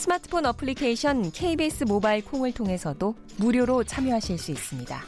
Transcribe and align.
스마트폰 0.00 0.46
어플리케이션 0.46 1.30
KBS 1.30 1.84
모바일 1.84 2.24
콩을 2.24 2.52
통해서도 2.52 3.14
무료로 3.36 3.84
참여하실 3.84 4.38
수 4.38 4.50
있습니다. 4.50 4.98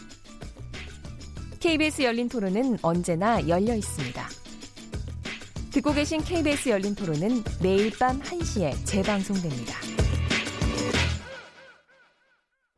KBS 1.60 2.02
열린 2.02 2.28
토론은 2.28 2.77
언제나 2.83 3.48
열려 3.48 3.74
있습니다. 3.74 4.23
듣고 5.73 5.95
계신 5.95 6.20
KBS 6.20 6.69
열린 6.69 6.95
토론은 6.95 7.42
매일 7.62 7.91
밤 7.98 8.20
1시에 8.20 8.74
재방송됩니다. 8.84 9.78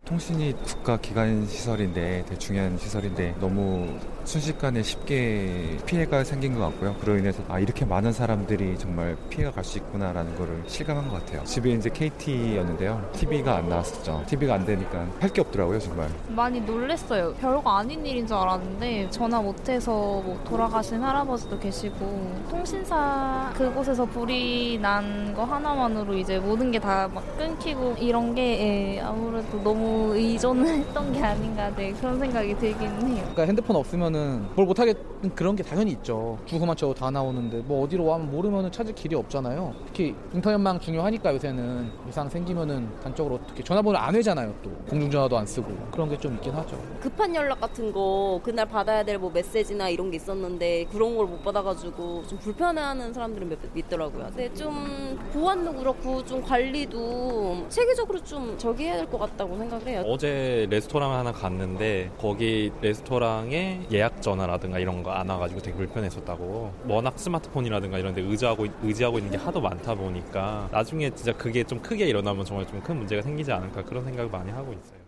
통신이 0.04 0.54
국가 0.62 1.00
기관 1.00 1.48
시설인데 1.48 2.26
되게 2.28 2.38
중요한 2.38 2.78
시설인데 2.78 3.34
너무 3.40 3.98
순식간에 4.24 4.82
쉽게 4.82 5.76
피해가 5.86 6.24
생긴 6.24 6.54
것 6.54 6.60
같고요. 6.70 6.94
그로 7.00 7.16
인해서 7.18 7.42
아 7.48 7.58
이렇게 7.58 7.84
많은 7.84 8.12
사람들이 8.12 8.78
정말 8.78 9.16
피해가 9.30 9.50
갈 9.52 9.64
수 9.64 9.78
있구나라는 9.78 10.36
거를 10.36 10.62
실감한 10.66 11.08
것 11.08 11.24
같아요. 11.24 11.42
집에 11.44 11.70
이제 11.72 11.88
KT였는데요. 11.88 13.10
TV가 13.14 13.56
안 13.56 13.68
나왔었죠. 13.70 14.22
TV가 14.26 14.54
안 14.54 14.66
되니까 14.66 15.06
할 15.20 15.32
게 15.32 15.40
없더라고요, 15.40 15.78
정말. 15.80 16.08
많이 16.28 16.60
놀랬어요. 16.60 17.32
별거 17.40 17.70
아닌 17.70 18.04
일인 18.06 18.26
줄 18.26 18.36
알았는데 18.36 19.08
전화 19.10 19.40
못해서 19.40 19.90
뭐 19.92 20.38
돌아가신 20.46 21.02
할아버지도 21.02 21.58
계시고 21.58 22.44
통신사 22.50 23.50
그곳에서 23.56 24.04
불이 24.04 24.78
난 24.80 25.32
거 25.34 25.44
하나만으로 25.44 26.14
이제 26.16 26.38
모든 26.38 26.70
게 26.70 26.78
다 26.78 27.08
막 27.12 27.22
끊기고 27.38 27.94
이런 27.98 28.34
게 28.34 28.96
예, 28.96 29.00
아무래도 29.00 29.60
너무 29.62 30.14
의존을 30.14 30.66
했던 30.66 31.12
게 31.12 31.22
아닌가 31.22 31.70
네, 31.74 31.92
그런 31.92 32.18
생각이 32.18 32.54
들긴 32.58 32.82
해요. 32.90 33.16
그러니까 33.32 33.42
핸드폰 33.44 33.76
없으면 33.76 34.13
은 34.14 34.48
뭘 34.54 34.66
못하겠는 34.66 35.34
그런 35.34 35.56
게 35.56 35.62
당연히 35.62 35.92
있죠. 35.92 36.38
주소만 36.46 36.76
쳐도 36.76 36.94
다 36.94 37.10
나오는데 37.10 37.58
뭐 37.66 37.84
어디로 37.84 38.04
와면 38.04 38.30
모르면은 38.30 38.70
찾을 38.70 38.94
길이 38.94 39.14
없잖아요. 39.16 39.74
특히 39.86 40.14
인터넷망 40.32 40.78
중요하니까 40.80 41.34
요새는 41.34 41.90
이상 42.08 42.28
생기면은 42.28 42.88
단적으로 43.02 43.36
어떻게 43.36 43.62
전화번호 43.62 43.98
안 43.98 44.14
외잖아요. 44.14 44.54
또 44.62 44.70
공중전화도 44.88 45.36
안 45.38 45.46
쓰고 45.46 45.68
그런 45.90 46.08
게 46.08 46.16
좀 46.18 46.34
있긴 46.36 46.52
하죠. 46.52 46.78
급한 47.00 47.34
연락 47.34 47.60
같은 47.60 47.92
거 47.92 48.40
그날 48.42 48.66
받아야 48.66 49.02
될 49.04 49.18
뭐 49.18 49.30
메시지나 49.30 49.88
이런 49.88 50.10
게 50.10 50.16
있었는데 50.16 50.84
그런 50.92 51.16
걸 51.16 51.26
못 51.26 51.42
받아가지고 51.42 52.24
좀 52.28 52.38
불편해하는 52.38 53.12
사람들이 53.12 53.44
몇, 53.46 53.58
몇 53.62 53.76
있더라고요. 53.76 54.24
근데 54.28 54.52
좀 54.54 55.18
보안도 55.32 55.74
그렇고 55.74 56.24
좀 56.24 56.42
관리도 56.42 57.66
체계적으로 57.68 58.22
좀 58.22 58.54
저기 58.58 58.84
해야 58.84 58.96
될 58.96 59.06
것 59.06 59.18
같다고 59.18 59.56
생각을 59.58 59.86
해요. 59.86 60.02
어제 60.06 60.66
레스토랑 60.70 61.12
하나 61.12 61.32
갔는데 61.32 62.10
거기 62.20 62.70
레스토랑에 62.80 63.82
예약 63.92 64.03
전화라든가 64.20 64.78
이런 64.78 65.02
거 65.02 65.10
안 65.10 65.28
와가지고 65.28 65.60
되게 65.62 65.76
불편했었다고. 65.76 66.74
워낙 66.88 67.18
스마트폰이라든가 67.18 67.98
이런 67.98 68.14
데 68.14 68.20
의지하고, 68.22 68.66
의지하고 68.82 69.18
있는 69.18 69.32
게 69.32 69.36
하도 69.38 69.60
많다 69.60 69.94
보니까 69.94 70.68
나중에 70.72 71.10
진짜 71.14 71.32
그게 71.36 71.62
좀 71.64 71.80
크게 71.80 72.06
일어나면 72.08 72.44
정말 72.44 72.66
좀 72.66 72.80
큰 72.82 72.96
문제가 72.98 73.22
생기지 73.22 73.50
않을까 73.52 73.84
그런 73.84 74.04
생각을 74.04 74.30
많이 74.30 74.50
하고 74.50 74.72
있어요. 74.72 74.98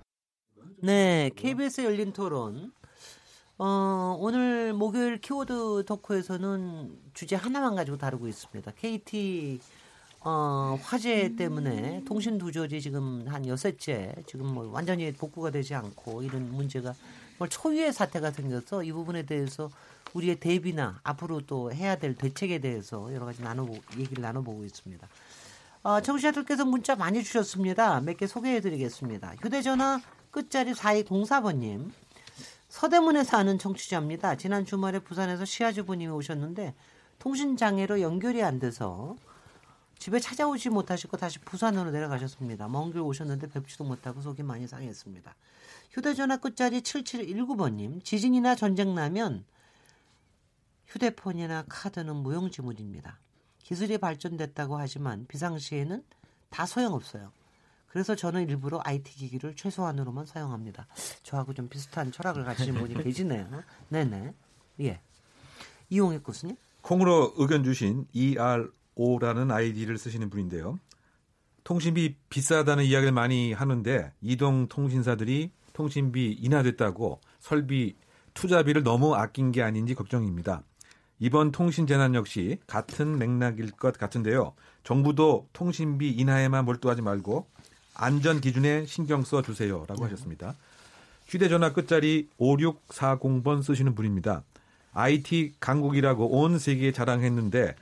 네, 0.83 1.31
KBS 1.37 1.83
열린 1.83 2.13
토론. 2.13 2.73
어, 3.59 4.17
오늘 4.21 4.73
목요일 4.75 5.19
키워드 5.21 5.85
덕후에서는 5.87 6.91
주제 7.15 7.37
하나만 7.37 7.75
가지고 7.75 7.97
다루고 7.97 8.29
있습니다. 8.29 8.71
KT 8.77 9.59
어, 10.21 10.77
화재 10.83 11.35
때문에 11.37 12.03
통신 12.07 12.37
두절이 12.37 12.81
지금 12.81 13.25
한 13.29 13.47
여섯째 13.47 14.13
지금 14.27 14.47
뭐 14.53 14.69
완전히 14.73 15.13
복구가 15.13 15.51
되지 15.51 15.75
않고 15.75 16.23
이런 16.23 16.51
문제가 16.53 16.93
정말 17.37 17.49
초유의 17.51 17.93
사태가 17.93 18.31
생겨서 18.31 18.83
이 18.83 18.93
부분에 18.93 19.25
대해서 19.25 19.71
우리의 20.15 20.37
대비나 20.37 21.01
앞으로 21.03 21.43
또 21.47 21.71
해야 21.73 21.97
될 21.97 22.15
대책에 22.15 22.61
대해서 22.61 23.13
여러 23.13 23.27
가지 23.27 23.43
나눠보 23.43 23.79
얘기를 23.99 24.23
나눠보고 24.23 24.65
있습니다. 24.65 25.07
어, 25.83 26.01
청취자들께서 26.01 26.65
문자 26.65 26.97
많이 26.97 27.23
주셨습니다. 27.23 28.01
몇 28.01 28.17
개 28.17 28.27
소개해 28.27 28.61
드리겠습니다. 28.61 29.35
휴대전화 29.43 30.01
끝자리 30.31 30.73
4204번님. 30.73 31.91
서대문에 32.69 33.23
사는 33.25 33.59
청취자입니다. 33.59 34.37
지난 34.37 34.65
주말에 34.65 34.99
부산에서 34.99 35.45
시아주부님이 35.45 36.11
오셨는데 36.13 36.75
통신장애로 37.19 38.01
연결이 38.01 38.43
안 38.43 38.59
돼서 38.59 39.17
집에 40.07 40.21
찾아오지 40.21 40.69
못하시고 40.69 41.17
다시 41.17 41.41
부산으로 41.41 41.91
내려가셨습니다. 41.91 42.69
먼 42.69 42.93
길 42.93 43.01
오셨는데 43.01 43.49
뵙지도 43.49 43.83
못하고 43.83 44.21
속이 44.21 44.45
많이 44.45 44.69
상했습니다. 44.69 45.35
휴대전화 45.91 46.37
끝자리 46.37 46.81
7719번님. 46.81 48.05
지진이나 48.05 48.55
전쟁 48.55 48.95
나면 48.95 49.45
휴대폰이나 50.87 51.65
카드는 51.69 52.15
무용지물입니다. 52.15 53.19
기술이 53.59 53.99
발전됐다고 53.99 54.79
하지만 54.79 55.27
비상시에는 55.27 56.05
다 56.51 56.67
소용없어요. 56.67 57.33
그래서 57.89 58.15
저는 58.15 58.49
일부러 58.49 58.81
IT 58.85 59.13
기기를 59.13 59.57
최소한으로만 59.57 60.25
사용합니다. 60.25 60.87
저하고 61.25 61.53
좀 61.53 61.69
비슷한 61.69 62.13
철학을 62.13 62.45
가지신 62.45 62.75
분이 62.75 63.03
계시네요. 63.03 63.49
네네. 63.91 64.35
예. 64.83 65.01
이용익 65.91 66.23
교수님? 66.23 66.55
콩으로 66.83 67.35
의견 67.39 67.65
주신 67.65 68.07
ERO라는 68.97 69.51
아이디를 69.51 69.99
쓰시는 69.99 70.31
분인데요. 70.31 70.79
통신비 71.65 72.17
비싸다는 72.29 72.85
이야기를 72.85 73.13
많이 73.13 73.53
하는데 73.53 74.13
이동 74.21 74.69
통신사들이 74.69 75.51
통신비 75.73 76.39
인하됐다고 76.41 77.21
설비 77.41 77.97
투자비를 78.35 78.83
너무 78.83 79.15
아낀 79.15 79.53
게 79.53 79.63
아닌지 79.63 79.95
걱정입니다. 79.95 80.63
이번 81.19 81.51
통신 81.51 81.87
재난 81.87 82.15
역시 82.15 82.59
같은 82.67 83.19
맥락일 83.19 83.73
것 83.73 83.99
같은데요. 83.99 84.55
정부도 84.85 85.49
통신비 85.53 86.11
인하에만 86.11 86.65
몰두하지 86.65 87.03
말고 87.03 87.47
안전 87.95 88.41
기준에 88.41 88.85
신경 88.87 89.23
써 89.25 89.43
주세요라고 89.43 90.05
하셨습니다. 90.05 90.55
휴대전화 91.27 91.73
끝자리 91.73 92.29
5640번 92.39 93.63
쓰시는 93.63 93.95
분입니다. 93.95 94.45
IT 94.93 95.55
강국이라고 95.61 96.41
온 96.41 96.59
세계에 96.59 96.93
자랑했는데 96.93 97.75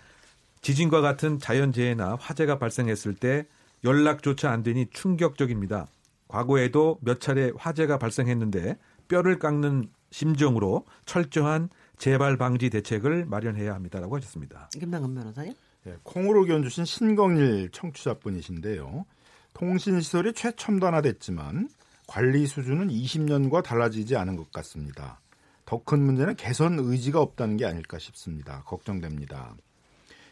지진과 0.65 1.03
같은 1.03 1.39
자연재해나 1.39 2.17
화재가 2.19 2.59
발생했을 2.59 3.15
때 3.15 3.47
연락조차 3.85 4.51
안 4.51 4.63
되니 4.63 4.87
충격적입니다. 4.91 5.89
과거에도 6.27 6.99
몇 7.03 7.21
차례 7.21 7.53
화재가 7.55 7.99
발생했는데 7.99 8.79
뼈를 9.07 9.39
깎는 9.39 9.91
심정으로 10.11 10.87
철저한 11.05 11.69
재발 11.99 12.39
방지 12.39 12.71
대책을 12.71 13.27
마련해야 13.27 13.75
합니다라고 13.75 14.17
하셨습니다. 14.17 14.71
김남근 14.73 15.15
변호사님? 15.15 15.53
네, 15.85 15.97
콩으로 16.03 16.41
의견 16.41 16.63
주신 16.63 16.87
신경일 16.87 17.69
청취자분이신데요. 17.71 19.05
통신 19.53 20.01
시설이 20.01 20.33
최첨단화됐지만 20.33 21.69
관리 22.07 22.47
수준은 22.47 22.89
20년과 22.89 23.63
달라지지 23.63 24.17
않은 24.17 24.37
것 24.37 24.51
같습니다. 24.51 25.21
더 25.67 25.85
큰 25.85 26.01
문제는 26.03 26.37
개선 26.37 26.79
의지가 26.79 27.21
없다는 27.21 27.59
게 27.59 27.67
아닐까 27.67 27.99
싶습니다. 27.99 28.63
걱정됩니다. 28.65 29.55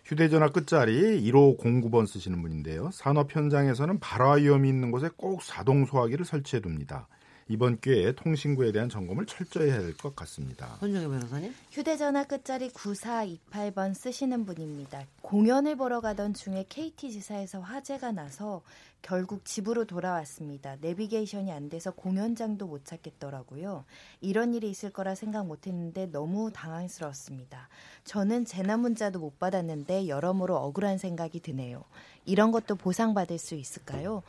휴대전화 0.04 0.48
끝자리 0.50 1.22
1509번 1.30 2.06
쓰시는 2.06 2.42
분인데요. 2.42 2.90
산업 2.92 3.34
현장에서는 3.34 4.00
발화 4.00 4.32
위험이 4.32 4.69
있는 4.69 4.90
곳에 4.90 5.08
꼭 5.16 5.43
자동 5.43 5.84
소화기를 5.84 6.25
설치해 6.25 6.60
둡니다. 6.64 7.08
이번 7.49 7.81
기회에 7.81 8.12
통신구에 8.12 8.73
대한 8.73 8.89
점검을 8.89 9.27
철저히 9.27 9.71
해야 9.71 9.81
될 9.81 9.94
것 9.94 10.15
같습니다. 10.17 10.77
손정혜 10.81 11.06
변호사님? 11.06 11.55
휴대전화 11.71 12.25
끝자리 12.25 12.71
9428번 12.71 13.94
쓰시는 13.94 14.47
분입니다. 14.47 15.05
공연을 15.23 15.77
보러 15.77 16.00
가던 16.00 16.35
중에 16.35 16.65
KT 16.69 17.11
지사에서 17.11 17.61
화재가 17.61 18.12
나서 18.12 18.62
결국 19.03 19.44
집으로 19.44 19.85
돌아왔습니다. 19.85 20.77
내비게이션이 20.81 21.50
안 21.50 21.69
돼서 21.69 21.91
공연장도 21.91 22.67
못 22.69 22.85
찾겠더라고요. 22.85 23.85
이런 24.21 24.55
일이 24.55 24.71
있을 24.71 24.91
거라 24.91 25.17
생각 25.17 25.44
못 25.47 25.67
했는데 25.67 26.06
너무 26.06 26.53
당황스러웠습니다. 26.53 27.69
저는 28.05 28.44
재난 28.44 28.79
문자도 28.81 29.19
못 29.19 29.41
받았는데 29.41 30.06
여러모로 30.06 30.56
억울한 30.56 30.99
생각이 30.99 31.41
드네요. 31.41 31.83
이런 32.24 32.52
것도 32.52 32.76
보상받을 32.76 33.38
수 33.38 33.54
있을까요? 33.54 34.22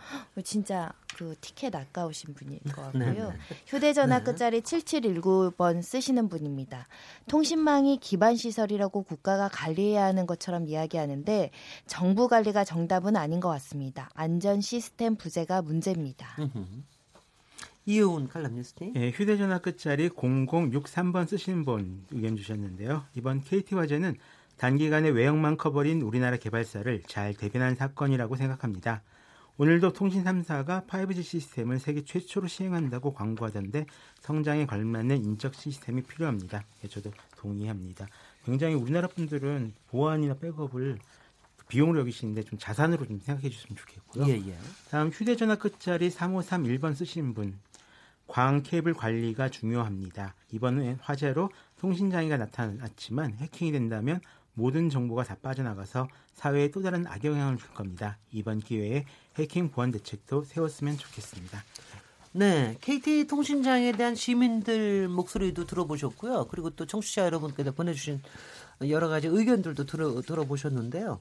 진짜 0.44 0.92
그 1.16 1.36
티켓 1.42 1.76
아까우신 1.76 2.34
분일 2.34 2.60
것 2.64 2.82
같고요. 2.82 3.04
네, 3.04 3.14
네. 3.14 3.38
휴대전화 3.68 4.20
네. 4.20 4.24
끝자리 4.24 4.62
7719번 4.62 5.82
쓰시는 5.82 6.28
분입니다. 6.28 6.88
통신망이 7.28 8.00
기반 8.00 8.36
시설이라고 8.36 9.04
국가가 9.04 9.48
관리해야 9.48 10.06
하는 10.06 10.26
것처럼 10.26 10.68
이야기하는데 10.68 11.52
정부 11.86 12.28
관리가 12.28 12.64
정답은 12.64 13.16
아닌 13.16 13.40
것 13.40 13.50
같습니다. 13.50 14.10
안전 14.16 14.62
시스템 14.62 15.16
부재가 15.16 15.62
문제입니다. 15.62 16.36
이효훈 17.86 18.30
칼럼니스트. 18.30 18.94
예, 18.96 19.10
휴대전화 19.12 19.60
끝자리 19.60 20.10
0063번 20.10 21.28
쓰시는 21.28 21.66
분 21.66 22.06
의견 22.12 22.38
주셨는데요. 22.38 23.04
이번 23.16 23.42
KT 23.42 23.76
화재는 23.76 24.16
단기간에 24.64 25.10
외형만 25.10 25.58
커버린 25.58 26.02
우리나라 26.02 26.38
개발사를 26.38 27.04
잘 27.06 27.34
대변한 27.34 27.76
사건이라고 27.76 28.38
생각합니다. 28.38 29.02
오늘도 29.58 29.92
통신 29.92 30.24
3사가 30.24 30.88
5G 30.88 31.22
시스템을 31.22 31.80
세계 31.80 32.06
최초로 32.06 32.48
시행한다고 32.48 33.14
광고하던데 33.14 33.86
성장에 34.22 34.66
걸맞는 34.66 35.18
인적 35.18 35.56
시스템이 35.56 36.04
필요합니다. 36.04 36.64
예, 36.82 36.88
저도 36.88 37.12
동의합니다. 37.36 38.08
굉장히 38.46 38.76
우리나라 38.76 39.10
분들은 39.10 39.74
보안이나 39.90 40.36
백업을 40.36 40.98
비용으로 41.68 42.00
여기시는데 42.00 42.44
좀 42.44 42.58
자산으로 42.58 43.06
좀 43.06 43.20
생각해 43.20 43.50
주시면 43.50 43.76
좋겠고요. 43.76 44.28
예, 44.30 44.48
예. 44.48 44.58
다음 44.90 45.10
휴대전화 45.10 45.56
끝자리 45.56 46.10
3531번 46.10 46.96
쓰시는 46.96 47.34
분. 47.34 47.60
광 48.28 48.64
케이블 48.64 48.94
관리가 48.94 49.50
중요합니다. 49.50 50.36
이번엔 50.52 51.00
화재로 51.02 51.50
통신장애가 51.82 52.38
나타났지만 52.38 53.34
해킹이 53.40 53.74
된다면 53.74 54.22
모든 54.54 54.90
정보가 54.90 55.24
다 55.24 55.36
빠져나가서 55.42 56.08
사회에 56.34 56.72
또 56.72 56.82
다른 56.82 57.06
악영향을 57.08 57.58
줄 57.58 57.70
겁니다. 57.74 58.18
이번 58.32 58.60
기회에 58.60 59.06
해킹 59.38 59.70
보안 59.72 59.92
대책도 59.92 60.44
세웠으면 60.44 60.98
좋겠습니다. 60.98 61.64
네, 62.36 62.78
KT 62.82 63.28
통신장에 63.28 63.92
대한 63.92 64.16
시민들 64.16 65.08
목소리도 65.08 65.66
들어보셨고요. 65.68 66.48
그리고 66.50 66.72
또 66.72 66.86
청취자 66.86 67.26
여러분께서 67.26 67.72
보내주신 67.72 68.22
여러 68.90 69.08
가지 69.08 69.28
의견들도 69.28 69.86
들어, 69.86 70.22
들어보셨는데요. 70.22 71.20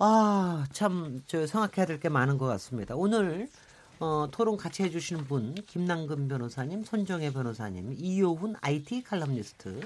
아, 0.00 0.66
참, 0.72 1.22
저 1.26 1.46
생각해야 1.46 1.86
될 1.86 1.98
게 1.98 2.08
많은 2.08 2.38
것 2.38 2.46
같습니다. 2.46 2.94
오늘 2.94 3.48
어, 4.00 4.28
토론 4.30 4.56
같이 4.56 4.84
해주시는 4.84 5.24
분, 5.24 5.54
김남근 5.54 6.28
변호사님, 6.28 6.84
손정혜 6.84 7.32
변호사님, 7.32 7.94
이효훈 7.98 8.54
IT 8.60 9.02
칼럼니스트, 9.02 9.80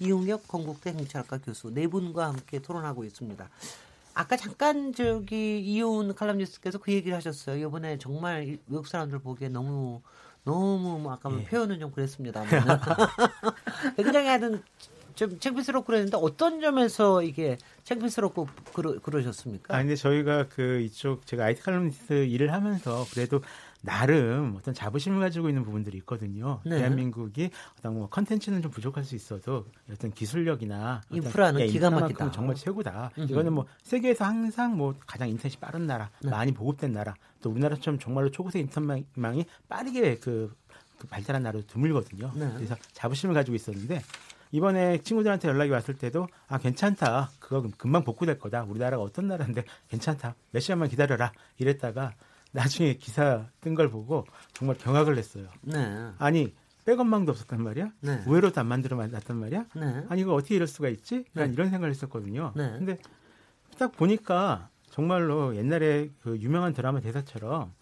이용혁 0.00 0.48
건국대 0.48 0.90
행정학과 0.90 1.38
교수 1.38 1.70
네 1.70 1.86
분과 1.86 2.28
함께 2.28 2.60
토론하고 2.60 3.04
있습니다. 3.04 3.48
아까 4.14 4.36
잠깐 4.36 4.94
저기 4.94 5.60
이효훈 5.60 6.14
칼럼니스트께서 6.14 6.78
그 6.78 6.92
얘기를 6.92 7.16
하셨어요. 7.16 7.68
이번에 7.68 7.98
정말 7.98 8.58
외국 8.68 8.86
사람들 8.86 9.18
보기에 9.18 9.48
너무 9.48 10.00
너무 10.44 10.98
뭐 10.98 11.12
아까 11.12 11.30
예. 11.38 11.44
표현은 11.44 11.78
좀 11.78 11.92
그랬습니다. 11.92 12.42
굉장히 13.96 14.28
하여튼 14.28 14.62
좀 15.18 15.36
창피스럽고 15.40 15.86
그랬는데 15.86 16.16
어떤 16.16 16.60
점에서 16.60 17.24
이게 17.24 17.58
창피스럽고 17.82 18.46
그러, 18.72 19.00
그러셨습니까? 19.00 19.74
아 19.74 19.80
근데 19.80 19.96
저희가 19.96 20.46
그 20.48 20.80
이쪽 20.80 21.26
제가 21.26 21.46
IT 21.46 21.62
칼럼니스트 21.62 22.24
일을 22.26 22.52
하면서 22.52 23.04
그래도 23.10 23.40
나름 23.80 24.54
어떤 24.56 24.74
자부심을 24.74 25.18
가지고 25.18 25.48
있는 25.48 25.64
부분들이 25.64 25.98
있거든요. 25.98 26.60
네. 26.64 26.78
대한민국이 26.78 27.50
어떤 27.78 27.94
뭐 27.94 28.08
컨텐츠는 28.08 28.62
좀 28.62 28.70
부족할 28.70 29.02
수 29.02 29.16
있어도 29.16 29.66
어떤 29.90 30.12
기술력이나 30.12 31.02
인프라는 31.10 31.62
예, 31.62 31.66
기가 31.66 31.90
막히다. 31.90 32.30
정말 32.30 32.54
최고다. 32.54 33.10
음흠. 33.18 33.32
이거는 33.32 33.52
뭐 33.52 33.66
세계에서 33.82 34.24
항상 34.24 34.76
뭐 34.76 34.94
가장 35.04 35.28
인터넷이 35.28 35.58
빠른 35.58 35.88
나라, 35.88 36.10
네. 36.22 36.30
많이 36.30 36.52
보급된 36.52 36.92
나라, 36.92 37.14
또 37.42 37.50
우리나라처럼 37.50 37.98
정말로 37.98 38.30
초고세 38.30 38.60
인터넷망이 38.60 39.46
빠르게 39.68 40.18
그, 40.18 40.54
그 40.96 41.08
발달한 41.08 41.42
나라도 41.42 41.66
드물거든요. 41.66 42.30
네. 42.36 42.52
그래서 42.54 42.76
자부심을 42.92 43.34
가지고 43.34 43.56
있었는데 43.56 44.02
이번에 44.52 44.98
친구들한테 45.02 45.48
연락이 45.48 45.70
왔을 45.70 45.94
때도 45.94 46.26
아 46.46 46.58
괜찮다 46.58 47.30
그거 47.38 47.68
금방 47.76 48.04
복구될 48.04 48.38
거다 48.38 48.64
우리나라가 48.64 49.02
어떤 49.02 49.28
나라인데 49.28 49.64
괜찮다 49.88 50.34
몇 50.50 50.60
시간만 50.60 50.88
기다려라 50.88 51.32
이랬다가 51.58 52.14
나중에 52.52 52.94
기사 52.94 53.46
뜬 53.60 53.74
걸 53.74 53.90
보고 53.90 54.24
정말 54.54 54.76
경악을 54.78 55.18
했어요. 55.18 55.48
네. 55.62 56.10
아니 56.18 56.54
백업망도 56.86 57.32
없었단 57.32 57.62
말이야. 57.62 57.92
네. 58.00 58.22
우회로도 58.26 58.58
안 58.60 58.66
만들어 58.66 58.96
놨단 58.96 59.36
말이야. 59.36 59.66
네. 59.76 60.04
아니 60.08 60.22
이거 60.22 60.32
어떻게 60.34 60.54
이럴 60.54 60.66
수가 60.66 60.88
있지? 60.88 61.26
난 61.34 61.48
네. 61.48 61.52
이런 61.52 61.68
생각을 61.68 61.90
했었거든요. 61.90 62.52
네. 62.56 62.70
근데 62.78 62.96
딱 63.78 63.92
보니까 63.92 64.70
정말로 64.90 65.54
옛날에 65.54 66.08
그 66.22 66.38
유명한 66.38 66.72
드라마 66.72 67.00
대사처럼 67.00 67.74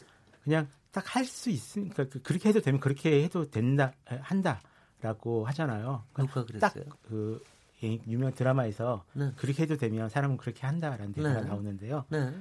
그냥 0.43 0.67
딱 0.91 1.15
할 1.15 1.25
수 1.25 1.51
있으니까 1.51 2.05
그 2.09 2.21
그렇게 2.23 2.49
해도 2.49 2.61
되면 2.61 2.81
그렇게 2.81 3.23
해도 3.23 3.49
된다 3.49 3.93
한다 4.23 4.61
라고 5.07 5.47
하잖아요. 5.47 6.03
누가 6.19 6.45
그랬어요? 6.45 6.85
딱그 6.85 7.45
유명 7.83 8.35
드라마에서 8.35 9.05
네. 9.13 9.31
그렇게 9.37 9.63
해도 9.63 9.77
되면 9.77 10.09
사람은 10.09 10.37
그렇게 10.37 10.67
한다라는 10.67 11.13
대사가 11.13 11.43
네. 11.43 11.49
나오는데요. 11.49 12.05
네. 12.09 12.33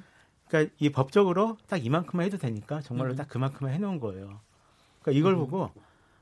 그러니까 0.47 0.73
이 0.79 0.89
법적으로 0.89 1.57
딱 1.67 1.85
이만큼만 1.85 2.25
해도 2.25 2.37
되니까 2.37 2.81
정말로 2.81 3.11
음. 3.11 3.15
딱 3.15 3.27
그만큼만 3.27 3.71
해놓은 3.75 3.99
거예요. 3.99 4.39
그러니까 5.01 5.19
이걸 5.19 5.33
음. 5.33 5.39
보고 5.39 5.69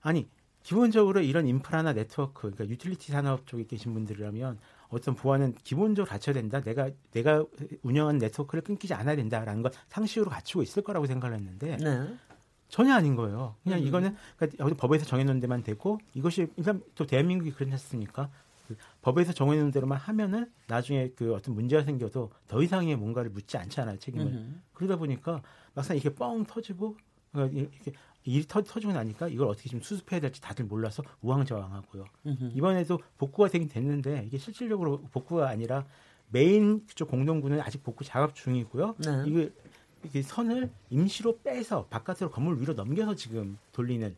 아니 0.02 0.28
기본적으로 0.64 1.22
이런 1.22 1.48
인프라나 1.48 1.94
네트워크, 1.94 2.52
그러니까 2.52 2.68
유틸리티 2.68 3.12
산업 3.12 3.48
쪽에 3.48 3.66
계신 3.66 3.94
분들이라면 3.94 4.60
어떤 4.90 5.16
보안은 5.16 5.56
기본적으로 5.64 6.10
갖춰야 6.10 6.34
된다. 6.34 6.62
내가 6.62 6.90
내가 7.12 7.46
운영한 7.84 8.18
네트워크를 8.18 8.64
끊기지 8.64 8.94
않아야 8.94 9.16
된다라는 9.16 9.62
걸 9.62 9.72
상식으로 9.88 10.30
갖추고 10.30 10.64
있을 10.64 10.84
거라고 10.84 11.06
생각을 11.06 11.38
했는데 11.38 11.78
네. 11.78 12.18
전혀 12.74 12.96
아닌 12.96 13.16
거예요. 13.16 13.56
그냥 13.62 13.82
음. 13.82 13.86
이거는 13.86 14.16
그러니까 14.36 14.68
법에서 14.76 15.06
정해놓은 15.06 15.40
데만 15.40 15.62
되고 15.62 16.00
이것이 16.16 16.48
일단 16.58 16.82
또 16.96 17.06
대한민국이 17.06 17.52
그랬으니까 17.52 18.32
그 18.68 18.76
법에서 19.04 19.32
정해놓은 19.32 19.70
대로만 19.70 20.00
하면은 20.00 20.50
나중에 20.68 21.10
그 21.10 21.36
어떤 21.36 21.54
문제가 21.54 21.84
생겨도 21.84 22.32
더 22.48 22.64
이상의 22.64 22.96
뭔가를 22.96 23.30
묻지 23.30 23.58
않잖아요 23.58 24.00
책임을 24.00 24.26
음흠. 24.26 24.54
그러다 24.74 24.96
보니까 24.96 25.44
막상 25.76 25.96
이게 25.96 26.10
뻥 26.10 26.46
터지고 26.46 26.98
어, 27.34 27.46
이렇게 27.54 27.92
일이 28.24 28.44
터, 28.48 28.64
터지고 28.64 28.92
나니까 28.92 29.28
이걸 29.28 29.50
어떻게 29.50 29.70
좀 29.70 29.80
수습해야 29.80 30.20
될지 30.20 30.42
다들 30.42 30.66
몰라서 30.66 31.04
우왕좌왕하고요 31.22 32.06
음흠. 32.26 32.52
이번에도 32.56 32.98
복구가 33.20 33.50
되긴 33.50 33.70
됐는데 33.70 34.24
이게 34.26 34.40
실질적으로 34.40 35.04
복구가 35.12 35.48
아니라 35.48 35.86
메인 36.30 36.88
그쪽 36.88 37.12
공동구는 37.12 37.62
아직 37.62 37.84
복구 37.84 38.04
작업 38.04 38.34
중이고요 38.34 38.96
네. 38.98 39.24
이게 39.28 39.54
이게 40.04 40.22
선을 40.22 40.70
임시로 40.90 41.40
빼서 41.44 41.86
바깥으로 41.90 42.32
건물 42.32 42.60
위로 42.62 42.74
넘겨서 42.74 43.16
지금 43.16 43.58
돌리는 43.72 44.16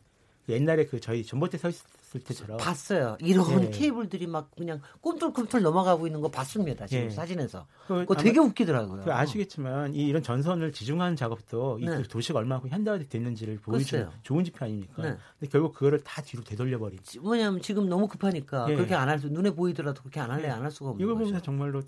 옛날에 0.48 0.86
그 0.86 1.00
저희 1.00 1.24
전봇대 1.24 1.58
서 1.58 1.68
있을 1.68 2.20
때처럼 2.24 2.58
봤어요. 2.58 3.16
이런 3.20 3.62
네. 3.62 3.70
케이블들이 3.70 4.28
막 4.28 4.48
그냥 4.56 4.80
꿈틀꿈틀 5.00 5.60
넘어가고 5.62 6.06
있는 6.06 6.20
거 6.20 6.28
봤습니다. 6.30 6.86
지금 6.86 7.08
네. 7.08 7.10
사진에서. 7.10 7.66
그, 7.88 7.94
그거 8.00 8.14
되게 8.14 8.38
웃기더라고요. 8.38 9.02
그 9.02 9.12
아시겠지만 9.12 9.92
이 9.94 10.06
이런 10.06 10.22
전선을 10.22 10.70
지중하는 10.70 11.16
작업도 11.16 11.80
네. 11.84 11.98
이 12.00 12.02
도시가 12.04 12.38
얼마나 12.38 12.60
현대화됐는지를 12.60 13.08
되는지를 13.08 13.58
보여주는 13.58 14.08
좋은 14.22 14.44
지표 14.44 14.64
아닙니까? 14.64 15.02
네. 15.02 15.16
근데 15.40 15.50
결국 15.50 15.74
그거를 15.74 16.00
다 16.04 16.22
뒤로 16.22 16.44
되돌려 16.44 16.78
버린. 16.78 17.00
뭐냐면 17.20 17.60
지금 17.60 17.88
너무 17.88 18.06
급하니까 18.06 18.66
네. 18.66 18.76
그렇게 18.76 18.94
안 18.94 19.08
할 19.08 19.18
수, 19.18 19.28
눈에 19.28 19.50
보이더라도 19.50 20.00
그렇게 20.02 20.20
안 20.20 20.30
할래 20.30 20.42
네. 20.42 20.50
안할 20.50 20.70
수가 20.70 20.90
없는 20.90 21.04
이거 21.04 21.14
보면서 21.16 21.42
정말로 21.42 21.82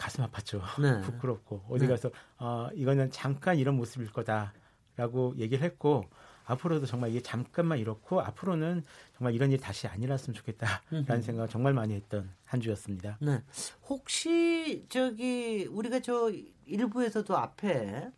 가슴 0.00 0.24
아팠죠. 0.24 0.62
부끄럽고 1.04 1.62
어디 1.68 1.86
가서 1.86 2.10
어, 2.38 2.68
이거는 2.74 3.10
잠깐 3.10 3.58
이런 3.58 3.76
모습일 3.76 4.10
거다라고 4.10 5.34
얘기를 5.36 5.62
했고 5.62 6.08
앞으로도 6.46 6.86
정말 6.86 7.10
이게 7.10 7.20
잠깐만 7.20 7.78
이렇고 7.78 8.20
앞으로는 8.22 8.82
정말 9.16 9.34
이런 9.34 9.52
일이 9.52 9.60
다시 9.60 9.86
안 9.86 10.02
일어났으면 10.02 10.34
좋겠다라는 10.34 11.22
생각을 11.22 11.48
정말 11.48 11.74
많이 11.74 11.94
했던 11.94 12.30
한 12.46 12.60
주였습니다. 12.62 13.18
네. 13.20 13.42
혹시 13.88 14.86
저기 14.88 15.68
우리가 15.70 16.00
저 16.00 16.32
일부에서도 16.64 17.36
앞에 17.36 18.10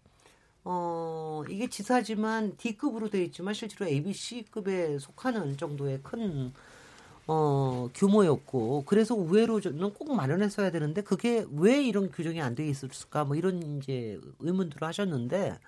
어 0.65 1.43
이게 1.51 1.67
지사지만 1.69 2.57
D급으로 2.57 3.11
되어 3.11 3.23
있지만 3.23 3.53
실제로 3.55 3.91
ABC급에 3.91 5.01
속하는 5.01 5.57
정도의 5.57 6.01
큰 6.05 6.53
어, 7.26 7.88
규모였고 7.95 8.85
그래서 8.85 9.14
우회로는 9.14 9.95
꼭 9.95 10.14
마련했어야 10.14 10.71
되는데 10.71 11.02
그게 11.02 11.45
왜 11.52 11.83
이런 11.83 12.11
규정이 12.11 12.41
안 12.41 12.55
돼 12.55 12.67
있을까? 12.67 13.25
뭐 13.25 13.37
이런 13.37 13.79
이제 13.79 14.21
의문들을 14.41 14.87
하셨는데 14.87 15.59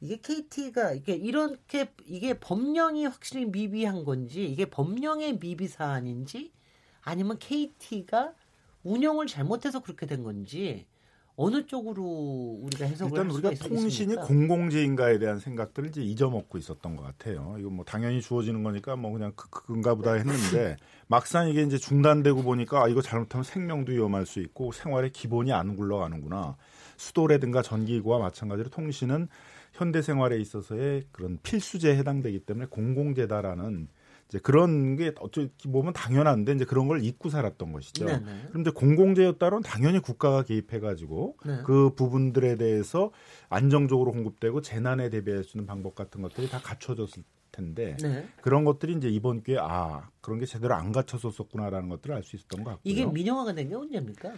이게 0.00 0.16
KT가 0.20 0.92
이게 0.92 1.14
이렇게 1.14 1.92
이게 2.06 2.34
법령이 2.38 3.06
확실히 3.06 3.46
미비한 3.46 4.04
건지 4.04 4.44
이게 4.44 4.66
법령의 4.66 5.38
미비 5.38 5.68
사안인지 5.68 6.52
아니면 7.02 7.38
KT가 7.38 8.34
운영을 8.84 9.26
잘못해서 9.26 9.80
그렇게 9.82 10.06
된 10.06 10.22
건지 10.22 10.86
어느 11.36 11.66
쪽으로 11.66 12.02
우리가 12.62 12.86
해석을 12.86 13.18
일단 13.18 13.30
우리가 13.30 13.68
통신이 13.68 14.14
공공재인가에 14.16 15.18
대한 15.18 15.40
생각들을 15.40 15.88
이제 15.88 16.00
잊어먹고 16.00 16.58
있었던 16.58 16.94
것 16.94 17.02
같아요. 17.02 17.56
이거 17.58 17.70
뭐 17.70 17.84
당연히 17.84 18.20
주어지는 18.20 18.62
거니까 18.62 18.94
뭐 18.94 19.10
그냥 19.12 19.32
그, 19.34 19.50
그건가 19.50 19.96
보다 19.96 20.12
했는데 20.12 20.76
막상 21.08 21.48
이게 21.48 21.62
이제 21.62 21.76
중단되고 21.76 22.42
보니까 22.42 22.84
아, 22.84 22.88
이거 22.88 23.02
잘못하면 23.02 23.42
생명도 23.42 23.92
위험할 23.92 24.26
수 24.26 24.38
있고 24.40 24.70
생활의 24.70 25.10
기본이 25.10 25.52
안 25.52 25.76
굴러가는구나. 25.76 26.56
수도라든가 26.96 27.62
전기구와 27.62 28.20
마찬가지로 28.20 28.70
통신은 28.70 29.28
현대 29.72 30.02
생활에 30.02 30.38
있어서의 30.38 31.04
그런 31.10 31.38
필수제에 31.42 31.96
해당되기 31.96 32.40
때문에 32.40 32.66
공공재다라는 32.66 33.88
이제 34.28 34.38
그런 34.38 34.96
게 34.96 35.12
어떻게 35.20 35.48
보면 35.70 35.92
당연한데 35.92 36.52
이제 36.52 36.64
그런 36.64 36.88
걸 36.88 37.04
잊고 37.04 37.28
살았던 37.28 37.72
것이죠. 37.72 38.06
네네. 38.06 38.46
그런데 38.48 38.70
공공재였다면 38.70 39.62
당연히 39.62 40.00
국가가 40.00 40.42
개입해가지고 40.42 41.36
네. 41.46 41.58
그 41.64 41.94
부분들에 41.94 42.56
대해서 42.56 43.10
안정적으로 43.48 44.12
공급되고 44.12 44.62
재난에 44.62 45.10
대비할 45.10 45.44
수 45.44 45.56
있는 45.56 45.66
방법 45.66 45.94
같은 45.94 46.22
것들이 46.22 46.48
다 46.48 46.58
갖춰졌을 46.62 47.22
텐데 47.52 47.96
네. 48.02 48.26
그런 48.40 48.64
것들이 48.64 48.94
이제 48.94 49.08
이번 49.08 49.42
기회에 49.42 49.58
아 49.60 50.08
그런 50.20 50.40
게 50.40 50.46
제대로 50.46 50.74
안 50.74 50.90
갖춰졌었구나라는 50.90 51.88
것들을 51.88 52.14
알 52.16 52.22
수 52.24 52.34
있었던 52.34 52.64
것 52.64 52.70
같고요. 52.70 52.90
이게 52.92 53.06
민영화가 53.06 53.54
된 53.54 53.68
게 53.68 53.74
언제입니까? 53.76 54.32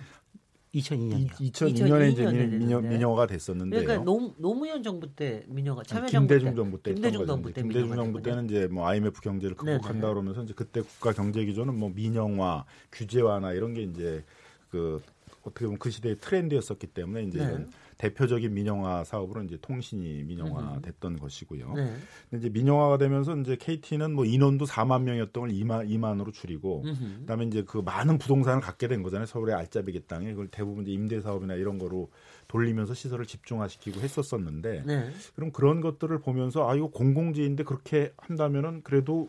2002년이요. 0.76 1.30
2002년에 1.52 2.12
이제 2.12 2.26
민영, 2.26 2.88
민영화가 2.88 3.26
됐었는데요. 3.26 3.80
그러니까 3.82 4.04
노, 4.04 4.32
노무현 4.36 4.82
정부 4.82 5.06
때 5.08 5.44
민영화 5.48 5.82
참여 5.82 6.06
김대중 6.06 6.54
정부 6.54 6.82
때 6.82 6.92
김대중 6.92 7.26
정부 7.26 7.52
때 7.52 7.62
김대중 7.62 7.94
정부 7.94 8.22
때는 8.22 8.44
이제 8.46 8.66
뭐 8.66 8.86
IMF 8.86 9.20
경제를 9.20 9.56
극복한다 9.56 10.08
그러면서 10.08 10.42
이제 10.42 10.52
그때 10.54 10.80
국가 10.82 11.12
경제 11.12 11.44
기조는 11.44 11.78
뭐 11.78 11.90
민영화, 11.94 12.64
규제 12.92 13.20
완화 13.20 13.52
이런 13.52 13.74
게 13.74 13.82
이제 13.82 14.24
그 14.70 15.02
어떻게 15.42 15.64
보면 15.64 15.78
그 15.78 15.90
시대의 15.90 16.16
트렌드였었기 16.16 16.88
때문에 16.88 17.24
이제 17.24 17.38
네. 17.38 17.66
대표적인 17.98 18.52
민영화 18.52 19.04
사업으로 19.04 19.42
이제 19.44 19.56
통신이 19.60 20.24
민영화됐던 20.24 21.14
음. 21.14 21.18
것이고요. 21.18 21.72
네. 21.74 21.96
근데 22.30 22.46
이제 22.46 22.48
민영화가 22.50 22.98
되면서 22.98 23.36
이제 23.36 23.56
KT는 23.56 24.14
뭐 24.14 24.24
인원도 24.24 24.66
4만 24.66 25.02
명이었던 25.02 25.40
걸 25.40 25.50
2만 25.50 25.88
2만으로 25.88 26.32
줄이고 26.32 26.82
음. 26.84 27.16
그다음에 27.20 27.46
이제 27.46 27.64
그 27.66 27.78
많은 27.78 28.18
부동산을 28.18 28.60
갖게 28.60 28.86
된 28.86 29.02
거잖아요. 29.02 29.26
서울의 29.26 29.54
알짜배기 29.54 30.06
땅에 30.06 30.30
그걸 30.30 30.48
대부분 30.48 30.84
이제 30.84 30.92
임대 30.92 31.20
사업이나 31.20 31.54
이런 31.54 31.78
거로 31.78 32.10
돌리면서 32.48 32.94
시설을 32.94 33.26
집중화시키고 33.26 34.00
했었었는데 34.00 34.82
네. 34.86 35.10
그럼 35.34 35.50
그런 35.50 35.80
것들을 35.80 36.18
보면서 36.20 36.68
아 36.68 36.74
이거 36.74 36.88
공공지인데 36.88 37.64
그렇게 37.64 38.12
한다면은 38.18 38.82
그래도 38.82 39.28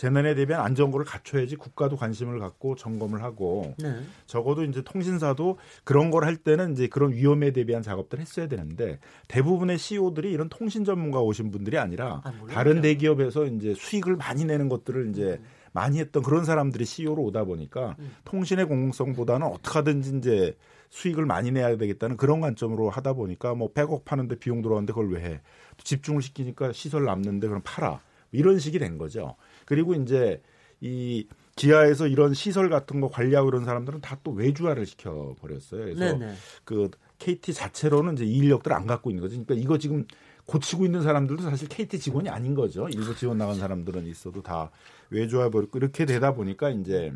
재난에 0.00 0.34
대비한 0.34 0.64
안전거를 0.64 1.04
갖춰야지 1.04 1.56
국가도 1.56 1.98
관심을 1.98 2.38
갖고 2.38 2.74
점검을 2.74 3.22
하고 3.22 3.74
네. 3.76 4.00
적어도 4.26 4.64
이제 4.64 4.80
통신사도 4.80 5.58
그런 5.84 6.10
걸 6.10 6.24
할 6.24 6.36
때는 6.36 6.72
이제 6.72 6.86
그런 6.86 7.12
위험에 7.12 7.50
대비한 7.50 7.82
작업들을 7.82 8.22
했어야 8.22 8.46
되는데 8.46 8.98
대부분의 9.28 9.76
CEO들이 9.76 10.32
이런 10.32 10.48
통신 10.48 10.84
전문가 10.84 11.20
오신 11.20 11.50
분들이 11.50 11.76
아니라 11.76 12.22
아, 12.24 12.32
다른 12.48 12.80
대기업에서 12.80 13.44
이제 13.44 13.74
수익을 13.74 14.16
많이 14.16 14.46
내는 14.46 14.70
것들을 14.70 15.10
이제 15.10 15.38
음. 15.40 15.46
많이 15.72 15.98
했던 15.98 16.22
그런 16.22 16.46
사람들이 16.46 16.86
CEO로 16.86 17.22
오다 17.24 17.44
보니까 17.44 17.96
음. 17.98 18.14
통신의 18.24 18.66
공공성보다는 18.66 19.46
어떻게 19.46 19.78
하든지 19.80 20.16
이제 20.16 20.56
수익을 20.88 21.26
많이 21.26 21.50
내야 21.50 21.76
되겠다는 21.76 22.16
그런 22.16 22.40
관점으로 22.40 22.88
하다 22.88 23.12
보니까 23.12 23.54
뭐 23.54 23.70
100억 23.74 24.06
파는데 24.06 24.38
비용 24.38 24.62
들어가는데 24.62 24.94
그걸 24.94 25.10
왜 25.12 25.22
해? 25.22 25.40
집중을 25.84 26.22
시키니까 26.22 26.72
시설 26.72 27.04
남는데 27.04 27.48
그럼 27.48 27.60
팔아. 27.64 28.00
이런 28.32 28.58
식이 28.58 28.78
된 28.78 28.98
거죠. 28.98 29.36
그리고 29.64 29.94
이제 29.94 30.42
이 30.80 31.26
기아에서 31.56 32.06
이런 32.06 32.32
시설 32.32 32.70
같은 32.70 33.00
거 33.00 33.08
관리하고 33.08 33.48
이런 33.48 33.64
사람들은 33.64 34.00
다 34.00 34.18
또 34.22 34.32
외주화를 34.32 34.86
시켜 34.86 35.34
버렸어요. 35.40 35.84
그래서 35.84 36.00
네네. 36.00 36.34
그 36.64 36.90
KT 37.18 37.52
자체로는 37.54 38.14
이제 38.14 38.24
이 38.24 38.36
인력들 38.38 38.72
안 38.72 38.86
갖고 38.86 39.10
있는 39.10 39.22
거죠. 39.22 39.32
그러니까 39.42 39.54
이거 39.54 39.78
지금 39.78 40.06
고치고 40.46 40.84
있는 40.84 41.02
사람들도 41.02 41.42
사실 41.42 41.68
KT 41.68 41.98
직원이 42.00 42.28
아닌 42.28 42.54
거죠. 42.54 42.88
일부 42.88 43.14
지원 43.14 43.38
나간 43.38 43.56
사람들은 43.56 44.06
있어도 44.06 44.42
다 44.42 44.70
외주화 45.10 45.50
버리고 45.50 45.78
이렇게 45.78 46.04
되다 46.06 46.34
보니까 46.34 46.70
이제 46.70 47.12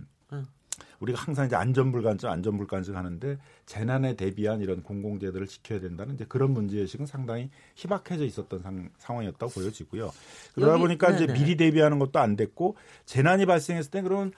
우리가 1.00 1.21
항상 1.21 1.47
이제 1.47 1.57
안전불감증, 1.57 2.28
안전불감증 2.28 2.97
하는데 2.97 3.38
재난에 3.66 4.14
대비한 4.14 4.61
이런 4.61 4.83
공공재들을 4.83 5.47
지켜야 5.47 5.81
된다는 5.81 6.14
이제 6.14 6.25
그런 6.28 6.52
문제의식은 6.52 7.07
상당히 7.07 7.50
희박해져 7.75 8.25
있었던 8.25 8.62
상, 8.62 8.90
상황이었다고 8.99 9.52
보여지고요. 9.52 10.12
그러다 10.54 10.78
보니까 10.78 11.12
네네. 11.12 11.25
이제 11.25 11.33
미리 11.33 11.57
대비하는 11.57 11.99
것도 11.99 12.19
안 12.19 12.37
됐고 12.37 12.76
재난이 13.07 13.47
발생했을 13.47 13.90
때 13.90 14.02
그러면 14.02 14.33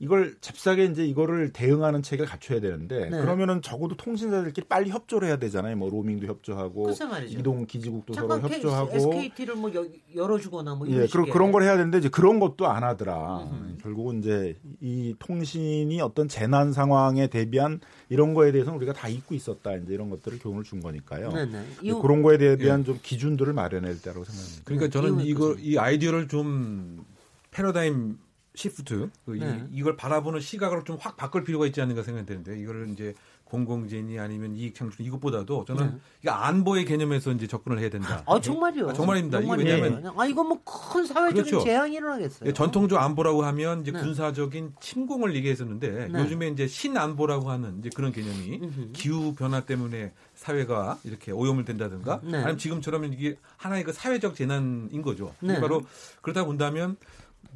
이걸 0.00 0.36
잽싸게 0.40 0.84
이제 0.84 1.04
이거를 1.04 1.52
대응하는 1.52 2.02
체계를 2.02 2.30
갖춰야 2.30 2.60
되는데 2.60 3.10
네. 3.10 3.20
그러면은 3.20 3.62
적어도 3.62 3.96
통신사들끼리 3.96 4.68
빨리 4.68 4.90
협조를 4.90 5.26
해야 5.26 5.38
되잖아요. 5.38 5.76
뭐 5.76 5.90
로밍도 5.90 6.26
협조하고 6.26 6.92
이동 7.26 7.66
기지국도 7.66 8.14
서로 8.14 8.40
협조하고 8.40 8.94
SKT를 8.94 9.56
뭐 9.56 9.72
열어주거나 10.14 10.76
뭐 10.76 10.86
이런 10.86 11.02
예, 11.02 11.06
그런 11.08 11.28
그런 11.30 11.50
걸 11.50 11.64
해야 11.64 11.76
되는데 11.76 11.98
이제 11.98 12.08
그런 12.08 12.38
것도 12.38 12.68
안 12.68 12.84
하더라. 12.84 13.48
음. 13.50 13.78
결국은 13.82 14.20
이제 14.20 14.56
이 14.80 15.16
통신이 15.18 16.00
어떤 16.00 16.28
재난 16.28 16.72
상황에 16.72 17.26
대비한 17.26 17.80
이런 18.08 18.34
거에 18.34 18.52
대해서는 18.52 18.76
우리가 18.76 18.92
다 18.92 19.08
잊고 19.08 19.34
있었다. 19.34 19.74
이제 19.74 19.94
이런 19.94 20.10
것들을 20.10 20.38
교훈을 20.38 20.62
준 20.62 20.80
거니까요. 20.80 21.32
네, 21.32 21.44
네. 21.46 21.64
그런 22.00 22.22
거에 22.22 22.38
대한 22.38 22.80
예. 22.80 22.84
좀 22.84 23.00
기준들을 23.02 23.52
마련해야 23.52 23.96
되라고 23.96 24.24
생각합니다. 24.24 24.62
그러니까 24.64 24.88
저는 24.90 25.26
이거 25.26 25.56
이 25.58 25.76
아이디어를 25.76 26.28
좀 26.28 27.04
패러다임 27.50 28.18
시프트 28.58 29.10
그 29.24 29.30
네. 29.30 29.64
이, 29.70 29.82
걸 29.82 29.96
바라보는 29.96 30.40
시각을 30.40 30.82
좀 30.84 30.98
확 31.00 31.16
바꿀 31.16 31.44
필요가 31.44 31.64
있지 31.66 31.80
않는가 31.80 32.02
생각이 32.02 32.26
드는데 32.26 32.58
이거를 32.60 32.88
이제 32.90 33.14
공공재니 33.44 34.18
아니면 34.18 34.54
이익 34.56 34.74
창출 34.74 35.06
이것보다도 35.06 35.64
저는 35.64 35.86
네. 35.86 35.98
이거 36.22 36.32
안보의 36.32 36.84
개념에서 36.84 37.30
이제 37.32 37.46
접근을 37.46 37.78
해야 37.78 37.88
된다. 37.88 38.22
아 38.26 38.40
정말요? 38.40 38.90
아, 38.90 38.92
정말입니다. 38.92 39.40
이게 39.40 39.52
왜냐하면 39.54 40.12
아 40.16 40.26
이거 40.26 40.42
뭐 40.42 40.58
큰 40.64 41.06
사회적인 41.06 41.44
그렇죠. 41.44 41.64
재앙이 41.64 41.94
일어나겠어요. 41.96 42.52
전통적 42.52 43.00
안보라고 43.00 43.44
하면 43.44 43.82
이제 43.82 43.92
네. 43.92 44.00
군사적인 44.00 44.74
침공을 44.80 45.34
얘기했었는데 45.36 46.08
네. 46.08 46.20
요즘에 46.20 46.48
이제 46.48 46.66
신안보라고 46.66 47.48
하는 47.50 47.78
이제 47.78 47.90
그런 47.94 48.12
개념이 48.12 48.60
기후 48.92 49.34
변화 49.34 49.60
때문에 49.60 50.12
사회가 50.34 50.98
이렇게 51.04 51.30
오염을 51.32 51.64
된다든가 51.64 52.20
네. 52.24 52.38
아니면 52.38 52.58
지금처럼 52.58 53.04
이게 53.04 53.36
하나의 53.56 53.84
그 53.84 53.92
사회적 53.92 54.34
재난인 54.34 55.00
거죠. 55.02 55.34
네. 55.40 55.60
바로 55.60 55.82
그러다 56.22 56.44
본다면 56.44 56.96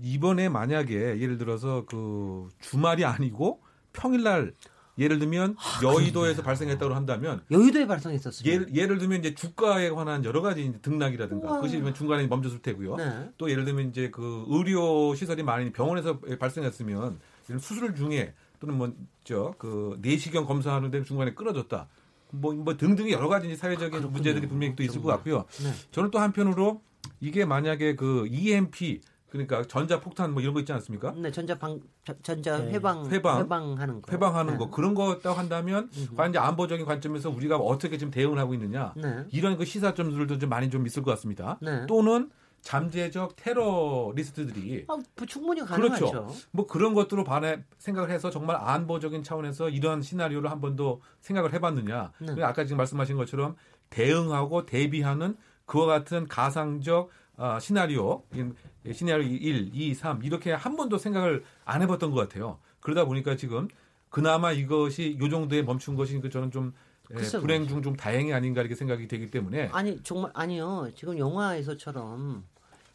이번에 0.01 0.49
만약에 0.49 1.21
예를 1.21 1.39
들어서 1.39 1.85
그 1.87 2.49
주말이 2.61 3.05
아니고 3.05 3.61
평일날 3.93 4.55
예를 4.99 5.19
들면 5.19 5.57
아, 5.59 5.81
여의도에서 5.83 6.43
발생했다고 6.43 6.95
한다면 6.95 7.43
여의도에 7.51 7.87
발생했었어요. 7.87 8.51
예를, 8.51 8.75
예를 8.75 8.99
들면 8.99 9.21
이제 9.21 9.35
주가에 9.35 9.89
관한 9.91 10.25
여러 10.25 10.43
가지 10.43 10.73
등락이라든가 10.83 11.49
우와. 11.49 11.57
그것이 11.61 11.83
중간에 11.95 12.27
멈췄을 12.27 12.61
테고요. 12.61 12.97
네. 12.97 13.31
또 13.39 13.51
예를 13.51 13.65
들면 13.65 13.89
이제 13.89 14.11
그 14.11 14.45
의료 14.49 15.15
시설이 15.15 15.43
많이 15.43 15.73
병원에서 15.73 16.21
발생했으면 16.21 17.19
수술 17.59 17.95
중에 17.95 18.35
또는 18.61 18.77
뭐저그 18.77 19.99
내시경 20.03 20.45
검사하는데 20.45 21.03
중간에 21.05 21.35
끊어졌다. 21.35 21.89
뭐, 22.31 22.55
뭐 22.55 22.77
등등의 22.77 23.13
여러 23.13 23.29
가지 23.29 23.55
사회적인 23.57 24.05
아, 24.05 24.07
문제들이 24.07 24.47
분명히 24.47 24.77
또 24.77 24.83
있을 24.83 25.01
것 25.03 25.09
같고요. 25.09 25.45
네. 25.63 25.73
저는 25.91 26.11
또 26.11 26.19
한편으로 26.19 26.83
이게 27.21 27.45
만약에 27.45 27.97
그 27.97 28.27
EMP 28.31 29.01
그러니까 29.33 29.63
전자 29.63 29.99
폭탄 29.99 30.35
뭐 30.35 30.43
이런 30.43 30.53
거 30.53 30.61
있지 30.61 30.75
않습니까? 30.75 31.15
네, 31.17 31.31
전자 31.31 31.59
방 31.59 31.81
전자 32.23 32.59
네. 32.59 32.73
회방 32.73 33.09
회방 33.11 33.41
회방하는 33.41 34.03
거. 34.03 34.13
회방하는 34.13 34.53
네. 34.53 34.59
거 34.59 34.69
그런 34.69 34.93
거딱 34.93 35.39
한다면 35.39 35.89
과연 36.15 36.33
이제 36.33 36.39
안보적인 36.39 36.85
관점에서 36.85 37.31
우리가 37.31 37.57
어떻게 37.57 37.97
지금 37.97 38.11
대응을 38.11 38.39
하고 38.39 38.53
있느냐 38.53 38.93
네. 38.95 39.25
이런 39.31 39.57
그 39.57 39.65
시사점들도 39.65 40.39
좀 40.39 40.51
많이 40.51 40.69
좀 40.69 40.87
있을 40.87 41.03
것 41.03 41.13
같습니다. 41.13 41.59
네. 41.63 41.87
또는 41.87 42.31
잠재적 42.61 43.37
테러리스트들이 43.37 44.85
아, 44.89 44.97
뭐 44.97 45.27
충분히 45.27 45.63
가능하죠. 45.63 46.11
그렇죠. 46.11 46.35
뭐 46.51 46.67
그런 46.67 46.93
것들로 46.93 47.25
반해 47.25 47.65
생각을 47.79 48.11
해서 48.11 48.29
정말 48.29 48.57
안보적인 48.61 49.23
차원에서 49.23 49.71
이러한 49.71 50.03
시나리오를 50.03 50.51
한번더 50.51 51.01
생각을 51.21 51.55
해봤느냐. 51.55 52.13
네. 52.21 52.43
아까 52.43 52.65
지금 52.65 52.77
말씀하신 52.77 53.17
것처럼 53.17 53.57
대응하고 53.89 54.67
대비하는 54.67 55.39
그와 55.65 55.87
같은 55.87 56.29
가상적 56.29 57.09
어, 57.39 57.59
시나리오 57.59 58.23
예, 58.37 58.51
시나리오 58.91 59.27
1, 59.27 59.71
2, 59.73 59.95
3 59.95 60.23
이렇게 60.25 60.53
한 60.53 60.77
번도 60.77 60.99
생각을 60.99 61.45
안 61.65 61.83
해봤던 61.83 62.11
것 62.11 62.17
같아요. 62.21 62.59
그러다 62.81 63.05
보니까 63.05 63.37
지금 63.37 63.69
그나마 64.11 64.53
이것이 64.53 65.17
요 65.21 65.29
정도에 65.29 65.63
멈춘 65.63 65.95
것이 65.95 66.21
저는 66.31 66.51
좀 66.51 66.73
예, 67.11 67.39
불행 67.41 67.67
중 67.67 67.83
좀 67.83 67.95
다행이 67.95 68.33
아닌가 68.33 68.61
이렇게 68.61 68.75
생각이 68.75 69.07
되기 69.09 69.31
때문에. 69.31 69.69
아니 69.73 70.03
정말 70.03 70.31
아니요. 70.35 70.91
지금 70.95 71.19
영화에서처럼 71.19 72.45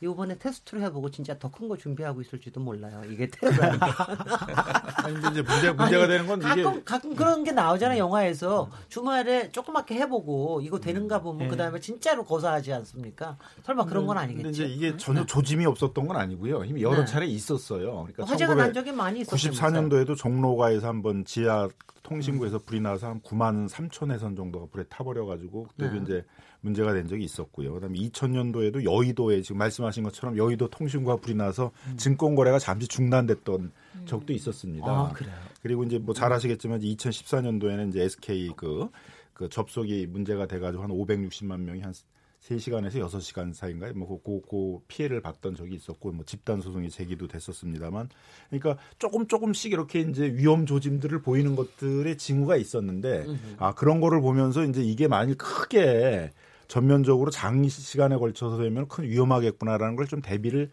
이번에 0.01 0.37
테스트를 0.37 0.83
해보고 0.83 1.09
진짜 1.09 1.37
더 1.39 1.49
큰 1.49 1.67
거 1.67 1.75
준비하고 1.75 2.21
있을지도 2.21 2.59
몰라요. 2.59 3.01
이게 3.09 3.27
테스트라는 3.31 3.79
아니 5.03 5.17
이제 5.19 5.41
문제 5.41 5.71
문제가 5.71 6.03
아니, 6.03 6.07
되는 6.07 6.27
건 6.27 6.39
가끔 6.39 6.59
이게 6.61 6.83
가끔 6.83 7.15
그런 7.15 7.43
게 7.43 7.51
나오잖아요. 7.51 7.97
영화에서 7.99 8.69
주말에 8.89 9.49
조그맣게 9.51 9.95
해보고 9.95 10.61
이거 10.61 10.79
되는가 10.79 11.21
보면 11.21 11.39
네. 11.45 11.47
그 11.47 11.57
다음에 11.57 11.79
진짜로 11.79 12.23
고사하지 12.25 12.73
않습니까? 12.73 13.37
설마 13.63 13.85
그런 13.85 14.05
건 14.05 14.17
아니겠지? 14.17 14.43
근데 14.43 14.49
이제 14.51 14.65
이게 14.65 14.97
전혀 14.97 15.25
조짐이 15.25 15.65
없었던 15.65 16.07
건 16.07 16.15
아니고요. 16.17 16.63
이미 16.65 16.83
여러 16.83 16.99
네. 16.99 17.05
차례 17.05 17.25
있었어요. 17.25 18.03
그러니까 18.03 18.25
화재가 18.25 18.55
난 18.55 18.73
적이 18.73 18.91
많이 18.91 19.21
있었어요. 19.21 19.51
94년도에도 19.51 20.15
종로가에서 20.15 20.87
한번 20.87 21.25
지하 21.25 21.67
통신구에서 22.03 22.59
불이 22.59 22.79
나서 22.81 23.07
한 23.07 23.19
9만 23.21 23.67
3천 23.69 24.11
회선 24.11 24.35
정도가 24.35 24.67
불에 24.71 24.83
타버려가지고 24.89 25.67
그때도 25.69 25.95
네. 25.95 26.01
이제 26.03 26.25
문제가 26.61 26.93
된 26.93 27.07
적이 27.07 27.23
있었고요. 27.23 27.73
그다음에 27.73 27.97
2000년도에도 27.99 28.83
여의도에 28.83 29.41
지금 29.41 29.57
말씀하신 29.59 30.03
것처럼 30.03 30.37
여의도 30.37 30.69
통신구가 30.69 31.17
불이 31.17 31.35
나서 31.35 31.71
음. 31.87 31.97
증권 31.97 32.35
거래가 32.35 32.59
잠시 32.59 32.87
중단됐던 32.87 33.71
음. 33.95 34.05
적도 34.05 34.33
있었습니다. 34.33 34.85
아, 34.87 35.13
그리고 35.61 35.83
이제 35.83 35.97
뭐 35.97 36.13
잘 36.13 36.33
아시겠지만 36.33 36.79
2014년도에는 36.81 37.89
이제 37.89 38.01
SK 38.01 38.53
그, 38.55 38.89
그 39.33 39.49
접속이 39.49 40.07
문제가 40.07 40.47
돼 40.47 40.59
가지고 40.59 40.83
한 40.83 40.89
560만 40.89 41.59
명이 41.59 41.81
한 41.81 41.93
3시간에서 42.41 42.93
6시간 43.07 43.53
사이인가요? 43.53 43.93
뭐, 43.93 44.21
그, 44.23 44.41
그, 44.49 44.79
피해를 44.87 45.21
봤던 45.21 45.55
적이 45.55 45.75
있었고, 45.75 46.11
뭐, 46.11 46.23
집단 46.23 46.61
소송이 46.61 46.89
제기도 46.89 47.27
됐었습니다만. 47.27 48.09
그러니까 48.49 48.77
조금 48.99 49.27
조금씩 49.27 49.73
이렇게 49.73 50.01
이제 50.01 50.31
위험 50.33 50.65
조짐들을 50.65 51.21
보이는 51.23 51.55
것들의 51.55 52.17
징후가 52.17 52.55
있었는데, 52.55 53.25
아, 53.57 53.73
그런 53.73 53.99
거를 53.99 54.21
보면서 54.21 54.63
이제 54.63 54.81
이게 54.81 55.07
만일 55.07 55.35
크게 55.35 56.31
전면적으로 56.67 57.31
장시간에 57.31 58.17
걸쳐서 58.17 58.57
되면 58.57 58.87
큰 58.87 59.05
위험하겠구나라는 59.05 59.95
걸 59.95 60.07
좀 60.07 60.21
대비를 60.21 60.69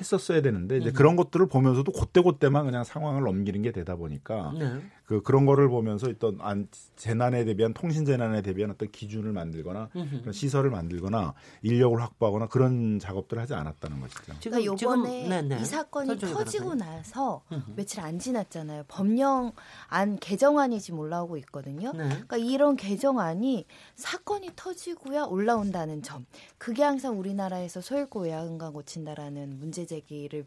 했었어야 0.00 0.42
되는데 0.42 0.76
이제 0.76 0.90
음. 0.90 0.92
그런 0.92 1.16
것들을 1.16 1.46
보면서도 1.46 1.90
그때 1.92 2.20
그때만 2.20 2.66
그냥 2.66 2.84
상황을 2.84 3.22
넘기는 3.22 3.62
게 3.62 3.72
되다 3.72 3.96
보니까 3.96 4.52
네. 4.58 4.82
그 5.06 5.22
그런 5.22 5.46
거를 5.46 5.68
보면서 5.68 6.08
어떤 6.08 6.38
안 6.40 6.66
재난에 6.96 7.44
대비한 7.44 7.72
통신 7.72 8.04
재난에 8.04 8.42
대비한 8.42 8.72
어떤 8.72 8.90
기준을 8.90 9.32
만들거나 9.32 9.88
그런 9.92 10.32
시설을 10.32 10.70
만들거나 10.70 11.32
인력을 11.62 12.00
확보하거나 12.02 12.48
그런 12.48 12.98
작업들을 12.98 13.40
하지 13.40 13.54
않았다는 13.54 14.00
것이죠. 14.00 14.34
그러니까 14.42 14.64
요번에 14.64 15.28
네, 15.28 15.42
네. 15.42 15.60
이 15.60 15.64
사건이 15.64 16.18
터지고 16.18 16.74
나서 16.74 17.42
며칠 17.76 18.00
안 18.00 18.18
지났잖아요. 18.18 18.84
법령 18.88 19.52
안 19.86 20.18
개정안이 20.18 20.80
지금 20.80 20.98
올라오고 20.98 21.36
있거든요. 21.38 21.92
네. 21.92 22.08
그러니까 22.08 22.36
이런 22.38 22.74
개정안이 22.76 23.64
사건이 23.94 24.50
터지고야 24.56 25.24
올라온다는 25.24 26.02
점. 26.02 26.26
그게 26.58 26.82
항상 26.82 27.18
우리나라에서 27.18 27.80
소일고 27.80 28.22
외야은간 28.22 28.72
고친다라는 28.72 29.60
문제 29.60 29.86
제기를 29.86 30.46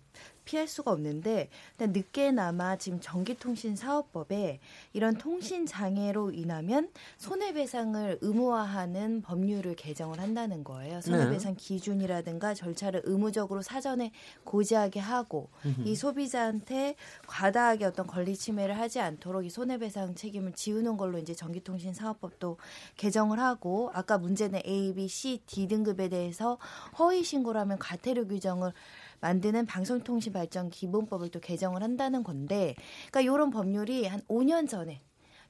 피할 0.49 0.67
수가 0.67 0.91
없는데 0.91 1.47
늦게나마 1.77 2.75
지금 2.75 2.99
전기통신사업법에 2.99 4.59
이런 4.93 5.15
통신 5.15 5.67
장애로 5.67 6.31
인하면 6.31 6.89
손해배상을 7.17 8.17
의무화하는 8.21 9.21
법률을 9.21 9.75
개정을 9.75 10.19
한다는 10.19 10.63
거예요. 10.63 11.01
손해배상 11.01 11.55
네. 11.55 11.57
기준이라든가 11.59 12.55
절차를 12.55 13.03
의무적으로 13.05 13.61
사전에 13.61 14.11
고지하게 14.43 14.99
하고. 14.99 15.49
이 15.85 15.95
소비자한테 15.95 16.95
과다하게 17.27 17.85
어떤 17.85 18.07
권리 18.07 18.35
침해를 18.35 18.79
하지 18.79 18.99
않도록 18.99 19.45
이 19.45 19.51
손해배상 19.51 20.15
책임을 20.15 20.53
지우는 20.53 20.97
걸로 20.97 21.19
이제 21.19 21.35
전기통신사업법도 21.35 22.57
개정을 22.97 23.39
하고 23.39 23.91
아까 23.93 24.17
문제는 24.17 24.61
A, 24.65 24.95
B, 24.95 25.07
C, 25.07 25.43
D 25.45 25.67
등급에 25.67 26.09
대해서 26.09 26.57
허위 26.97 27.23
신고라면 27.23 27.77
과태료 27.77 28.27
규정을 28.27 28.73
만드는 29.21 29.65
방송통신발전 29.65 30.69
기본법을 30.69 31.29
또 31.29 31.39
개정을 31.39 31.83
한다는 31.83 32.23
건데, 32.23 32.75
그러니까 33.11 33.21
이런 33.21 33.49
법률이 33.49 34.05
한 34.05 34.21
5년 34.27 34.67
전에 34.67 35.01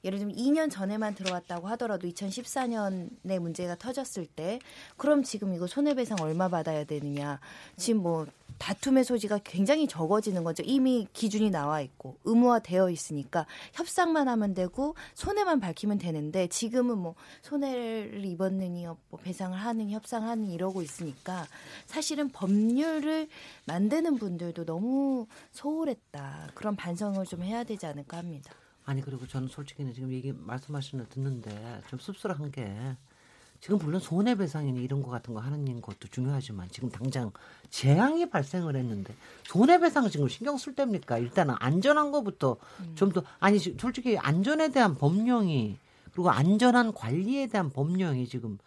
예를 0.04 0.18
들면 0.18 0.36
2년 0.36 0.70
전에만 0.70 1.14
들어왔다고 1.14 1.68
하더라도 1.68 2.08
2014년에 2.08 3.38
문제가 3.38 3.76
터졌을 3.76 4.26
때 4.26 4.58
그럼 4.96 5.22
지금 5.22 5.54
이거 5.54 5.66
손해배상 5.66 6.18
얼마 6.20 6.48
받아야 6.48 6.84
되느냐 6.84 7.40
지금 7.76 8.02
뭐 8.02 8.26
다툼의 8.60 9.04
소지가 9.04 9.40
굉장히 9.42 9.88
적어지는 9.88 10.44
거죠. 10.44 10.62
이미 10.66 11.08
기준이 11.14 11.50
나와 11.50 11.80
있고 11.80 12.18
의무화되어 12.24 12.90
있으니까 12.90 13.46
협상만 13.72 14.28
하면 14.28 14.52
되고 14.52 14.94
손해만 15.14 15.60
밝히면 15.60 15.96
되는데 15.96 16.46
지금은 16.46 16.98
뭐 16.98 17.14
손해를 17.40 18.22
입었느니 18.26 18.84
뭐 18.84 19.18
배상을 19.22 19.58
하느니 19.58 19.94
협상하느니 19.94 20.52
이러고 20.52 20.82
있으니까 20.82 21.46
사실은 21.86 22.28
법률을 22.28 23.28
만드는 23.64 24.16
분들도 24.18 24.66
너무 24.66 25.26
소홀했다. 25.52 26.50
그런 26.54 26.76
반성을 26.76 27.24
좀 27.24 27.42
해야 27.42 27.64
되지 27.64 27.86
않을까 27.86 28.18
합니다. 28.18 28.52
아니 28.84 29.02
그리고 29.02 29.26
저는 29.26 29.48
솔직히 29.48 29.84
는 29.84 29.92
지금 29.92 30.12
얘기 30.12 30.32
말씀하시는 30.32 31.04
거 31.04 31.10
듣는데 31.10 31.82
좀 31.88 31.98
씁쓸한 31.98 32.50
게 32.50 32.96
지금 33.60 33.78
물론 33.78 34.00
손해배상이나 34.00 34.80
이런 34.80 35.02
거 35.02 35.10
같은 35.10 35.34
거 35.34 35.40
하는 35.40 35.80
것도 35.82 36.08
중요하지만 36.10 36.68
지금 36.70 36.88
당장 36.88 37.30
재앙이 37.68 38.30
발생을 38.30 38.74
했는데 38.74 39.14
손해배상 39.44 40.08
지금 40.08 40.28
신경 40.28 40.56
쓸 40.56 40.74
때입니까? 40.74 41.18
일단은 41.18 41.54
안전한 41.58 42.10
거부터 42.10 42.56
음. 42.80 42.92
좀더 42.94 43.22
아니 43.38 43.58
솔직히 43.58 44.16
안전에 44.16 44.70
대한 44.70 44.94
법령이 44.94 45.76
그리고 46.12 46.30
안전한 46.30 46.92
관리에 46.92 47.46
대한 47.48 47.70
법령이 47.70 48.26
지금 48.28 48.58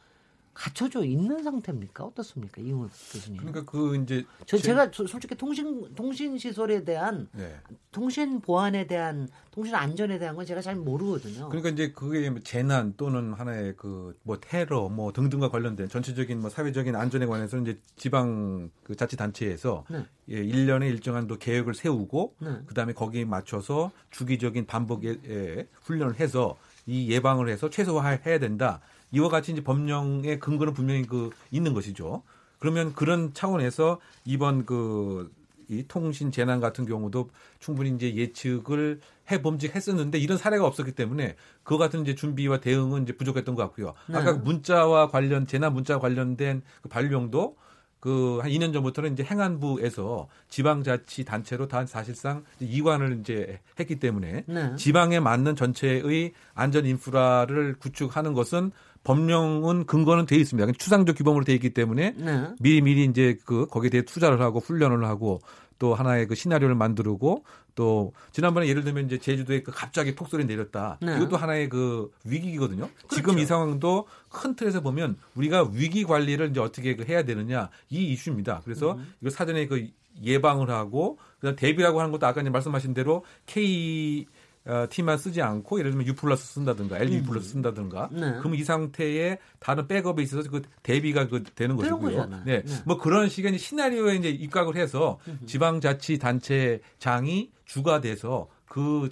갖춰져 0.54 1.04
있는 1.04 1.44
상태입니까? 1.44 2.04
어떻습니까, 2.04 2.62
이용호 2.62 2.88
교수님? 3.12 3.38
그러니까 3.38 3.64
그 3.66 3.96
이제 3.98 4.26
저 4.46 4.58
제... 4.58 4.74
가 4.74 4.90
솔직히 4.92 5.36
통신 5.36 5.94
통신 5.96 6.38
시설에 6.38 6.84
대한 6.84 7.28
네. 7.32 7.56
통신 7.92 8.40
보안에 8.40 8.88
대한 8.88 9.28
통신 9.52 9.76
안전에 9.76 10.20
대한 10.20 10.36
건 10.36 10.46
제가 10.46 10.62
잘 10.62 10.76
모르거든요. 10.76 11.50
그러니까 11.50 11.70
이제 11.70 11.92
그게 11.92 12.30
뭐 12.30 12.40
재난 12.44 12.94
또는 12.98 13.34
하나의 13.34 13.76
그 13.76 14.14
뭐 14.24 14.38
테러 14.40 14.90
뭐 14.90 15.12
등등과 15.12 15.50
관련된 15.50 15.90
전체적인 15.90 16.40
뭐 16.40 16.50
사회적인 16.50 16.96
안전에 16.96 17.26
관해서 17.26 17.58
이제 17.58 17.80
지방 17.96 18.70
그 18.84 18.96
자치 18.96 19.16
단체에서 19.18 19.86
네. 19.90 20.06
예, 20.30 20.44
1년에 20.44 20.88
일정한 20.90 21.28
또 21.28 21.38
계획을 21.38 21.74
세우고 21.74 22.36
네. 22.40 22.50
그다음에 22.66 22.94
거기에 22.94 23.26
맞춰서 23.26 23.92
주기적인 24.12 24.66
반복의 24.66 25.20
예, 25.28 25.68
훈련을 25.84 26.20
해서 26.20 26.58
이 26.86 27.10
예방을 27.12 27.50
해서 27.50 27.70
최소화해야 27.70 28.40
된다. 28.40 28.82
이와 29.14 29.30
같이 29.30 29.54
이제 29.54 29.64
법령의 29.64 30.40
근거는 30.40 30.74
분명히 30.74 31.04
그 31.04 31.30
있는 31.52 31.74
것이죠. 31.74 32.24
그러면 32.60 32.94
그런 32.94 33.34
차원에서 33.34 34.00
이번 34.26 34.66
그 34.66 35.32
이 35.68 35.86
통신 35.88 36.32
재난 36.32 36.60
같은 36.60 36.86
경우도 36.86 37.30
충분히 37.60 37.92
이제 37.92 38.16
예측을 38.16 39.00
해 39.32 39.42
범직했었는데 39.42 40.18
이런 40.18 40.38
사례가 40.38 40.66
없었기 40.66 40.94
때문에 40.94 41.36
그 41.64 41.78
같은 41.78 42.02
이제 42.02 42.16
준비와 42.16 42.60
대응은 42.60 43.04
이제 43.04 43.14
부족했던 43.14 43.56
것 43.56 43.62
같고요. 43.64 43.94
네. 44.08 44.18
아까 44.18 44.34
문자와 44.34 45.10
관련 45.10 45.48
재난 45.48 45.74
문자 45.74 46.00
관련된 46.00 46.62
그 46.82 46.90
발령도 46.90 47.56
그한 48.00 48.50
2년 48.50 48.74
전부터는 48.74 49.14
이제 49.14 49.24
행안부에서 49.24 50.28
지방자치 50.50 51.24
단체로 51.24 51.70
다 51.70 51.86
사실상 51.86 52.44
이관을 52.60 53.20
이제 53.22 53.62
했기 53.80 53.98
때문에 53.98 54.44
네. 54.46 54.76
지방에 54.76 55.22
맞는 55.22 55.56
전체의 55.56 56.34
안전 56.54 56.86
인프라를 56.86 57.76
구축하는 57.80 58.34
것은 58.34 58.74
법령은 59.04 59.86
근거는 59.86 60.26
돼 60.26 60.38
있습니다. 60.38 60.72
추상적 60.78 61.18
규범으로 61.18 61.44
돼 61.44 61.54
있기 61.54 61.72
때문에 61.72 62.16
네. 62.18 62.48
미리 62.60 62.82
미리 62.82 63.06
이제 63.06 63.38
그 63.46 63.68
거기에 63.68 63.90
대해 63.90 64.04
투자를 64.04 64.42
하고 64.42 64.60
훈련을 64.60 65.06
하고 65.06 65.42
또 65.80 65.96
하나의 65.96 66.28
그 66.28 66.36
시나리오를 66.36 66.76
만들고 66.76 67.44
또 67.76 68.14
지난번에 68.32 68.68
예를 68.68 68.84
들면 68.84 69.06
이제 69.06 69.18
제주도에 69.18 69.64
그 69.64 69.72
갑자기 69.72 70.16
폭설이 70.16 70.46
내렸다. 70.46 71.00
네. 71.02 71.18
이것도 71.18 71.38
하나의 71.38 71.70
그 71.70 72.12
위기거든요. 72.24 72.88
그렇죠. 72.98 73.16
지금 73.16 73.40
이 73.40 73.46
상황도 73.46 74.08
큰 74.30 74.56
틀에서 74.56 74.82
보면 74.82 75.18
우리가 75.36 75.72
위기 75.74 76.04
관리를 76.04 76.52
이제 76.52 76.60
어떻게 76.60 76.96
그 76.96 77.04
해야 77.04 77.24
되느냐 77.24 77.70
이 77.90 78.14
이슈입니다. 78.14 78.62
그래서 78.64 78.94
음. 78.94 79.14
이거 79.22 79.30
사전에 79.30 79.68
그 79.68 79.88
예방을 80.24 80.70
하고 80.70 81.18
그다음 81.40 81.56
대비라고 81.56 82.00
하는 82.00 82.12
것도 82.12 82.26
아까 82.28 82.42
이제 82.42 82.50
말씀하신 82.50 82.94
대로 82.94 83.26
K 83.46 84.26
어, 84.66 84.86
T만 84.90 85.18
쓰지 85.18 85.42
않고 85.42 85.80
예를 85.80 85.92
들면 85.92 86.08
U 86.08 86.16
플러스 86.16 86.54
쓴다든가 86.54 86.98
LG 86.98 87.18
U 87.18 87.24
플러스 87.24 87.48
음. 87.48 87.52
쓴다든가 87.54 88.10
네. 88.12 88.38
그럼 88.40 88.56
이 88.56 88.64
상태에 88.64 89.38
다른 89.60 89.88
백업에 89.88 90.24
있어서 90.24 90.50
그 90.50 90.62
대비가 90.82 91.28
그 91.28 91.44
되는 91.44 91.76
것이고요. 91.76 92.28
네. 92.46 92.64
네. 92.64 92.82
뭐 92.86 92.98
그런 92.98 93.28
식의 93.28 93.58
시나리오에 93.58 94.16
이제 94.16 94.30
입각을 94.30 94.78
해서 94.78 95.20
지방자치단체장이 95.46 97.52
주가 97.66 98.00
돼서 98.02 98.48
그 98.66 99.10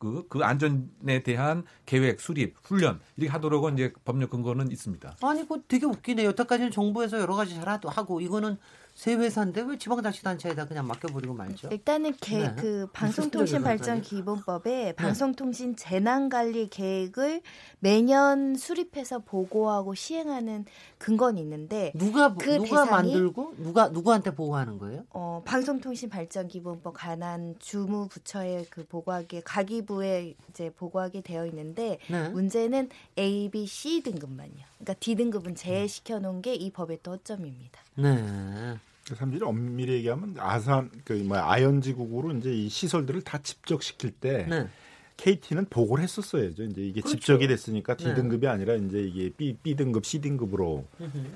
그, 0.00 0.26
그 0.30 0.40
안전에 0.40 1.22
대한 1.22 1.62
계획, 1.84 2.20
수립, 2.20 2.56
훈련 2.62 3.00
이렇게 3.18 3.30
하도록 3.32 3.70
이제 3.74 3.92
법률 4.06 4.30
근거는 4.30 4.70
있습니다. 4.70 5.16
아니, 5.20 5.46
그 5.46 5.60
되게 5.68 5.84
웃기네요. 5.84 6.28
여태까지는 6.28 6.70
정부에서 6.70 7.20
여러 7.20 7.34
가지 7.34 7.54
잘 7.54 7.68
하고 7.68 8.22
이거는 8.22 8.56
새 9.00 9.14
회사인데 9.14 9.62
왜 9.62 9.78
지방자치단체에다 9.78 10.66
그냥 10.66 10.86
맡겨버리고 10.86 11.32
말죠? 11.32 11.68
일단은 11.72 12.12
개, 12.20 12.36
네. 12.36 12.54
그 12.54 12.86
방송통신발전기본법에 12.92 14.70
네. 14.70 14.92
방송통신 14.92 15.74
재난관리 15.74 16.68
계획을 16.68 17.40
매년 17.78 18.56
수립해서 18.56 19.20
보고하고 19.20 19.94
시행하는 19.94 20.66
근거는 20.98 21.40
있는데 21.40 21.92
누가 21.94 22.34
그 22.34 22.50
누가 22.56 22.84
만들고 22.84 23.54
누가 23.56 23.88
누구한테 23.88 24.34
보고하는 24.34 24.76
거예요? 24.76 25.06
어, 25.14 25.40
방송통신발전기본법 25.46 26.92
관한 26.92 27.54
주무부처에 27.58 28.66
그 28.68 28.84
보고하게 28.84 29.40
가기부에 29.40 30.34
이제 30.50 30.70
보고하게 30.76 31.22
되어 31.22 31.46
있는데 31.46 32.00
네. 32.10 32.28
문제는 32.28 32.90
A, 33.18 33.48
B, 33.50 33.64
C 33.64 34.02
등급만요. 34.02 34.62
그러니까 34.76 34.92
D 35.00 35.14
등급은 35.14 35.54
제외시켜 35.54 36.18
놓은 36.18 36.42
게 36.42 36.54
이 36.54 36.70
법의 36.70 36.98
또 37.02 37.12
허점입니다. 37.12 37.80
네. 37.94 38.76
사람들이 39.14 39.44
엄밀히 39.44 39.94
얘기하면 39.94 40.36
아산 40.38 40.90
그뭐 41.04 41.36
아연지국으로 41.36 42.32
이제 42.32 42.52
이 42.52 42.68
시설들을 42.68 43.22
다 43.22 43.38
집적시킬 43.42 44.12
때 44.12 44.46
네. 44.48 44.68
KT는 45.16 45.66
보고를 45.68 46.02
했었어야죠. 46.02 46.62
이제 46.62 46.80
이게 46.80 47.02
그렇죠. 47.02 47.16
집적이 47.18 47.46
됐으니까 47.48 47.94
D 47.94 48.04
네. 48.04 48.14
등급이 48.14 48.46
아니라 48.46 48.74
이제 48.74 49.02
이게 49.02 49.28
B, 49.28 49.54
B 49.62 49.76
등급, 49.76 50.06
C 50.06 50.22
등급으로 50.22 50.86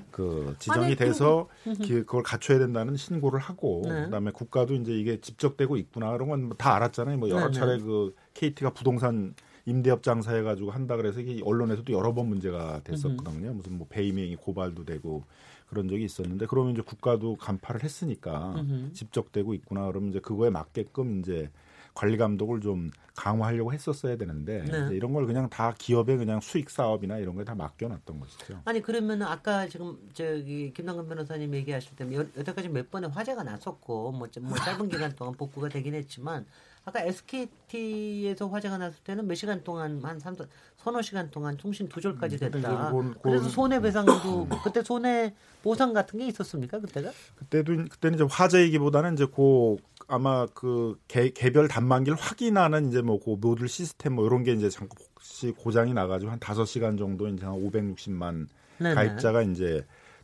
그 0.09 0.55
지정이 0.57 0.85
아니, 0.87 0.95
돼서 0.95 1.47
그걸 1.87 2.23
갖춰야 2.23 2.57
된다는 2.57 2.97
신고를 2.97 3.39
하고 3.39 3.83
네. 3.85 4.05
그다음에 4.05 4.31
국가도 4.31 4.73
이제 4.73 4.91
이게 4.91 5.21
집적되고 5.21 5.77
있구나 5.77 6.11
그런 6.13 6.29
건 6.29 6.49
다 6.57 6.75
알았잖아요. 6.75 7.17
뭐 7.17 7.29
여러 7.29 7.41
네, 7.41 7.47
네. 7.47 7.59
차례 7.59 7.77
그 7.77 8.15
KT가 8.33 8.71
부동산 8.71 9.35
임대업 9.65 10.03
장 10.03 10.21
사해 10.21 10.41
가지고 10.41 10.71
한다 10.71 10.95
그래서 10.95 11.19
이게 11.19 11.41
언론에서도 11.43 11.91
여러 11.91 12.13
번 12.13 12.29
문제가 12.29 12.81
됐었거든요. 12.83 13.53
무슨 13.53 13.77
뭐 13.77 13.87
배임행위 13.89 14.35
고발도 14.35 14.85
되고 14.85 15.23
그런 15.67 15.87
적이 15.87 16.05
있었는데 16.05 16.45
그러면 16.45 16.73
이제 16.73 16.81
국가도 16.81 17.35
간파를 17.37 17.83
했으니까 17.83 18.55
집적되고 18.93 19.53
있구나 19.55 19.87
그러면 19.87 20.09
이제 20.09 20.19
그거에 20.19 20.49
맞게끔 20.49 21.19
이제 21.19 21.49
관리 21.95 22.17
감독을 22.17 22.59
좀 22.59 22.91
강화하려고 23.15 23.73
했었어야 23.73 24.17
되는데 24.17 24.65
네. 24.65 24.95
이런 24.95 25.13
걸 25.13 25.25
그냥 25.25 25.49
다 25.49 25.73
기업의 25.77 26.17
그냥 26.17 26.41
수익 26.41 26.69
사업이나 26.69 27.17
이런 27.17 27.35
거에 27.35 27.45
다 27.45 27.55
맡겨놨던 27.55 28.19
것이죠. 28.19 28.61
아니 28.65 28.81
그러면 28.81 29.21
아까 29.23 29.65
지금 29.67 29.97
저기 30.13 30.73
김남근 30.73 31.07
변호사님 31.07 31.53
얘기하실 31.55 31.95
때 31.95 32.05
여태까지 32.13 32.67
몇 32.67 32.91
번의 32.91 33.09
화제가 33.11 33.43
났었고 33.43 34.11
뭐, 34.11 34.27
뭐 34.41 34.57
짧은 34.57 34.89
기간 34.89 35.15
동안 35.15 35.33
복구가 35.35 35.69
되긴 35.69 35.93
했지만 35.95 36.45
아까 36.85 37.01
SKT에서 37.01 38.47
화제가 38.47 38.77
났을 38.77 38.99
때는 39.03 39.27
몇 39.27 39.33
시간 39.33 39.63
동안 39.63 39.99
한 40.03 40.19
3, 40.19 40.35
서너 40.77 41.01
시간 41.01 41.31
동안 41.31 41.57
통신 41.57 41.89
두절까지 41.89 42.35
음, 42.35 42.51
됐다. 42.51 42.91
음, 42.91 43.15
그래서 43.23 43.49
손해배상도 43.49 44.47
그때 44.63 44.83
손해 44.83 45.33
보상 45.63 45.93
같은 45.93 46.19
게 46.19 46.27
있었습니까 46.27 46.79
그때가? 46.79 47.11
그때도 47.37 47.75
그때는 47.89 48.19
이제 48.19 48.27
화제이기보다는 48.29 49.15
이제 49.15 49.25
고 49.25 49.79
아마 50.07 50.45
그 50.53 50.99
개, 51.07 51.31
개별 51.31 51.67
단말기를 51.67 52.19
확인하는 52.19 52.89
이제 52.89 53.01
뭐그 53.01 53.37
모듈 53.41 53.67
시스템 53.67 54.13
뭐 54.13 54.27
이런 54.27 54.43
게 54.43 54.53
이제 54.53 54.69
잠깐 54.69 54.95
혹시 55.15 55.51
고장이 55.51 55.91
나가지고 55.95 56.31
한 56.31 56.39
다섯 56.39 56.65
시간 56.65 56.97
정도 56.97 57.27
이제 57.27 57.47
한 57.47 57.55
560만 57.55 58.47
네네. 58.77 58.93
가입자가 58.93 59.41
이제 59.41 59.83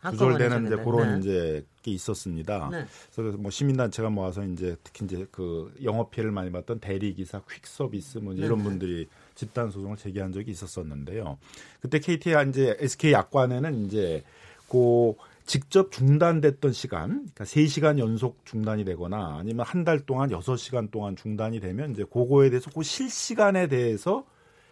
두절되는 0.09 0.65
이제 0.65 0.75
그런 0.83 1.13
네. 1.13 1.19
이제 1.19 1.65
게 1.83 1.91
있었습니다. 1.91 2.69
네. 2.71 2.85
그래서 3.15 3.37
뭐 3.37 3.51
시민단체가 3.51 4.09
모아서 4.09 4.43
이제 4.45 4.75
특히 4.83 5.05
이제 5.05 5.27
그 5.31 5.73
영업 5.83 6.11
피해를 6.11 6.31
많이 6.31 6.51
봤던 6.51 6.79
대리기사, 6.79 7.41
퀵 7.49 7.65
서비스 7.67 8.17
뭐 8.19 8.33
이런 8.33 8.57
네. 8.59 8.63
분들이 8.63 9.07
집단 9.35 9.69
소송을 9.71 9.97
제기한 9.97 10.31
적이 10.31 10.51
있었었는데요. 10.51 11.37
그때 11.81 11.99
KT 11.99 12.31
이제 12.49 12.75
SK 12.79 13.11
약관에는 13.13 13.85
이제 13.85 14.23
그 14.69 15.13
직접 15.45 15.91
중단됐던 15.91 16.71
시간, 16.71 17.09
그러니까 17.09 17.43
3시간 17.43 17.97
연속 17.99 18.45
중단이 18.45 18.85
되거나 18.85 19.37
아니면 19.39 19.65
한 19.67 19.83
달 19.83 19.99
동안 19.99 20.29
6시간 20.29 20.91
동안 20.91 21.15
중단이 21.15 21.59
되면 21.59 21.91
이제 21.91 22.03
그거에 22.03 22.49
대해서 22.49 22.69
그 22.71 22.83
실시간에 22.83 23.67
대해서 23.67 24.25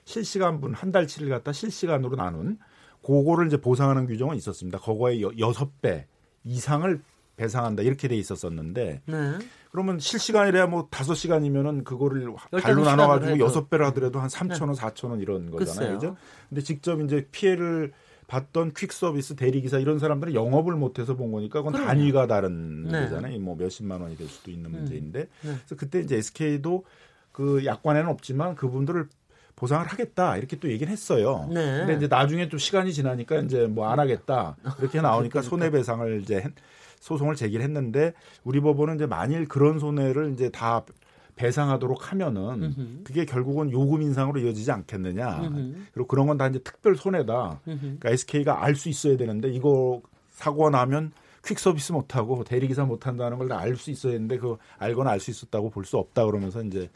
실시간분 0.06 0.74
한 0.74 0.92
달치를 0.92 1.30
갖다 1.30 1.52
실시간으로 1.52 2.15
나눈 2.15 2.58
그거를 3.04 3.48
이제 3.48 3.58
보상하는 3.58 4.06
규정은 4.08 4.36
있었습니다. 4.36 4.80
그거의 4.80 5.22
여섯 5.40 5.82
배 5.82 6.08
이상을 6.44 7.02
배상한다 7.36 7.84
이렇게 7.84 8.08
돼 8.08 8.16
있었었는데 8.18 9.02
네. 9.06 9.34
그러면 9.72 10.00
실시간이래야 10.00 10.68
뭐 10.68 10.88
다섯 10.92 11.14
시간이면은 11.16 11.84
그거를 11.86 12.28
발로 12.62 12.84
나눠 12.84 13.08
가지고 13.08 13.40
여섯 13.40 13.70
배를 13.70 13.86
하더라도 13.88 14.20
한 14.20 14.28
삼천 14.28 14.68
원, 14.68 14.76
네. 14.76 14.82
사천 14.82 15.12
원 15.12 15.22
이런 15.22 15.50
거잖아요, 15.50 15.94
그죠? 15.94 16.18
근데 16.50 16.62
직접 16.62 17.00
이제 17.02 17.28
피해를 17.32 17.94
받던 18.28 18.74
퀵 18.76 18.92
서비스 18.92 19.36
대리기사 19.36 19.80
이런 19.80 19.98
사람들은 20.00 20.34
영업을 20.34 20.76
못해서 20.76 21.16
본 21.16 21.32
거니까 21.32 21.60
그건 21.60 21.74
그럼요. 21.74 21.88
단위가 21.88 22.28
다른 22.28 22.84
네. 22.84 23.04
거잖아요. 23.04 23.40
뭐 23.40 23.56
몇십만 23.56 24.02
원이 24.02 24.18
될 24.18 24.28
수도 24.28 24.52
있는 24.52 24.72
음. 24.72 24.72
문제인데 24.78 25.20
네. 25.20 25.30
그래서 25.42 25.76
그때 25.76 26.00
이제 26.02 26.18
SK도 26.18 26.84
그 27.32 27.66
약관에는 27.66 28.10
없지만 28.10 28.56
그분들을 28.56 29.08
보상을 29.60 29.86
하겠다 29.86 30.38
이렇게 30.38 30.58
또 30.58 30.69
얘기를 30.72 30.91
했어요. 30.91 31.48
네. 31.52 31.80
근데 31.80 31.95
이제 31.95 32.08
나중에 32.08 32.48
좀 32.50 32.58
시간이 32.60 32.93
지나니까 32.93 33.39
이제 33.41 33.67
뭐 33.67 33.88
안 33.89 34.00
하겠다 34.00 34.56
이렇게 34.80 35.02
나오니까 35.02 35.41
손해배상을 35.41 36.22
이제 36.22 36.43
소송을 37.00 37.36
제기를 37.36 37.63
했는데 37.63 38.13
우리 38.43 38.60
법원은 38.60 38.95
이제 38.95 39.06
만일 39.06 39.48
그런 39.48 39.80
손해를 39.80 40.32
이제 40.34 40.50
다 40.50 40.84
배상하도록 41.36 42.12
하면은 42.12 43.02
그게 43.06 43.24
결국은 43.26 43.72
요금 43.72 44.02
인상으로 44.02 44.39
이어지지 44.41 44.72
않겠느냐. 44.72 45.50
그리고 45.93 46.08
그런 46.08 46.28
건 46.28 46.38
다 46.38 46.48
이제 46.48 46.60
특별 46.60 46.95
손해다. 46.95 47.62
그러니까 47.63 48.10
SK가 48.10 48.63
알 48.63 48.76
수 48.76 48.89
있어야 48.89 49.15
되는데 49.15 49.50
이거 49.50 50.02
사고가 50.32 50.69
나면 50.69 51.12
퀵 51.45 51.58
서비스 51.58 51.93
못 51.93 52.15
하고 52.17 52.43
대리기사 52.43 52.84
못 52.84 53.08
한다는 53.08 53.38
걸 53.38 53.48
다 53.48 53.58
알 53.58 53.78
수 53.78 53.89
있어야 53.91 54.12
했는데 54.13 54.38
그 54.38 54.58
알거나 54.78 55.12
알 55.12 55.19
수 55.22 55.32
있었다고 55.32 55.69
볼 55.69 55.86
수 55.86 55.98
없다 55.98 56.26
그러면서 56.26 56.62
이제 56.62 56.89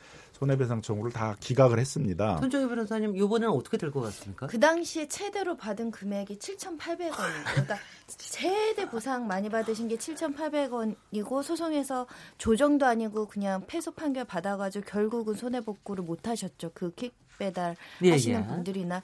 손해배상 0.44 0.82
청구를 0.82 1.12
다 1.12 1.36
기각을 1.40 1.80
했습니다. 1.80 2.38
손정희 2.40 2.68
변호사님 2.68 3.16
이번에는 3.16 3.50
어떻게 3.54 3.78
될 3.78 3.92
것 3.92 4.02
같습니까? 4.02 4.48
그 4.48 4.60
당시에 4.60 5.08
최대로 5.08 5.56
받은 5.56 5.92
금액이 5.92 6.38
7,800원이에요. 6.40 7.44
그러니까 7.52 7.78
최대 8.08 8.90
보상 8.90 9.28
많이 9.28 9.50
받으신 9.50 9.88
게 9.88 9.96
7,800원이고 9.98 11.44
소송에서 11.44 12.08
조정도 12.38 12.86
아니고 12.86 13.28
그냥 13.28 13.66
패소 13.68 13.92
판결 13.92 14.26
받아가지고 14.26 14.86
결국은 14.86 15.36
손해복구를 15.36 16.04
못 16.04 16.28
하셨죠. 16.28 16.72
그 16.74 16.94
킥 16.96 17.14
배달 17.38 17.76
예, 18.04 18.12
하시는 18.12 18.42
예. 18.42 18.48
분들이나 18.48 19.02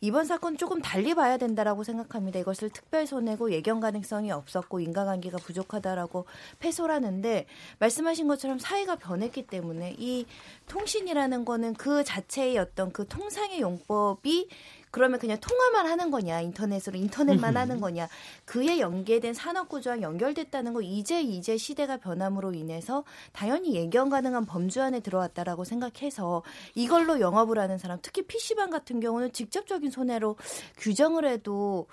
이번 0.00 0.24
사건 0.24 0.56
조금 0.56 0.80
달리 0.80 1.14
봐야 1.14 1.36
된다라고 1.36 1.84
생각합니다. 1.84 2.38
이것을 2.38 2.70
특별 2.70 3.06
손해고 3.06 3.52
예견 3.52 3.80
가능성이 3.80 4.30
없었고 4.30 4.80
인과관계가 4.80 5.38
부족하다라고 5.38 6.26
패소라는데 6.58 7.46
말씀하신 7.78 8.28
것처럼 8.28 8.58
사회가 8.58 8.96
변했기 8.96 9.46
때문에 9.46 9.96
이 9.98 10.26
통신이라는 10.68 11.44
거는 11.44 11.74
그 11.74 12.04
자체의 12.04 12.58
어떤 12.58 12.92
그 12.92 13.06
통상의 13.06 13.60
용법이 13.60 14.48
그러면 14.90 15.18
그냥 15.18 15.38
통화만 15.40 15.86
하는 15.86 16.10
거냐? 16.10 16.40
인터넷으로 16.40 16.98
인터넷만 16.98 17.56
하는 17.56 17.80
거냐? 17.80 18.08
그에 18.44 18.80
연계된 18.80 19.34
산업 19.34 19.68
구조와 19.68 20.00
연결됐다는 20.02 20.72
거 20.72 20.82
이제 20.82 21.22
이제 21.22 21.56
시대가 21.56 21.96
변함으로 21.96 22.52
인해서 22.52 23.04
당연히 23.32 23.74
예견 23.74 24.10
가능한 24.10 24.46
범주 24.46 24.82
안에 24.82 25.00
들어왔다라고 25.00 25.64
생각해서 25.64 26.42
이걸로 26.74 27.20
영업을 27.20 27.58
하는 27.58 27.78
사람 27.78 27.98
특히 28.02 28.22
PC방 28.22 28.70
같은 28.70 29.00
경우는 29.00 29.32
직접적인 29.32 29.90
손해로 29.90 30.36
규정을 30.78 31.24
해도 31.26 31.86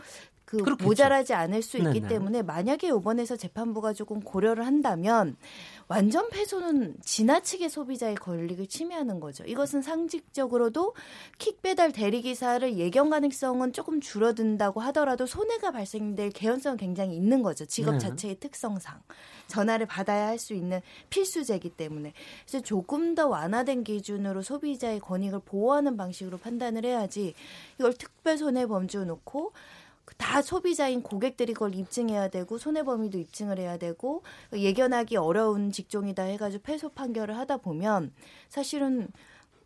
그 0.48 0.78
모자라지 0.82 1.34
않을 1.34 1.62
수 1.62 1.78
있기 1.78 2.00
네네. 2.00 2.08
때문에 2.08 2.42
만약에 2.42 2.88
이번에서 2.88 3.36
재판부가 3.36 3.92
조금 3.92 4.22
고려를 4.22 4.66
한다면 4.66 5.36
완전 5.90 6.30
패소는 6.30 6.96
지나치게 7.04 7.68
소비자의 7.68 8.16
권리를 8.16 8.66
침해하는 8.68 9.20
거죠. 9.20 9.44
이것은 9.44 9.82
상식적으로도 9.82 10.96
킥 11.38 11.62
배달 11.62 11.92
대리기사를 11.92 12.78
예견 12.78 13.10
가능성은 13.10 13.74
조금 13.74 14.00
줄어든다고 14.00 14.80
하더라도 14.80 15.26
손해가 15.26 15.72
발생될 15.72 16.30
개연성은 16.30 16.78
굉장히 16.78 17.18
있는 17.18 17.44
거죠. 17.44 17.66
직업 17.66 17.94
네. 17.94 18.00
자체의 18.00 18.40
특성상. 18.40 19.02
전화를 19.48 19.86
받아야 19.86 20.28
할 20.28 20.38
수 20.38 20.54
있는 20.54 20.82
필수제이기 21.10 21.72
때문에. 21.72 22.14
그래서 22.46 22.64
조금 22.64 23.16
더 23.16 23.28
완화된 23.28 23.84
기준으로 23.84 24.44
소비자의 24.44 25.00
권익을 25.00 25.40
보호하는 25.46 25.98
방식으로 25.98 26.38
판단을 26.38 26.86
해야지 26.86 27.34
이걸 27.80 27.94
특별 27.94 28.38
손해 28.38 28.68
범주 28.68 29.04
놓고 29.06 29.52
다 30.16 30.42
소비자인 30.42 31.02
고객들이 31.02 31.54
그걸 31.54 31.76
입증해야 31.76 32.30
되고 32.30 32.58
손해범위도 32.58 33.18
입증을 33.18 33.60
해야 33.60 33.78
되고 33.78 34.24
예견하기 34.54 35.18
어려운 35.18 35.72
직종이다 35.72 36.24
해가지고 36.24 36.64
패소 36.64 36.90
판결을 36.90 37.38
하다 37.38 37.58
보면 37.58 38.14
사실은 38.48 39.10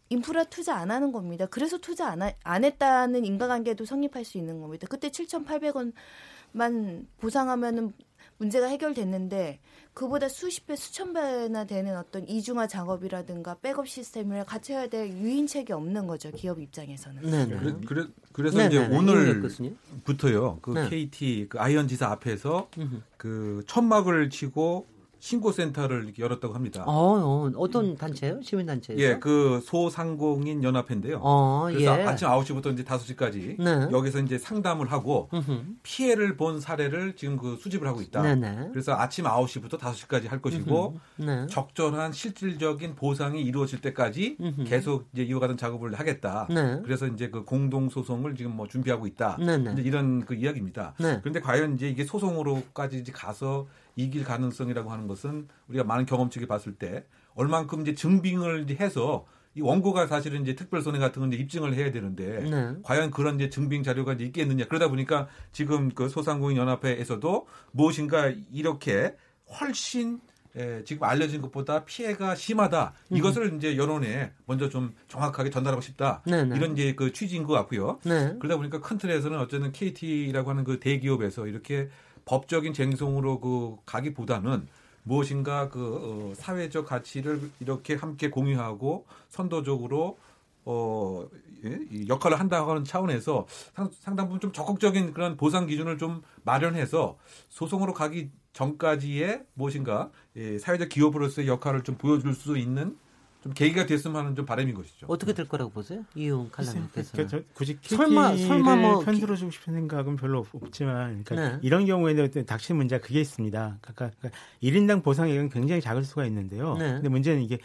인프라 0.09 0.43
투자 0.43 0.75
안 0.75 0.91
하는 0.91 1.11
겁니다. 1.11 1.45
그래서 1.45 1.77
투자 1.77 2.07
안, 2.07 2.21
하, 2.21 2.33
안 2.43 2.65
했다는 2.65 3.23
인과관계도 3.23 3.85
성립할 3.85 4.25
수 4.25 4.37
있는 4.37 4.59
겁니다. 4.59 4.85
그때 4.89 5.09
7,800원만 5.09 7.05
보상하면은 7.17 7.93
문제가 8.37 8.67
해결됐는데 8.67 9.59
그보다 9.93 10.29
수십 10.29 10.67
배, 10.67 10.75
수천 10.75 11.13
배나 11.13 11.65
되는 11.65 11.97
어떤 11.97 12.27
이중화 12.27 12.67
작업이라든가 12.67 13.55
백업 13.61 13.87
시스템을 13.87 14.45
갖춰야 14.45 14.87
될 14.87 15.09
유인책이 15.09 15.73
없는 15.73 16.07
거죠 16.07 16.31
기업 16.31 16.61
입장에서는. 16.61 17.21
네. 17.23 17.45
네. 17.45 17.57
그래, 17.57 17.75
그래, 17.85 18.07
그래서 18.31 18.57
네네. 18.57 18.67
이제 18.67 18.95
오늘부터요 18.95 20.59
그 20.61 20.71
네. 20.71 20.89
KT 20.89 21.47
그 21.49 21.59
아현 21.59 21.87
지사 21.87 22.07
앞에서 22.07 22.69
그 23.17 23.63
천막을 23.67 24.29
치고 24.29 24.87
신고센터를 25.21 26.03
이렇게 26.05 26.23
열었다고 26.23 26.55
합니다. 26.55 26.83
어, 26.87 27.51
어떤 27.55 27.95
단체요? 27.95 28.41
시민단체요? 28.41 28.97
예, 28.97 29.19
그 29.19 29.61
소상공인 29.63 30.63
연합회인데요. 30.63 31.19
어, 31.21 31.67
그래서 31.69 31.99
예. 31.99 32.03
아침 32.03 32.27
9시부터 32.27 32.73
이제 32.73 32.83
5시까지 32.83 33.61
네. 33.61 33.87
여기서 33.91 34.19
이제 34.19 34.39
상담을 34.39 34.91
하고 34.91 35.29
으흠. 35.31 35.77
피해를 35.83 36.37
본 36.37 36.59
사례를 36.59 37.15
지금 37.15 37.37
그 37.37 37.55
수집을 37.61 37.87
하고 37.87 38.01
있다. 38.01 38.23
네네. 38.23 38.69
그래서 38.71 38.93
아침 38.95 39.25
9시부터 39.25 39.77
5시까지 39.77 40.27
할 40.27 40.41
것이고 40.41 40.99
네. 41.17 41.45
적절한 41.45 42.13
실질적인 42.13 42.95
보상이 42.95 43.43
이루어질 43.43 43.79
때까지 43.79 44.37
으흠. 44.41 44.63
계속 44.65 45.07
이제 45.13 45.21
이어가던 45.21 45.55
작업을 45.55 45.93
하겠다. 45.93 46.47
네. 46.49 46.81
그래서 46.83 47.05
이제 47.05 47.29
그 47.29 47.45
공동 47.45 47.89
소송을 47.89 48.35
지금 48.35 48.55
뭐 48.55 48.67
준비하고 48.67 49.05
있다. 49.05 49.37
네네. 49.37 49.73
이제 49.73 49.81
이런 49.83 50.25
그 50.25 50.33
이야기입니다. 50.33 50.95
네. 50.99 51.19
그런데 51.21 51.39
과연 51.41 51.75
이제 51.75 51.87
이게 51.87 52.05
소송으로까지 52.05 53.03
가서 53.13 53.67
이길 53.95 54.23
가능성이라고 54.23 54.91
하는 54.91 55.07
것은 55.07 55.47
우리가 55.67 55.83
많은 55.83 56.05
경험치를 56.05 56.47
봤을 56.47 56.73
때 56.73 57.05
얼만큼 57.35 57.81
이제 57.81 57.93
증빙을 57.93 58.69
해서 58.79 59.25
이 59.53 59.61
원고가 59.61 60.07
사실은 60.07 60.43
이제 60.43 60.55
특별손해 60.55 60.99
같은 60.99 61.19
건 61.19 61.33
이제 61.33 61.41
입증을 61.41 61.73
해야 61.73 61.91
되는데 61.91 62.39
네. 62.39 62.73
과연 62.83 63.11
그런 63.11 63.35
이제 63.35 63.49
증빙 63.49 63.83
자료가 63.83 64.13
이제 64.13 64.25
있겠느냐 64.25 64.65
그러다 64.65 64.87
보니까 64.87 65.27
지금 65.51 65.89
그 65.89 66.07
소상공인 66.07 66.57
연합회에서도 66.57 67.47
무엇인가 67.71 68.31
이렇게 68.51 69.15
훨씬 69.59 70.21
예, 70.57 70.83
지금 70.85 71.03
알려진 71.05 71.41
것보다 71.41 71.85
피해가 71.85 72.35
심하다. 72.35 72.93
음. 73.11 73.17
이것을 73.17 73.55
이제 73.55 73.77
여론에 73.77 74.33
먼저 74.45 74.67
좀 74.67 74.93
정확하게 75.07 75.49
전달하고 75.49 75.81
싶다. 75.81 76.21
네네. 76.25 76.43
네. 76.43 76.55
이런 76.57 76.73
이제 76.73 76.93
그 76.93 77.13
취지인 77.13 77.43
것 77.43 77.53
같고요. 77.53 77.99
네. 78.03 78.35
그러다 78.37 78.57
보니까 78.57 78.81
큰 78.81 78.97
틀에서는 78.97 79.39
어쨌든 79.39 79.71
KT라고 79.71 80.49
하는 80.49 80.63
그 80.65 80.79
대기업에서 80.79 81.47
이렇게 81.47 81.89
법적인 82.31 82.71
쟁송으로 82.73 83.41
그 83.41 83.75
가기보다는 83.85 84.65
무엇인가 85.03 85.67
그 85.67 86.31
어, 86.31 86.33
사회적 86.33 86.85
가치를 86.85 87.51
이렇게 87.59 87.95
함께 87.95 88.29
공유하고 88.29 89.05
선도적으로 89.27 90.17
어, 90.63 91.27
예? 91.65 91.77
역할을 92.07 92.39
한다고 92.39 92.71
하는 92.71 92.85
차원에서 92.85 93.47
상, 93.73 94.15
당 94.15 94.27
부분 94.27 94.39
좀 94.39 94.53
적극적인 94.53 95.13
그런 95.13 95.35
보상 95.35 95.67
기준을 95.67 95.97
좀 95.97 96.21
마련해서 96.45 97.17
소송으로 97.49 97.93
가기 97.93 98.31
전까지의 98.53 99.43
무엇인가 99.53 100.09
예, 100.37 100.57
사회적 100.57 100.87
기업으로서의 100.87 101.49
역할을 101.49 101.83
좀 101.83 101.97
보여줄 101.97 102.33
수 102.33 102.57
있는 102.57 102.97
좀 103.41 103.53
계기가 103.53 103.85
됐으면 103.87 104.17
하는 104.17 104.35
좀 104.35 104.45
바람인 104.45 104.75
것이죠. 104.75 105.07
어떻게 105.09 105.33
될 105.33 105.47
거라고 105.47 105.71
보세요? 105.71 106.05
이용 106.13 106.49
칼럼님께서. 106.51 107.11
그러니까 107.13 107.39
굳이 107.53 107.77
설마 107.81 108.37
설마 108.37 108.75
뭐 108.75 108.99
편들어 108.99 109.35
주고 109.35 109.49
싶은 109.49 109.73
생각은 109.73 110.15
별로 110.15 110.45
없지만 110.53 111.23
그러니까 111.23 111.35
네. 111.35 111.59
이런 111.63 111.85
경우에는 111.85 112.45
닥친 112.45 112.75
문제 112.75 112.99
가 112.99 113.05
그게 113.05 113.19
있습니다. 113.19 113.77
그러니까, 113.81 114.11
그러니까 114.19 114.39
1인당 114.61 115.03
보상액은 115.03 115.49
굉장히 115.49 115.81
작을 115.81 116.03
수가 116.03 116.25
있는데요. 116.27 116.75
네. 116.77 116.93
근데 116.93 117.09
문제는 117.09 117.41
이게 117.41 117.57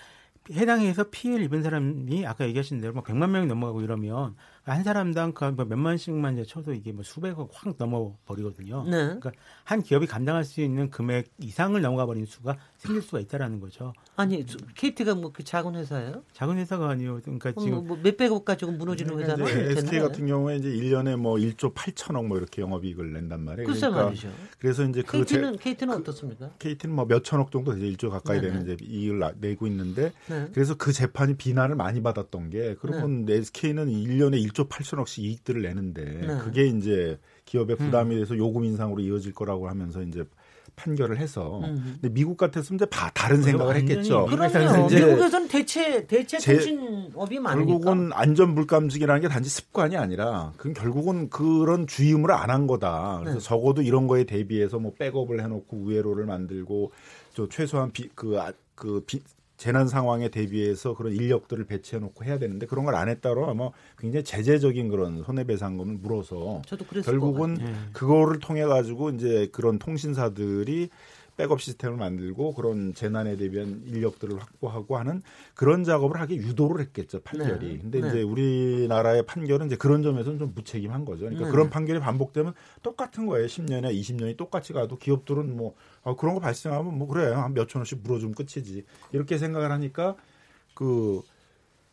해당해서 0.53 1.05
피해를 1.11 1.45
입은 1.45 1.63
사람이 1.63 2.27
아까 2.27 2.47
얘기하신 2.47 2.81
대로 2.81 2.95
막 2.95 3.05
100만 3.05 3.31
명이 3.31 3.47
넘어가고 3.47 3.83
이러면 3.83 4.35
한 4.73 4.83
사람당 4.83 5.33
그뭐 5.33 5.65
몇만씩만 5.65 6.35
이제 6.35 6.45
쳐도 6.45 6.75
이게 6.75 6.91
뭐 6.91 7.05
수백억 7.05 7.51
확 7.53 7.77
넘어 7.79 8.17
버리거든요. 8.27 8.83
네. 8.85 8.91
그러니까 8.91 9.31
한 9.63 9.83
기업이 9.83 10.07
감당할 10.07 10.45
수 10.45 10.61
있는 10.61 10.91
금액 10.91 11.29
이상을 11.39 11.81
넘어가 11.81 12.07
버리는 12.07 12.27
수가 12.27 12.57
생길 12.79 13.03
수가 13.03 13.21
있다라는 13.21 13.61
거죠. 13.61 13.93
아니 14.17 14.45
KT가 14.75 15.15
뭐 15.15 15.37
그 15.37 15.45
작은 15.45 15.75
회사예요? 15.75 16.23
작은 16.33 16.57
회사가 16.57 16.89
아니요. 16.89 17.21
그러니까 17.23 17.53
뭐, 17.55 17.63
지금 17.63 17.87
뭐 17.87 17.99
몇백억 18.03 18.47
가지고 18.47 18.73
무너지는 18.73 19.17
그러니까 19.17 19.45
회사는 19.45 19.77
SK 19.77 20.01
같은 20.01 20.27
경우에 20.27 20.57
이제 20.57 20.71
1년에 20.71 21.15
뭐 21.17 21.37
1조 21.37 21.75
8천억 21.75 22.27
뭐 22.27 22.39
이렇게 22.39 22.63
영업이익을 22.63 23.13
낸단 23.13 23.43
말이에요. 23.43 23.67
글쎄 23.67 23.81
그러니까 23.81 24.05
말이죠. 24.07 24.33
그래서 24.59 24.85
이제 24.85 25.03
그 25.03 25.19
KT는 25.19 25.59
제, 25.59 25.75
KT는 25.75 25.95
그, 25.95 26.01
어떻습니까? 26.01 26.51
KT는 26.59 26.97
뭐 26.97 27.05
몇천억 27.05 27.51
정도 27.51 27.77
이제 27.77 27.85
1조 27.85 28.09
가까이 28.09 28.41
네네. 28.41 28.49
되는 28.49 28.63
이제 28.63 28.83
이익을 28.83 29.35
내고 29.39 29.67
있는데 29.67 30.15
네. 30.27 30.49
그래서 30.55 30.75
그 30.75 30.91
재판이 30.91 31.37
비난을 31.37 31.77
많이 31.77 32.03
받았던 32.03 32.49
게 32.49 32.77
그러면 32.81 33.27
네. 33.27 33.35
SK는 33.35 33.89
1년에 33.89 34.43
1조 34.49 34.56
8천억씩 34.65 35.23
이익들을 35.23 35.63
내는데 35.63 36.05
네. 36.05 36.39
그게 36.39 36.67
이제 36.67 37.19
기업의 37.45 37.77
부담이 37.77 38.15
음. 38.17 38.21
돼서 38.21 38.37
요금 38.37 38.65
인상으로 38.65 39.01
이어질 39.01 39.33
거라고 39.33 39.69
하면서 39.69 40.03
이제 40.03 40.25
판결을 40.75 41.17
해서 41.19 41.61
음. 41.61 41.97
근데 42.03 42.13
미국 42.13 42.37
같았으면 42.37 42.77
이제 42.77 42.85
다 42.91 43.11
다른 43.15 43.43
생각을 43.43 43.77
했겠죠. 43.77 44.27
그럼요. 44.27 44.89
미국에서는 44.89 45.49
대체 45.49 46.07
대체 46.07 46.37
통신업이 46.39 47.39
많으니까. 47.39 47.67
결국은 47.79 48.13
안전 48.13 48.55
물감지기라는 48.55 49.23
게 49.23 49.29
단지 49.29 49.49
습관이 49.49 49.97
아니라 49.97 50.53
그 50.59 50.75
결국은 50.75 51.31
그런 51.31 51.87
주의음을 51.87 52.31
안 52.31 52.51
한 52.51 52.67
거다. 52.67 53.21
그래서 53.21 53.39
네. 53.39 53.45
적어도 53.45 53.81
이런 53.81 54.07
거에 54.07 54.25
대비해서 54.25 54.79
뭐 54.79 54.93
백업을 54.99 55.43
해놓고 55.43 55.77
우회로를 55.79 56.27
만들고 56.27 56.93
저 57.33 57.49
최소한 57.49 57.91
비, 57.91 58.09
그, 58.15 58.39
아, 58.39 58.53
그 58.75 59.03
비, 59.07 59.21
재난 59.57 59.89
상황에 59.89 60.29
대비해서 60.29 60.95
그런 60.95 61.13
인력들을 61.13 61.65
배치해 61.65 61.99
놓고 62.01 62.25
해야 62.25 62.39
되는데 62.39 62.67
그런 62.67 62.85
걸 62.85 62.95
안 62.97 63.09
했다로 63.09 63.47
아마 63.49 63.71
굉장히 63.99 64.25
제재적인 64.25 64.89
그런 64.89 65.23
손해배상금을 65.23 65.97
물어서 65.97 66.63
결국은 67.11 67.55
네. 67.55 67.75
그거를 67.93 68.39
통해 68.41 68.65
가지고 68.65 69.11
이제 69.11 69.49
그런 69.53 69.79
통신사들이 69.79 70.89
백업 71.37 71.61
시스템을 71.61 71.97
만들고 71.97 72.55
그런 72.55 72.95
재난에 72.95 73.37
대비한 73.37 73.83
인력들을 73.87 74.41
확보하고 74.41 74.97
하는 74.97 75.23
그런 75.55 75.85
작업을 75.85 76.21
하기 76.21 76.37
유도를 76.37 76.81
했겠죠 76.81 77.21
판결이. 77.21 77.69
네. 77.69 77.79
근데 77.79 78.01
네. 78.01 78.09
이제 78.09 78.23
우리나라의 78.23 79.27
판결은 79.27 79.67
이제 79.67 79.77
그런 79.77 80.03
점에서는 80.03 80.39
좀 80.39 80.53
무책임한 80.55 81.05
거죠. 81.05 81.21
그러니까 81.21 81.47
네. 81.47 81.51
그런 81.51 81.71
판결이 81.71 82.01
반복되면 82.01 82.55
똑같은 82.83 83.27
거예요. 83.27 83.47
10년에 83.47 83.93
20년이 83.95 84.37
똑같이 84.37 84.73
가도 84.73 84.97
기업들은 84.97 85.57
뭐 85.57 85.75
아, 86.03 86.15
그런 86.15 86.35
거 86.35 86.41
발생하면 86.41 86.97
뭐 86.97 87.07
그래 87.09 87.33
한 87.33 87.53
몇천 87.53 87.81
원씩 87.81 88.01
물어주면 88.03 88.35
끝이지 88.35 88.85
이렇게 89.13 89.39
생각을 89.39 89.71
하니까 89.71 90.17
그 90.75 91.23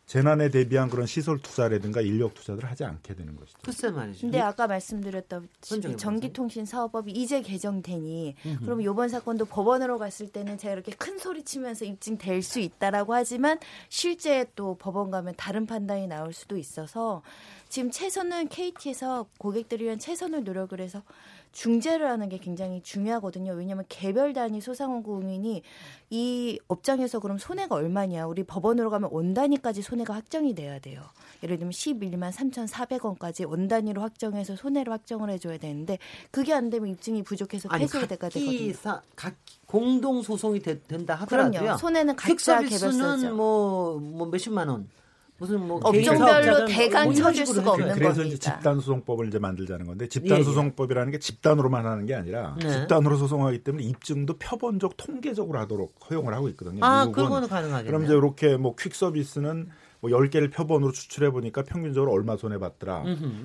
재난에 0.06 0.50
대비한 0.50 0.90
그런 0.90 1.06
시설 1.06 1.38
투자라든가 1.38 2.02
인력 2.02 2.34
투자를 2.34 2.64
하지 2.70 2.84
않게 2.84 3.14
되는 3.14 3.36
것이죠. 3.36 3.58
글쎄 3.64 3.90
말이죠. 3.90 4.20
근데 4.20 4.38
아까 4.38 4.66
말씀드렸다시피 4.66 5.96
전기통신 5.96 6.66
사업법이 6.66 7.10
이제 7.12 7.40
개정되니 7.40 8.36
그럼 8.60 8.82
이번 8.82 9.08
사건도 9.08 9.46
법원으로 9.46 9.98
갔을 9.98 10.28
때는 10.28 10.58
제가 10.58 10.74
이렇게 10.74 10.92
큰 10.92 11.18
소리 11.18 11.42
치면서 11.42 11.86
입증될 11.86 12.42
수 12.42 12.60
있다라고 12.60 13.14
하지만 13.14 13.58
실제 13.88 14.46
또 14.54 14.76
법원 14.76 15.10
가면 15.10 15.34
다른 15.36 15.64
판단이 15.66 16.06
나올 16.06 16.34
수도 16.34 16.58
있어서 16.58 17.22
지금 17.70 17.90
최선은 17.90 18.48
KT에서 18.48 19.26
고객들이랑 19.38 19.98
최선을 19.98 20.44
노력을 20.44 20.78
해서 20.80 21.02
중재를 21.54 22.08
하는 22.08 22.28
게 22.28 22.38
굉장히 22.38 22.82
중요하거든요. 22.82 23.52
왜냐하면 23.52 23.84
개별 23.88 24.32
단위 24.32 24.60
소상공인이 24.60 25.62
이 26.10 26.58
업장에서 26.66 27.20
그럼 27.20 27.38
손해가 27.38 27.76
얼마냐. 27.76 28.26
우리 28.26 28.42
법원으로 28.42 28.90
가면 28.90 29.10
원 29.12 29.34
단위까지 29.34 29.80
손해가 29.80 30.14
확정이 30.14 30.54
돼야 30.54 30.80
돼요. 30.80 31.02
예를 31.42 31.58
들면 31.58 31.70
11만 31.70 32.32
3,400원까지 32.32 33.48
원 33.48 33.68
단위로 33.68 34.02
확정해서 34.02 34.56
손해를 34.56 34.92
확정을 34.92 35.30
해줘야 35.30 35.56
되는데 35.58 35.98
그게 36.32 36.52
안 36.52 36.70
되면 36.70 36.90
입증이 36.90 37.22
부족해서 37.22 37.68
되가 37.68 38.28
되거든요. 38.28 38.72
사, 38.74 39.00
각 39.14 39.36
공동 39.66 40.22
소송이 40.22 40.58
되, 40.60 40.82
된다 40.82 41.14
하더라도요. 41.14 41.60
그럼요. 41.60 41.78
손해는 41.78 42.16
각자 42.16 42.62
개별서죠. 42.62 43.34
뭐, 43.34 43.98
뭐 44.00 44.26
몇십만 44.26 44.68
원. 44.68 44.88
무슨 45.38 45.66
뭐 45.66 45.80
업종별로 45.82 46.66
대강 46.66 47.04
뭐 47.06 47.12
쳐줄 47.14 47.46
수가 47.46 47.72
없는 47.72 47.94
그래서 47.94 48.14
겁니다. 48.14 48.28
이제 48.28 48.38
집단 48.38 48.76
소송법을 48.76 49.28
이제 49.28 49.38
만들자는 49.38 49.86
건데 49.86 50.08
집단 50.08 50.36
예, 50.36 50.40
예. 50.40 50.44
소송법이라는 50.44 51.10
게 51.10 51.18
집단으로만 51.18 51.86
하는 51.86 52.06
게 52.06 52.14
아니라 52.14 52.56
네. 52.60 52.70
집단으로 52.70 53.16
소송하기 53.16 53.64
때문에 53.64 53.84
입증도 53.84 54.38
표본적 54.38 54.96
통계적으로 54.96 55.58
하도록 55.60 55.92
허용을 56.08 56.34
하고 56.34 56.48
있거든요. 56.50 56.84
아, 56.84 57.06
그거는 57.10 57.48
가능하겠네요. 57.48 57.90
그럼 57.90 58.04
이제 58.04 58.14
이렇게 58.14 58.56
뭐 58.56 58.76
퀵 58.76 58.94
서비스는 58.94 59.68
뭐 60.00 60.10
10개를 60.10 60.52
표본으로 60.52 60.92
추출해 60.92 61.30
보니까 61.30 61.62
평균적으로 61.62 62.12
얼마 62.12 62.36
손해 62.36 62.58
봤더라. 62.58 63.04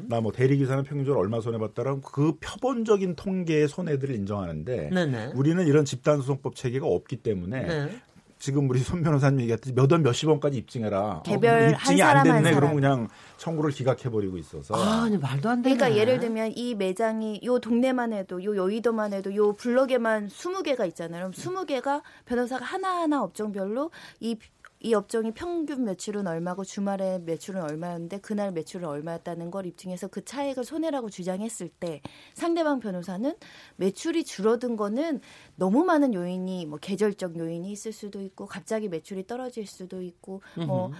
나 0.09 0.19
뭐 0.19 0.31
대리 0.33 0.57
기사는 0.57 0.83
평균적으로 0.83 1.21
얼마 1.21 1.39
손해 1.39 1.57
봤더라. 1.57 1.99
그 2.03 2.33
표본적인 2.41 3.15
통계의 3.15 3.69
손해들을 3.69 4.13
인정하는데 4.13 4.89
네네. 4.93 5.31
우리는 5.35 5.65
이런 5.65 5.85
집단 5.85 6.17
소송법 6.17 6.55
체계가 6.55 6.85
없기 6.85 7.17
때문에 7.17 7.61
네. 7.61 7.89
지금 8.39 8.69
우리 8.69 8.79
손 8.79 9.03
변호사님 9.03 9.41
얘기했듯이 9.41 9.73
몇원 9.73 10.01
몇십 10.01 10.29
원까지 10.29 10.57
입증해라. 10.57 10.99
어, 10.99 11.23
개별 11.23 11.61
어, 11.61 11.69
입증이 11.71 12.01
안 12.01 12.23
됐네. 12.23 12.53
그러면 12.53 12.75
그냥 12.75 13.07
청구를 13.35 13.71
기각해 13.71 14.09
버리고 14.09 14.37
있어서. 14.37 14.75
아, 14.75 15.03
아니, 15.03 15.17
말도 15.17 15.49
안 15.49 15.61
되네. 15.61 15.75
그러니까 15.75 15.99
예를 15.99 16.19
들면 16.21 16.53
이 16.55 16.73
매장이 16.73 17.41
요 17.43 17.59
동네만 17.59 18.13
해도 18.13 18.41
요 18.43 18.55
여의도만 18.55 19.11
해도 19.11 19.35
요 19.35 19.53
블럭에만 19.53 20.29
20개가 20.29 20.87
있잖아요. 20.87 21.31
그럼 21.31 21.31
20개가 21.31 22.01
변호사가 22.25 22.63
하나하나 22.63 23.21
업종별로 23.21 23.91
이 24.21 24.37
이 24.81 24.93
업종이 24.93 25.31
평균 25.31 25.83
매출은 25.83 26.25
얼마고 26.25 26.63
주말에 26.63 27.19
매출은 27.19 27.61
얼마였는데 27.61 28.19
그날 28.19 28.51
매출은 28.51 28.87
얼마였다는 28.87 29.51
걸 29.51 29.65
입증해서 29.65 30.07
그 30.07 30.23
차액을 30.23 30.63
손해라고 30.63 31.09
주장했을 31.09 31.67
때 31.67 32.01
상대방 32.33 32.79
변호사는 32.79 33.35
매출이 33.75 34.23
줄어든 34.23 34.77
거는 34.77 35.19
너무 35.55 35.83
많은 35.83 36.13
요인이 36.13 36.65
뭐 36.67 36.79
계절적 36.79 37.37
요인이 37.37 37.69
있을 37.69 37.91
수도 37.91 38.21
있고 38.21 38.45
갑자기 38.45 38.87
매출이 38.87 39.27
떨어질 39.27 39.67
수도 39.67 40.01
있고 40.01 40.41
뭐 40.65 40.91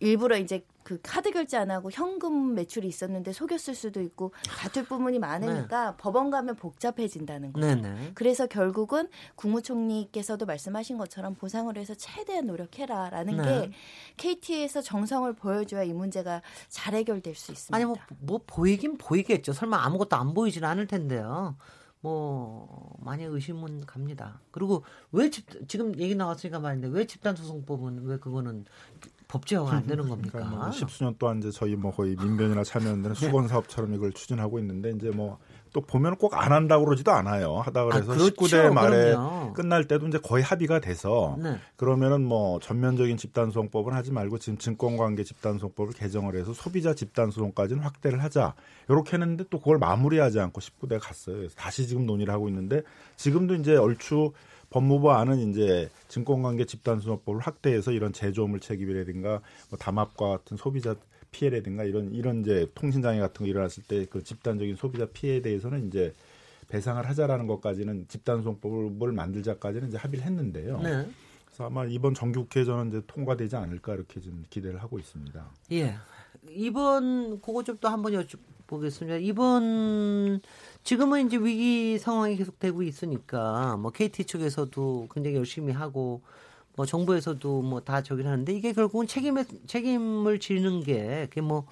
일부러 0.00 0.36
이제 0.36 0.64
그 0.84 0.98
카드 1.02 1.30
결제 1.30 1.56
안 1.56 1.70
하고 1.70 1.90
현금 1.90 2.54
매출이 2.54 2.86
있었는데 2.86 3.32
속였을 3.32 3.74
수도 3.74 4.02
있고 4.02 4.32
다툴 4.46 4.84
부분이 4.84 5.18
많으니까 5.18 5.90
네. 5.90 5.96
법원 5.96 6.30
가면 6.30 6.56
복잡해진다는 6.56 7.54
거죠. 7.54 7.66
네네. 7.66 7.90
네. 7.90 8.12
그래서 8.14 8.46
결국은 8.46 9.08
국무총리께서도 9.36 10.44
말씀하신 10.44 10.98
것처럼 10.98 11.34
보상을 11.34 11.74
해서 11.76 11.94
최대한 11.94 12.46
노력해라라는 12.46 13.36
네. 13.38 13.42
게 13.42 13.72
KT에서 14.18 14.82
정성을 14.82 15.32
보여줘야 15.32 15.82
이 15.84 15.94
문제가 15.94 16.42
잘 16.68 16.94
해결될 16.94 17.34
수 17.34 17.50
있습니다. 17.50 17.74
아니 17.74 17.86
뭐, 17.86 17.96
뭐 18.20 18.40
보이긴 18.46 18.98
보이겠죠. 18.98 19.54
설마 19.54 19.78
아무것도 19.84 20.16
안 20.16 20.34
보이지는 20.34 20.68
않을 20.68 20.86
텐데요. 20.86 21.56
뭐 22.04 22.98
많이 22.98 23.24
의심은 23.24 23.86
갑니다. 23.86 24.38
그리고 24.50 24.84
왜 25.10 25.30
집, 25.30 25.46
지금 25.66 25.98
얘기 25.98 26.14
나왔으니까 26.14 26.58
말인데 26.58 26.88
왜 26.88 27.06
집단 27.06 27.34
소송법은 27.34 28.04
왜 28.04 28.18
그거는 28.18 28.66
법제화가 29.34 29.72
안 29.72 29.86
되는 29.86 30.08
겁니까? 30.08 30.38
그러니까 30.38 30.56
뭐 30.56 30.70
십수년 30.70 31.16
동안 31.18 31.38
이제 31.38 31.50
저희 31.50 31.74
뭐 31.76 31.90
거의 31.92 32.16
민변이나 32.16 32.62
참여연대는 32.64 33.14
수건 33.14 33.48
사업처럼 33.48 33.94
이걸 33.94 34.12
추진하고 34.12 34.58
있는데 34.58 34.90
이제 34.90 35.10
뭐 35.10 35.38
또 35.74 35.80
보면 35.80 36.16
꼭 36.16 36.34
안 36.34 36.52
한다고 36.52 36.84
그러지도 36.84 37.10
않아요. 37.12 37.56
하다 37.56 37.84
그래서 37.84 38.12
아, 38.12 38.16
그렇죠. 38.16 38.34
19대 38.34 38.72
말에 38.72 39.10
그럼요. 39.10 39.52
끝날 39.52 39.86
때도 39.86 40.06
이제 40.08 40.18
거의 40.18 40.42
합의가 40.42 40.80
돼서 40.80 41.36
네. 41.42 41.58
그러면은 41.76 42.24
뭐 42.24 42.58
전면적인 42.60 43.16
집단소송법은 43.16 43.92
하지 43.92 44.12
말고 44.12 44.38
지금 44.38 44.56
증권관계 44.56 45.24
집단소송법을 45.24 45.92
개정을 45.94 46.36
해서 46.36 46.52
소비자 46.52 46.94
집단소송까지는 46.94 47.82
확대를 47.82 48.22
하자. 48.22 48.54
이렇게 48.88 49.12
했는데 49.16 49.44
또 49.50 49.58
그걸 49.58 49.78
마무리하지 49.78 50.38
않고 50.40 50.60
19대 50.60 50.98
갔어요. 51.00 51.36
그래서 51.36 51.54
다시 51.56 51.86
지금 51.88 52.06
논의를 52.06 52.32
하고 52.32 52.48
있는데 52.48 52.82
지금도 53.16 53.54
이제 53.56 53.76
얼추 53.76 54.32
법무부 54.74 55.12
안은 55.12 55.50
이제 55.50 55.88
증권관계 56.08 56.64
집단소송법을 56.64 57.40
확대해서 57.40 57.92
이런 57.92 58.12
제조물 58.12 58.58
책임이라든가 58.58 59.40
뭐 59.70 59.78
담합과 59.78 60.30
같은 60.30 60.56
소비자 60.56 60.96
피해라든가 61.30 61.84
이런 61.84 62.12
이런 62.12 62.40
이제 62.40 62.68
통신장애 62.74 63.20
같은 63.20 63.46
거 63.46 63.50
일어났을 63.50 63.84
때 63.84 64.04
그 64.06 64.24
집단적인 64.24 64.74
소비자 64.74 65.06
피해에 65.06 65.42
대해서는 65.42 65.86
이제 65.86 66.12
배상을 66.66 67.08
하자라는 67.08 67.46
것까지는 67.46 68.06
집단소송법을 68.08 69.12
만들자까지는 69.12 69.88
이제 69.90 69.96
합의를 69.96 70.26
했는데요. 70.26 70.80
네. 70.80 71.06
그래서 71.44 71.66
아마 71.66 71.84
이번 71.84 72.14
정기국회 72.14 72.64
저는 72.64 72.88
이제 72.88 73.02
통과되지 73.06 73.54
않을까 73.54 73.94
이렇게 73.94 74.20
좀 74.20 74.44
기대를 74.50 74.82
하고 74.82 74.98
있습니다. 74.98 75.50
예. 75.70 75.94
이번 76.50 77.40
그거 77.40 77.62
좀 77.62 77.78
또 77.80 77.88
한번 77.88 78.12
여쭤 78.12 78.38
보겠습니다. 78.66 79.18
이번 79.18 80.40
지금은 80.82 81.26
이제 81.26 81.36
위기 81.36 81.98
상황이 81.98 82.36
계속되고 82.36 82.82
있으니까 82.82 83.76
뭐 83.76 83.90
KT 83.90 84.24
측에서도 84.24 85.08
굉장히 85.12 85.36
열심히 85.36 85.72
하고 85.72 86.22
뭐 86.76 86.86
정부에서도 86.86 87.62
뭐 87.62 87.80
다 87.80 88.02
저기를 88.02 88.30
하는데 88.30 88.52
이게 88.52 88.72
결국은 88.72 89.06
책임에 89.06 89.44
책임을 89.66 90.38
지는 90.40 90.82
게 90.82 91.26
그게 91.28 91.40
뭐 91.40 91.66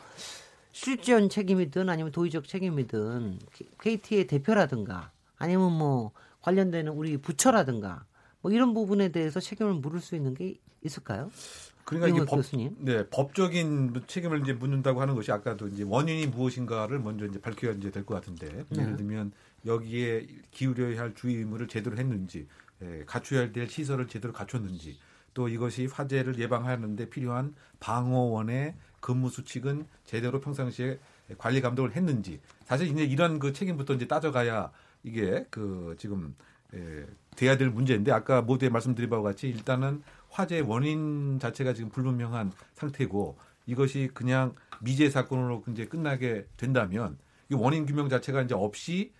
실전 0.73 1.29
책임이든 1.29 1.89
아니면 1.89 2.13
도의적 2.13 2.47
책임이든 2.49 3.39
KT의 3.81 4.27
대표라든가 4.27 5.11
아니면 5.39 5.73
뭐 5.73 6.13
관련되는 6.43 6.93
우리 6.93 7.17
부처라든가 7.17 8.05
뭐 8.41 8.53
이런 8.53 8.75
부분에 8.75 9.09
대해서 9.11 9.41
책임을 9.41 9.75
물을 9.75 10.01
수 10.01 10.15
있는 10.17 10.35
게 10.35 10.57
있을까요? 10.85 11.31
그러니까 11.85 12.09
이게 12.09 12.25
법, 12.25 12.43
네, 12.79 13.07
법적인 13.09 14.03
책임을 14.07 14.43
이제 14.43 14.53
묻는다고 14.53 15.01
하는 15.01 15.15
것이 15.15 15.33
아까도 15.33 15.69
이제 15.69 15.85
원인이 15.87 16.27
무엇인가를 16.29 16.99
먼저 17.01 17.27
이제 17.27 17.41
밝혀야 17.41 17.73
이제 17.73 17.91
될 17.91 18.05
것 18.05 18.15
같은데 18.15 18.65
네. 18.69 18.83
예를 18.83 18.97
들면 18.97 19.33
여기에 19.67 20.27
기울여야 20.51 21.01
할 21.01 21.15
주의 21.15 21.37
의무를 21.37 21.69
제대로 21.69 21.97
했는지 21.97 22.47
예, 22.83 23.05
갖춰야 23.07 23.53
될 23.53 23.69
시설을 23.69 24.09
제대로 24.09 24.33
갖췄는지 24.33 24.99
또 25.35 25.49
이것이 25.49 25.87
화재를 25.87 26.39
예방하는데 26.39 27.09
필요한 27.09 27.55
방어원의 27.81 28.75
근무 29.01 29.31
수칙은 29.31 29.87
제대로 30.05 30.41
평상시에 30.41 30.99
관리 31.39 31.61
감독을 31.61 31.97
했는지 31.97 32.41
사실 32.65 32.89
이제 32.89 33.05
이런 33.05 33.39
그 33.39 33.53
책임부터 33.53 33.95
이제 33.95 34.07
따져가야 34.07 34.71
이게 35.05 35.47
그 35.51 35.95
지금 35.99 36.35
예, 36.75 37.07
돼야 37.37 37.57
될 37.57 37.71
문제인데 37.71 38.13
아까 38.13 38.43
모두에 38.43 38.69
말씀드린 38.69 39.11
바와 39.11 39.23
같이 39.23 39.49
일단은 39.49 40.03
화재 40.33 40.61
원인 40.61 41.39
자체가 41.39 41.75
지금 41.75 41.91
불분명한 41.91 42.53
상태고 42.73 43.37
이것이 43.67 44.11
그냥 44.15 44.55
미제 44.81 45.11
사건으로 45.11 45.63
이제 45.69 45.85
끝나게 45.85 46.47
된다면 46.57 47.19
이 47.51 47.55
원인 47.55 47.85
규명 47.85 48.09
자체가 48.09 48.43
이제 48.43 48.55
없이 48.55 49.13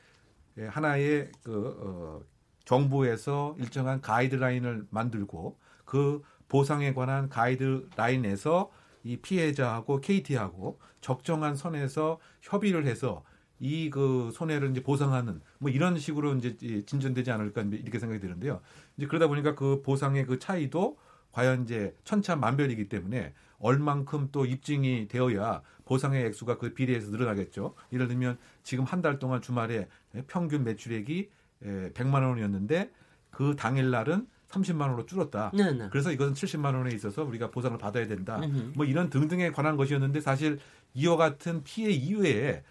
예, 0.59 0.67
하나의 0.67 1.31
그 1.45 1.77
어, 1.81 2.23
정부에서 2.65 3.55
일정한 3.59 4.01
가이드라인을 4.01 4.87
만들고 4.91 5.59
그 5.85 6.23
보상에 6.49 6.95
관한 6.95 7.29
가이드라인에서 7.29 8.71
이 9.05 9.17
피해자하고 9.19 10.01
KT하고 10.01 10.81
적정한 11.01 11.57
선에서 11.57 12.19
협의를 12.41 12.87
해서 12.87 13.23
이 13.65 13.91
그 13.91 14.31
손해를 14.35 14.71
이제 14.73 14.83
보상하는 14.83 15.41
뭐 15.59 15.71
이런 15.71 15.97
식으로 15.97 16.35
이제 16.35 16.57
진전되지 16.85 17.31
않을까 17.31 17.63
이렇게 17.63 17.99
생각이 18.01 18.21
드는데요. 18.21 18.61
이제 18.97 19.07
그러다 19.07 19.29
보니까 19.29 19.55
그 19.55 19.83
보상의 19.83 20.27
그 20.27 20.39
차이도 20.41 20.99
과연 21.31 21.63
이제 21.63 21.95
천차만별이기 22.05 22.89
때문에 22.89 23.33
얼만큼 23.59 24.31
또 24.33 24.45
입증이 24.45 25.07
되어야 25.07 25.63
보상의 25.85 26.27
액수가 26.27 26.59
그 26.59 26.75
비례해서 26.75 27.11
늘어나겠죠. 27.13 27.75
예를 27.93 28.09
들면 28.09 28.37
지금 28.65 28.85
한 28.85 29.01
달 29.01 29.21
동안 29.21 29.41
주말에 29.41 29.87
평균 30.27 30.65
매출액이 30.65 31.31
100만 31.63 32.29
원이었는데 32.29 32.91
그 33.31 33.55
당일 33.57 33.91
날은 33.91 34.27
30만 34.49 34.81
원으로 34.83 35.07
줄었다. 35.07 35.53
네네. 35.55 35.73
네. 35.73 35.89
그래서 35.91 36.11
이것은 36.13 36.35
70만 36.35 36.75
원에 36.75 36.93
있어서 36.95 37.23
우리가 37.25 37.51
보상을 37.51 37.79
받아야 37.79 38.07
된다. 38.07 38.39
으흠. 38.43 38.73
뭐 38.77 38.85
이런 38.85 39.09
등등에 39.09 39.51
관한 39.53 39.77
것이었는데 39.77 40.21
사실 40.21 40.59
이와 40.95 41.17
같은 41.17 41.63
피해 41.63 41.91
이후에 41.91 42.63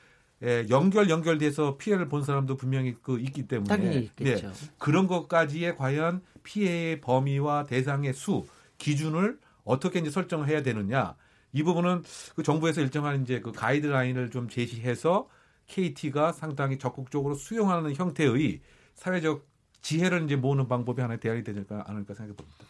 에, 0.44 0.68
연결 0.70 1.10
연결돼서 1.10 1.78
피해를 1.78 2.08
본 2.10 2.24
사람도 2.24 2.56
분명히 2.58 2.96
그 3.02 3.20
있기 3.20 3.48
때문에. 3.48 3.68
네, 4.16 4.36
그런 4.78 5.08
것까지의 5.08 5.78
과연 5.78 6.22
피해의 6.44 7.02
범위와 7.02 7.66
대상의 7.66 8.14
수 8.14 8.46
기준을 8.78 9.40
어떻게 9.64 10.00
이제 10.00 10.10
설정을 10.10 10.48
해야 10.48 10.64
되느냐. 10.64 11.16
이 11.54 11.64
부분은 11.64 12.04
그 12.36 12.44
정부에서 12.44 12.82
일정한 12.82 13.22
이제 13.22 13.40
그 13.42 13.52
가이드라인을 13.52 14.32
좀 14.32 14.50
제시해서 14.50 15.28
KT가 15.68 16.32
상당히 16.32 16.78
적극적으로 16.80 17.36
수용하는 17.36 17.94
형태의 17.94 18.62
사회적 18.96 19.46
지혜를 19.82 20.24
이제 20.24 20.36
모으는 20.36 20.68
방법이 20.68 21.02
하나의 21.02 21.20
대안이 21.20 21.44
되지 21.44 21.64
않을까 21.70 22.14
생각해 22.14 22.36
봅니다. 22.36 22.66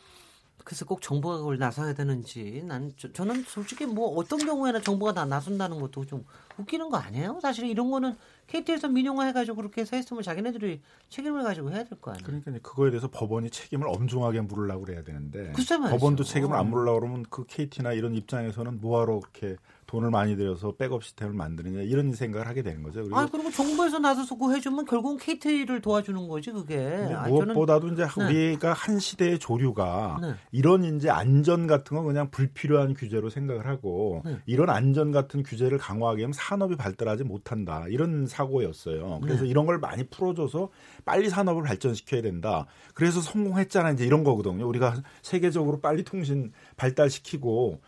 그래서 0.63 0.85
꼭 0.85 1.01
정부가 1.01 1.37
그걸 1.37 1.57
나서야 1.57 1.93
되는지 1.93 2.63
난 2.65 2.91
저, 3.13 3.23
는 3.25 3.43
솔직히 3.43 3.85
뭐 3.85 4.09
어떤 4.15 4.39
경우에나 4.39 4.79
정부가 4.79 5.13
다 5.13 5.25
나선다는 5.25 5.79
것도 5.81 6.05
좀 6.05 6.25
웃기는 6.57 6.89
거 6.89 6.97
아니에요? 6.97 7.39
사실 7.41 7.65
이런 7.67 7.89
거는 7.91 8.15
KT에서 8.47 8.87
민영화 8.89 9.25
해가지고 9.25 9.55
그렇게 9.57 9.81
해서 9.81 9.95
했으면 9.95 10.23
자기네들이 10.23 10.81
책임을 11.09 11.43
가지고 11.43 11.71
해야 11.71 11.83
될 11.83 11.97
거 11.99 12.11
아니에요? 12.11 12.25
그러니까 12.25 12.51
그거에 12.69 12.89
대해서 12.91 13.07
법원이 13.09 13.49
책임을 13.49 13.87
엄중하게 13.87 14.41
물으려고 14.41 14.85
그래야 14.85 15.03
되는데 15.03 15.51
법원도 15.91 16.23
책임을 16.23 16.55
안 16.57 16.69
물으려고 16.69 16.99
그러면 16.99 17.25
그 17.29 17.45
KT나 17.45 17.93
이런 17.93 18.13
입장에서는 18.15 18.81
뭐하러 18.81 19.19
그렇게 19.19 19.55
돈을 19.91 20.09
많이 20.09 20.37
들여서 20.37 20.75
백업 20.77 21.03
시스템을 21.03 21.33
만드느냐 21.33 21.81
이런 21.81 22.13
생각을 22.13 22.47
하게 22.47 22.61
되는 22.61 22.81
거죠. 22.81 23.01
그리고 23.01 23.17
아 23.17 23.27
그리고 23.29 23.51
정부에서 23.51 23.99
나서서 23.99 24.35
그거 24.35 24.53
해주면 24.53 24.85
결국은 24.85 25.17
KT를 25.17 25.81
도와주는 25.81 26.29
거지 26.29 26.51
그게. 26.51 27.09
아, 27.13 27.27
무엇보다도 27.27 27.89
이제 27.89 28.05
네. 28.05 28.23
우리가 28.23 28.71
한 28.71 28.99
시대의 28.99 29.37
조류가 29.39 30.19
네. 30.21 30.33
이런 30.53 30.85
이제 30.85 31.09
안전 31.09 31.67
같은 31.67 31.97
거 31.97 32.03
그냥 32.03 32.31
불필요한 32.31 32.93
규제로 32.93 33.29
생각을 33.29 33.67
하고 33.67 34.21
네. 34.23 34.37
이런 34.45 34.69
안전 34.69 35.11
같은 35.11 35.43
규제를 35.43 35.77
강화하게 35.77 36.23
하면 36.23 36.31
산업이 36.31 36.77
발달하지 36.77 37.25
못한다 37.25 37.83
이런 37.89 38.27
사고였어요. 38.27 39.19
그래서 39.21 39.43
네. 39.43 39.49
이런 39.49 39.65
걸 39.65 39.77
많이 39.77 40.05
풀어줘서 40.05 40.69
빨리 41.03 41.29
산업을 41.29 41.63
발전시켜야 41.63 42.21
된다. 42.21 42.65
그래서 42.93 43.19
성공했잖아 43.19 43.91
이제 43.91 44.05
이런 44.05 44.23
거거든요. 44.23 44.65
우리가 44.69 45.03
세계적으로 45.21 45.81
빨리 45.81 46.05
통신 46.05 46.53
발달시키고 46.77 47.81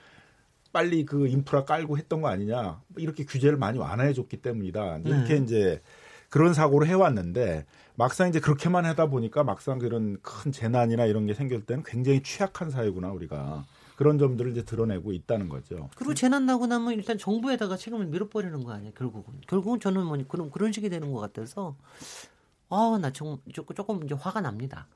빨리 0.73 1.05
그 1.05 1.27
인프라 1.27 1.63
깔고 1.63 1.97
했던 1.97 2.21
거 2.21 2.27
아니냐 2.27 2.81
이렇게 2.97 3.23
규제를 3.23 3.57
많이 3.57 3.77
완화해 3.79 4.11
줬기 4.11 4.37
때문이다 4.37 4.97
이렇게 5.05 5.35
네. 5.35 5.43
이제 5.43 5.81
그런 6.29 6.53
사고를 6.53 6.87
해왔는데 6.87 7.65
막상 7.95 8.27
이제 8.27 8.39
그렇게만 8.39 8.85
하다 8.85 9.05
보니까 9.05 9.43
막상 9.43 9.77
그런 9.77 10.17
큰 10.21 10.51
재난이나 10.51 11.05
이런 11.05 11.27
게 11.27 11.35
생길 11.35 11.63
때는 11.65 11.83
굉장히 11.85 12.23
취약한 12.23 12.71
사회구나 12.71 13.11
우리가 13.11 13.63
그런 13.95 14.17
점들을 14.17 14.51
이제 14.51 14.65
드러내고 14.65 15.13
있다는 15.13 15.47
거죠. 15.47 15.91
그리고 15.95 16.15
재난 16.15 16.47
나고 16.47 16.65
나면 16.65 16.93
일단 16.93 17.19
정부에다가 17.19 17.77
책임을 17.77 18.07
밀어버리는 18.07 18.63
거 18.63 18.71
아니에요 18.71 18.93
결국은 18.93 19.33
결국은 19.47 19.79
저는 19.79 20.03
뭐 20.05 20.17
그런 20.27 20.49
그런 20.49 20.71
식이 20.71 20.89
되는 20.89 21.11
것 21.11 21.19
같아서 21.19 21.75
아나 22.69 23.11
조금 23.11 23.37
조금 23.75 24.03
이제 24.03 24.15
화가 24.15 24.41
납니다. 24.41 24.87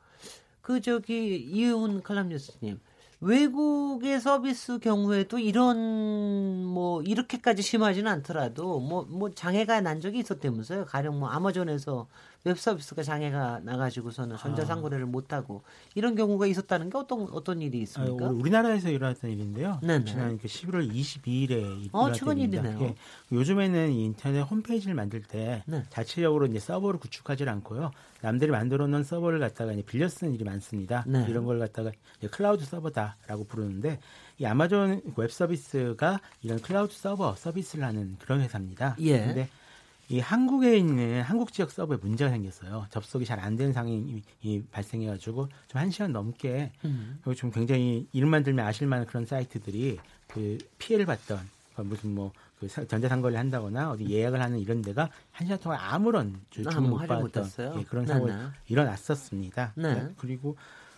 그 0.62 0.82
저기 0.82 1.38
이훈 1.38 2.02
칼럼니스트님 2.02 2.80
외국의 3.20 4.20
서비스 4.20 4.78
경우에도 4.80 5.40
이런 5.40 6.66
뭐 6.66 7.02
이렇게까지 7.02 7.64
심하지는 7.64 8.12
않더라도 8.12 8.80
뭐뭐 8.80 9.06
뭐 9.10 9.34
장애가 9.34 9.82
난 9.82 10.00
적이 10.02 10.20
있었다면서요. 10.20 10.86
가령 10.86 11.20
뭐 11.20 11.30
아마존에서 11.30 12.08
웹 12.48 12.58
서비스가 12.58 13.04
장애가 13.04 13.60
나가지고서는 13.64 14.38
전자상거래를 14.38 15.04
아. 15.04 15.08
못하고 15.08 15.64
이런 15.96 16.16
경우가 16.16 16.48
있었다는 16.48 16.90
게 16.90 16.98
어떤 16.98 17.28
어떤 17.34 17.62
일이 17.62 17.82
있습니까? 17.82 18.28
아, 18.28 18.30
우리나라에서 18.30 18.90
일어났던 18.90 19.30
일인데요. 19.32 19.80
네네. 19.84 20.06
지난 20.06 20.38
그 20.38 20.48
11월 20.48 20.90
22일에 20.90 21.90
어, 21.92 22.12
최근 22.14 22.38
일이네요. 22.38 22.80
예. 22.82 22.96
요즘에는 23.34 23.92
인터넷 23.92 24.40
홈페이지를 24.40 24.96
만들 24.96 25.24
때 25.24 25.64
네. 25.66 25.84
자체적으로 25.90 26.46
이제 26.46 26.60
서버를 26.60 27.02
구축하지 27.02 27.44
않고요. 27.44 27.92
남들이 28.22 28.50
만들어 28.50 28.88
놓은 28.88 29.04
서버를 29.04 29.40
갖다가 29.40 29.74
이제 29.74 29.82
빌려 29.82 30.08
쓰는 30.08 30.34
일이 30.34 30.46
많습니다. 30.46 31.04
네. 31.06 31.26
이런 31.28 31.44
걸 31.44 31.60
갖다가 31.60 31.92
클라우드 32.32 32.64
서버다라고 32.64 33.44
부르는데 33.44 34.00
이 34.40 34.46
아마존 34.46 35.02
웹 35.18 35.32
서비스가 35.32 36.22
이런 36.42 36.62
클라우드 36.62 36.96
서버 36.96 37.36
서비스를 37.36 37.84
하는 37.84 38.16
그런 38.20 38.40
회사입니다. 38.40 38.96
예. 39.00 39.20
근데 39.20 39.50
이 40.10 40.20
한국에 40.20 40.78
있는 40.78 41.22
한국 41.22 41.52
지역 41.52 41.72
서버에 41.72 41.98
문제가 41.98 42.32
생겼어요. 42.32 42.86
접속이 42.90 43.26
잘 43.26 43.40
안 43.40 43.56
되는 43.56 43.74
상황이 43.74 44.24
발생해가지고 44.72 45.50
좀 45.68 45.82
한 45.82 45.92
시간 45.92 46.12
넘게 46.12 46.72
음. 46.86 47.20
좀 47.36 47.52
굉장히 47.52 48.08
이름만 48.14 48.44
들면 48.44 48.66
아실만한 48.66 49.06
그런 49.06 49.26
사이트들이 49.26 50.00
그 50.28 50.58
피해를 50.78 51.06
봤던 51.06 51.40
무슨 51.84 52.16
뭐 52.16 52.32
그 52.60 52.68
전자상거래 52.68 53.38
한다거나 53.38 53.92
어디 53.92 54.10
예약을 54.10 54.42
하는 54.42 54.60
이런 54.60 54.82
데가 54.82 55.10
한 55.32 55.46
시간 55.46 55.60
동안 55.60 55.80
아무런 55.80 56.42
주문 56.50 56.74
아, 56.74 56.80
못 56.80 56.98
받았던 57.06 57.80
예, 57.80 57.84
그런 57.84 58.08
상황이 58.08 58.32
네, 58.32 58.36
네. 58.36 58.50
일어났었습니다. 58.68 59.74
네. 59.76 60.10
그리고 60.18 60.58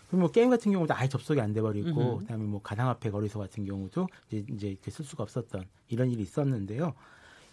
뭐 0.09 0.31
게임 0.31 0.49
같은 0.49 0.71
경우도 0.71 0.93
아예 0.93 1.09
접속이 1.09 1.39
안 1.41 1.53
돼버리고 1.53 2.13
음흠. 2.15 2.19
그다음에 2.21 2.45
뭐 2.45 2.61
가상화폐 2.61 3.11
거래소 3.11 3.39
같은 3.39 3.65
경우도 3.65 4.07
이제 4.31 4.45
이제 4.49 4.77
쓸 4.89 5.03
수가 5.03 5.23
없었던 5.23 5.65
이런 5.89 6.09
일이 6.09 6.21
있었는데요. 6.23 6.93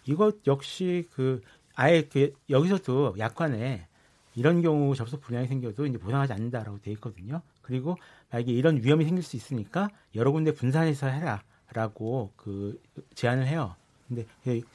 이것 0.07 0.37
역시 0.47 1.07
그 1.13 1.41
아예 1.75 2.03
그 2.03 2.33
여기서도 2.49 3.15
약관에 3.19 3.87
이런 4.35 4.61
경우 4.61 4.95
접속 4.95 5.21
불량이 5.21 5.47
생겨도 5.47 5.85
이제 5.85 5.97
보상하지 5.97 6.33
않는다라고 6.33 6.79
돼 6.81 6.91
있거든요. 6.91 7.41
그리고 7.61 7.97
만약에 8.31 8.51
이런 8.51 8.81
위험이 8.83 9.05
생길 9.05 9.23
수 9.23 9.35
있으니까 9.35 9.89
여러 10.15 10.31
군데 10.31 10.51
분산해서 10.53 11.07
해라라고 11.07 12.31
그 12.35 12.81
제안을 13.15 13.47
해요. 13.47 13.75
근데 14.07 14.25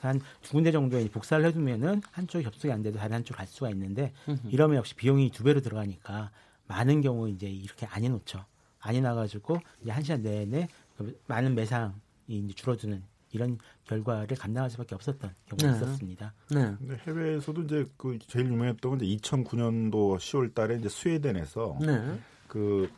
한 0.01 0.20
두 0.43 0.53
군데 0.53 0.70
정도에 0.72 1.09
복사를 1.09 1.43
해두면은 1.47 2.03
한쪽 2.11 2.43
접속이 2.43 2.70
안 2.70 2.83
돼도 2.83 2.99
다른 2.99 3.16
한쪽 3.16 3.37
갈 3.39 3.47
수가 3.47 3.70
있는데 3.70 4.12
이러면 4.51 4.76
역시 4.76 4.95
비용이 4.95 5.30
두 5.30 5.43
배로 5.45 5.61
들어가니까 5.61 6.30
많은 6.66 7.01
경우 7.01 7.28
이제 7.30 7.49
이렇게 7.49 7.87
안 7.87 8.05
해놓죠. 8.05 8.45
안 8.80 8.95
해놔가지고 8.95 9.59
이제 9.83 9.91
한 9.91 10.03
시간 10.03 10.22
내내 10.22 10.68
그 10.99 11.18
많은 11.28 11.55
매상이 11.55 11.93
이제 12.28 12.53
줄어드는 12.55 13.03
이런 13.33 13.59
결과를 13.85 14.37
감당할 14.37 14.70
수밖에 14.70 14.95
없었던 14.95 15.35
경우가 15.49 15.66
네. 15.66 15.76
있었습니다. 15.76 16.33
네. 16.51 16.74
근데 16.78 16.97
해외에서도 17.07 17.62
이제 17.62 17.87
그 17.97 18.18
제일 18.26 18.47
유명했던 18.47 18.91
건 18.91 19.01
이제 19.01 19.16
2009년도 19.16 20.16
10월달에 20.18 20.78
이제 20.78 20.89
스웨덴에서 20.89 21.78
네. 21.80 22.18
그 22.47 22.91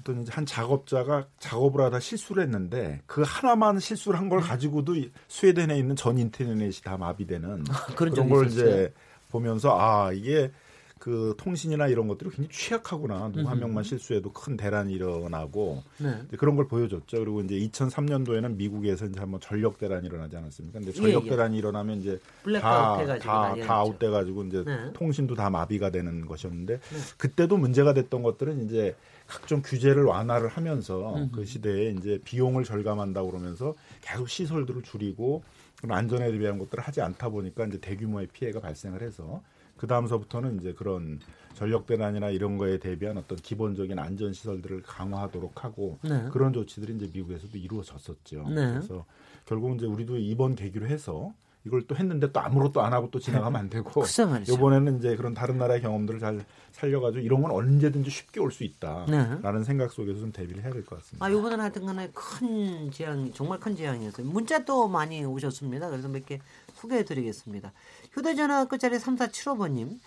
어떤 0.00 0.22
이제 0.22 0.32
한 0.32 0.46
작업자가 0.46 1.26
작업을 1.38 1.82
하다 1.82 2.00
실수를 2.00 2.44
했는데 2.44 3.02
그 3.06 3.22
하나만 3.26 3.78
실수를 3.78 4.18
한걸 4.18 4.40
음. 4.40 4.44
가지고도 4.44 4.94
스웨덴에 5.28 5.76
있는 5.78 5.96
전 5.96 6.18
인터넷이 6.18 6.72
다 6.82 6.96
마비되는 6.96 7.64
그런, 7.96 8.12
그런 8.12 8.28
걸 8.28 8.46
있었어요? 8.46 8.68
이제 8.68 8.94
보면서 9.30 9.78
아 9.78 10.12
이게 10.12 10.50
그 10.98 11.34
통신이나 11.38 11.86
이런 11.88 12.08
것들이 12.08 12.30
굉장히 12.30 12.48
취약하구나. 12.50 13.30
누구 13.32 13.48
한 13.48 13.58
명만 13.58 13.84
실수해도 13.84 14.32
큰 14.32 14.56
대란이 14.56 14.92
일어나고 14.92 15.82
네. 15.98 16.22
그런 16.36 16.56
걸 16.56 16.66
보여줬죠. 16.66 17.18
그리고 17.18 17.40
이제 17.40 17.54
2003년도에는 17.56 18.56
미국에서 18.56 19.06
이제 19.06 19.20
한번 19.20 19.40
전력 19.40 19.78
대란이 19.78 20.06
일어나지 20.06 20.36
않았습니까? 20.36 20.78
근데 20.78 20.92
전력 20.92 21.22
예, 21.22 21.26
예. 21.26 21.30
대란이 21.30 21.58
일어나면 21.58 22.00
이제 22.00 22.18
다다 22.44 23.18
다, 23.18 23.74
아웃돼 23.74 24.10
가지고 24.10 24.44
이제 24.44 24.64
네. 24.64 24.92
통신도 24.92 25.34
다 25.34 25.50
마비가 25.50 25.90
되는 25.90 26.26
것이었는데 26.26 26.78
네. 26.78 26.98
그때도 27.16 27.56
문제가 27.56 27.94
됐던 27.94 28.22
것들은 28.22 28.64
이제 28.64 28.96
각종 29.26 29.62
규제를 29.62 30.04
완화를 30.04 30.48
하면서 30.48 31.14
음흠. 31.14 31.30
그 31.32 31.44
시대에 31.44 31.90
이제 31.90 32.18
비용을 32.24 32.64
절감한다고 32.64 33.30
그러면서 33.30 33.74
계속 34.00 34.28
시설들을 34.28 34.82
줄이고 34.82 35.42
안전에 35.86 36.36
대한 36.36 36.58
것들을 36.58 36.82
하지 36.82 37.02
않다 37.02 37.28
보니까 37.28 37.66
이제 37.66 37.78
대규모의 37.78 38.28
피해가 38.32 38.60
발생을 38.60 39.02
해서 39.02 39.42
그 39.78 39.86
다음서부터는 39.86 40.58
이제 40.60 40.74
그런 40.74 41.20
전력 41.54 41.86
대란이나 41.86 42.28
이런 42.30 42.58
거에 42.58 42.78
대비한 42.78 43.16
어떤 43.16 43.38
기본적인 43.38 43.98
안전 43.98 44.32
시설들을 44.32 44.82
강화하도록 44.82 45.64
하고 45.64 45.98
네. 46.02 46.28
그런 46.30 46.52
조치들이 46.52 46.94
이제 46.96 47.10
미국에서도 47.12 47.56
이루어졌었죠. 47.56 48.48
네. 48.48 48.54
그래서 48.74 49.06
결국 49.46 49.74
이제 49.76 49.86
우리도 49.86 50.18
이번 50.18 50.54
계기로 50.54 50.86
해서 50.86 51.32
이걸 51.64 51.82
또 51.82 51.96
했는데 51.96 52.30
또 52.32 52.40
아무것도 52.40 52.80
안 52.80 52.92
하고 52.92 53.10
또 53.10 53.18
지나가면 53.18 53.60
안 53.60 53.68
되고 53.68 53.90
이번에는 54.54 54.98
이제 54.98 55.16
그런 55.16 55.34
다른 55.34 55.58
나라의 55.58 55.82
경험들을 55.82 56.20
잘 56.20 56.44
살려가지고 56.72 57.22
이런 57.24 57.42
건 57.42 57.50
언제든지 57.50 58.08
쉽게 58.08 58.40
올 58.40 58.52
수 58.52 58.62
있다라는 58.64 59.40
네. 59.60 59.64
생각 59.64 59.90
속에서 59.92 60.20
좀 60.20 60.32
대비를 60.32 60.62
해야 60.62 60.72
될 60.72 60.84
것 60.84 60.96
같습니다. 61.00 61.26
아 61.26 61.28
이번엔 61.28 61.60
하여튼간에 61.60 62.10
큰 62.14 62.90
재앙 62.92 63.32
정말 63.32 63.58
큰 63.58 63.74
재앙이었어요. 63.74 64.26
문자도 64.26 64.88
많이 64.88 65.24
오셨습니다. 65.24 65.90
그래서 65.90 66.08
몇 66.08 66.24
개 66.24 66.40
소개해드리겠습니다. 66.80 67.72
휴대전화 68.12 68.64
끝자리 68.66 68.96
3475번님 68.96 69.98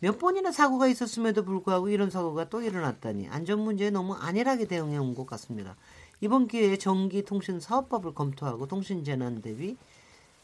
몇 0.00 0.18
번이나 0.18 0.52
사고가 0.52 0.88
있었음에도 0.88 1.44
불구하고 1.44 1.88
이런 1.88 2.10
사고가 2.10 2.48
또 2.48 2.62
일어났다니 2.62 3.28
안전 3.28 3.60
문제에 3.60 3.90
너무 3.90 4.14
안일하게 4.14 4.66
대응해 4.66 4.96
온 4.98 5.14
것 5.14 5.26
같습니다. 5.26 5.76
이번 6.20 6.48
기회에 6.48 6.76
전기통신사업법을 6.78 8.14
검토하고 8.14 8.66
통신재난 8.66 9.40
대비 9.42 9.76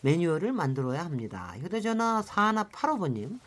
매뉴얼을 0.03 0.53
만들어야 0.53 1.05
합니다. 1.05 1.55
휴대전화 1.61 2.23
4185번님 2.27 3.39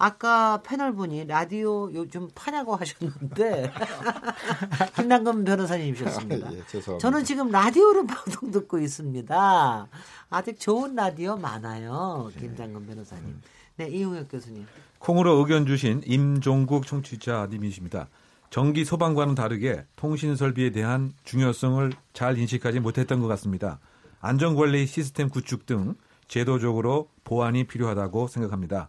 아까 0.00 0.62
패널 0.62 0.94
분이 0.94 1.26
라디오 1.26 1.92
요즘 1.92 2.30
파냐고 2.34 2.74
하셨는데 2.74 3.70
김남금 4.96 5.44
변호사님이셨습니다. 5.44 6.48
아, 6.48 6.52
예, 6.54 6.98
저는 6.98 7.24
지금 7.24 7.50
라디오로 7.50 8.06
방송 8.06 8.50
듣고 8.50 8.78
있습니다. 8.78 9.88
아직 10.30 10.58
좋은 10.58 10.94
라디오 10.94 11.36
많아요. 11.36 12.30
네. 12.32 12.40
김장금 12.40 12.86
변호사님. 12.86 13.42
네, 13.76 13.88
이용혁 13.88 14.30
교수님. 14.30 14.66
콩으로 15.00 15.34
의견 15.34 15.66
주신 15.66 16.00
임종국 16.06 16.86
청취자님이십니다. 16.86 18.08
전기 18.48 18.86
소방과는 18.86 19.34
다르게 19.34 19.84
통신 19.96 20.34
설비에 20.34 20.70
대한 20.70 21.12
중요성을 21.24 21.92
잘 22.14 22.38
인식하지 22.38 22.80
못했던 22.80 23.20
것 23.20 23.28
같습니다. 23.28 23.78
안전관리 24.22 24.86
시스템 24.86 25.28
구축 25.28 25.66
등 25.66 25.94
제도적으로 26.26 27.10
보완이 27.22 27.64
필요하다고 27.64 28.28
생각합니다. 28.28 28.88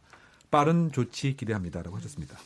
빠른 0.52 0.92
조치 0.92 1.36
기대합니다라고 1.36 1.96
하셨습니다. 1.98 2.38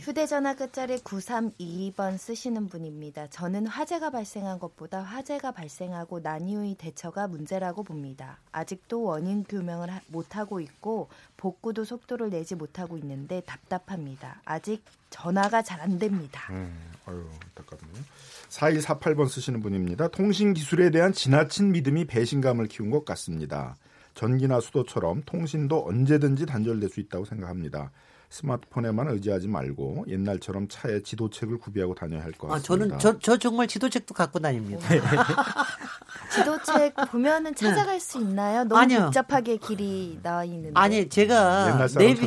휴대전화 0.00 0.54
끝자리 0.54 0.98
9322번 0.98 2.18
쓰시는 2.18 2.68
분입니다. 2.68 3.26
저는 3.30 3.66
화재가 3.66 4.10
발생한 4.10 4.58
것보다 4.58 5.00
화재가 5.00 5.52
발생하고 5.52 6.20
난 6.20 6.46
이후의 6.46 6.74
대처가 6.74 7.26
문제라고 7.26 7.84
봅니다. 7.84 8.38
아직도 8.52 9.02
원인 9.02 9.42
교명을 9.44 9.88
못하고 10.08 10.60
있고 10.60 11.08
복구도 11.38 11.84
속도를 11.86 12.28
내지 12.28 12.54
못하고 12.54 12.98
있는데 12.98 13.40
답답합니다. 13.46 14.42
아직 14.44 14.84
전화가 15.08 15.62
잘 15.62 15.80
안 15.80 15.98
됩니다. 15.98 16.48
음, 16.50 16.78
아유, 17.06 17.26
안타깝네요. 17.56 18.04
4148번 18.50 19.28
쓰시는 19.28 19.60
분입니다. 19.60 20.08
통신 20.08 20.52
기술에 20.52 20.90
대한 20.90 21.14
지나친 21.14 21.72
믿음이 21.72 22.04
배신감을 22.06 22.68
키운 22.68 22.90
것 22.90 23.06
같습니다. 23.06 23.76
전기나 24.14 24.60
수도처럼 24.60 25.22
통신도 25.26 25.86
언제든지 25.86 26.46
단절될 26.46 26.88
수 26.88 27.00
있다고 27.00 27.24
생각합니다. 27.24 27.90
스마트폰에만 28.30 29.08
의지하지 29.10 29.46
말고 29.46 30.06
옛날처럼 30.08 30.66
차에 30.68 31.02
지도책을 31.02 31.58
구비하고 31.58 31.94
다녀야 31.94 32.22
할 32.24 32.32
것 32.32 32.48
같습니다. 32.48 32.56
아, 32.56 32.58
저는 32.88 32.98
저, 32.98 33.18
저 33.20 33.36
정말 33.38 33.68
지도책도 33.68 34.12
갖고 34.14 34.40
다닙니다. 34.40 34.88
지도책 36.34 36.94
보면은 37.10 37.54
찾아갈 37.54 37.94
네. 37.94 38.00
수 38.00 38.18
있나요? 38.18 38.64
너무 38.64 38.80
아니요. 38.80 39.02
복잡하게 39.04 39.56
길이 39.58 40.18
나와 40.22 40.44
있는데. 40.44 40.72
아니 40.74 41.08
제가 41.08 41.86
내비 41.96 42.26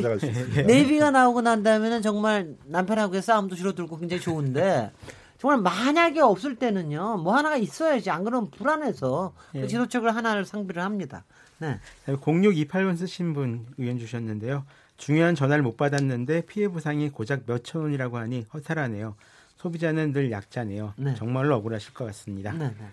내비가 0.66 1.10
나오고 1.10 1.42
난 1.42 1.62
다음에는 1.62 2.00
정말 2.00 2.54
남편하고의 2.66 3.20
싸움도 3.20 3.54
줄어들고 3.56 3.98
굉장히 3.98 4.22
좋은데 4.22 4.92
정말 5.38 5.60
만약에 5.60 6.20
없을 6.20 6.56
때는요 6.56 7.18
뭐 7.18 7.36
하나가 7.36 7.56
있어야지 7.56 8.08
안 8.10 8.24
그러면 8.24 8.50
불안해서 8.50 9.34
그 9.52 9.58
예. 9.58 9.62
그 9.62 9.68
지도책을 9.68 10.14
하나를 10.16 10.46
상비를 10.46 10.82
합니다. 10.82 11.24
네. 11.58 11.78
0628번 12.06 12.96
쓰신 12.96 13.34
분 13.34 13.66
의견 13.78 13.98
주셨는데요. 13.98 14.64
중요한 14.96 15.34
전화를 15.34 15.62
못 15.62 15.76
받았는데 15.76 16.42
피해 16.46 16.68
보상이 16.68 17.08
고작 17.08 17.42
몇천 17.46 17.82
원이라고 17.82 18.18
하니 18.18 18.46
허탈하네요. 18.52 19.14
소비자는 19.56 20.12
늘 20.12 20.30
약자네요. 20.30 20.94
네. 20.96 21.14
정말로 21.14 21.56
억울하실 21.56 21.94
것 21.94 22.04
같습니다. 22.06 22.52
네, 22.52 22.68
네. 22.78 22.86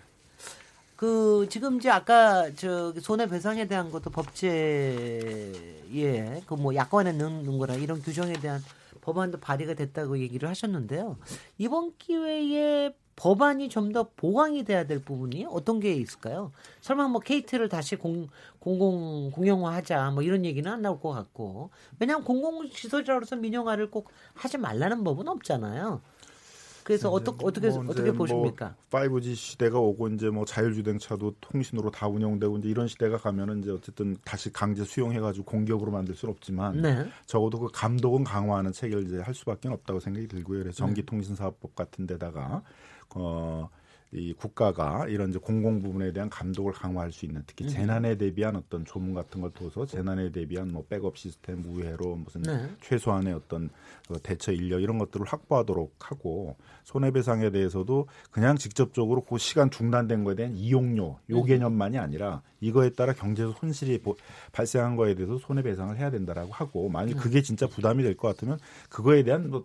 그 0.96 1.46
지금 1.50 1.76
이제 1.76 1.90
아까 1.90 2.50
저 2.54 2.92
손해배상에 2.98 3.66
대한 3.66 3.90
것도 3.90 4.10
법제에 4.10 5.52
그 6.46 6.54
뭐 6.56 6.74
약관에 6.74 7.12
넣는 7.12 7.58
거라 7.58 7.74
이런 7.74 8.00
규정에 8.02 8.32
대한 8.34 8.62
법안도 9.02 9.38
발의가 9.40 9.74
됐다고 9.74 10.18
얘기를 10.18 10.48
하셨는데요. 10.48 11.16
이번 11.58 11.92
기회에 11.98 12.94
법안이 13.16 13.70
좀 13.70 13.92
더 13.92 14.10
보강이 14.16 14.64
돼야 14.64 14.84
될 14.84 15.00
부분이 15.02 15.46
어떤 15.48 15.80
게 15.80 15.94
있을까요? 15.94 16.52
설마 16.82 17.08
뭐 17.08 17.20
KT를 17.20 17.68
다시 17.68 17.96
공, 17.96 18.28
공공 18.58 19.30
공영화하자 19.30 20.10
뭐 20.10 20.22
이런 20.22 20.44
얘기는 20.44 20.70
안 20.70 20.82
나올 20.82 21.00
것 21.00 21.10
같고 21.10 21.70
왜냐하면 21.98 22.24
공공 22.24 22.68
시설이라서 22.68 23.36
민영화를 23.36 23.90
꼭 23.90 24.10
하지 24.34 24.58
말라는 24.58 25.02
법은 25.02 25.28
없잖아요. 25.28 26.02
그래서 26.84 27.10
어떻게 27.10 27.44
어떻게 27.44 27.68
뭐 27.70 27.84
어떻게 27.88 28.12
보십니까? 28.12 28.76
뭐 28.90 29.00
5G 29.00 29.34
시대가 29.34 29.78
오고 29.80 30.08
이제 30.08 30.28
뭐 30.30 30.44
자율주행차도 30.44 31.34
통신으로 31.40 31.90
다 31.90 32.06
운영되고 32.06 32.58
이제 32.58 32.68
이런 32.68 32.86
시대가 32.86 33.16
가면은 33.16 33.58
이제 33.60 33.72
어쨌든 33.72 34.16
다시 34.24 34.52
강제 34.52 34.84
수용해가지고 34.84 35.46
공격으로 35.46 35.90
만들 35.90 36.14
수는 36.14 36.32
없지만 36.32 36.82
네. 36.82 37.08
적어도 37.26 37.58
그 37.58 37.68
감독은 37.72 38.22
강화하는 38.22 38.70
체계를 38.70 39.04
이제 39.06 39.18
할 39.18 39.34
수밖에 39.34 39.68
없다고 39.68 39.98
생각이 39.98 40.28
들고요. 40.28 40.60
그래서 40.60 40.76
전기통신사업법 40.76 41.74
같은 41.74 42.06
데다가 42.06 42.62
어, 43.14 43.68
이 44.12 44.32
국가가 44.32 45.06
이런 45.08 45.30
이제 45.30 45.38
공공 45.38 45.82
부분에 45.82 46.12
대한 46.12 46.30
감독을 46.30 46.72
강화할 46.72 47.10
수 47.10 47.26
있는 47.26 47.42
특히 47.46 47.64
음. 47.64 47.68
재난에 47.68 48.16
대비한 48.16 48.54
어떤 48.54 48.84
조문 48.84 49.14
같은 49.14 49.40
걸 49.40 49.50
둬서 49.50 49.84
재난에 49.84 50.30
대비한 50.30 50.72
뭐 50.72 50.84
백업 50.88 51.18
시스템 51.18 51.64
우회로 51.64 52.16
무슨 52.16 52.42
네. 52.42 52.70
최소한의 52.82 53.34
어떤 53.34 53.68
그 54.06 54.18
대처 54.20 54.52
인력 54.52 54.80
이런 54.80 54.98
것들을 54.98 55.26
확보하도록 55.26 55.92
하고 55.98 56.56
손해배상에 56.84 57.50
대해서도 57.50 58.06
그냥 58.30 58.56
직접적으로 58.56 59.22
그 59.22 59.38
시간 59.38 59.70
중단된 59.70 60.22
거에 60.22 60.36
대한 60.36 60.56
이용료 60.56 61.04
요 61.04 61.18
음. 61.36 61.44
개념만이 61.44 61.98
아니라 61.98 62.42
이거에 62.60 62.90
따라 62.90 63.12
경제적 63.12 63.58
손실이 63.58 64.00
발생한 64.52 64.94
거에 64.96 65.14
대해서 65.14 65.36
손해배상을 65.36 65.96
해야 65.98 66.10
된다라고 66.10 66.52
하고 66.52 66.88
만약 66.88 67.16
음. 67.16 67.16
그게 67.18 67.42
진짜 67.42 67.66
부담이 67.66 68.04
될 68.04 68.16
것 68.16 68.28
같으면 68.28 68.58
그거에 68.88 69.24
대한 69.24 69.50
뭐 69.50 69.64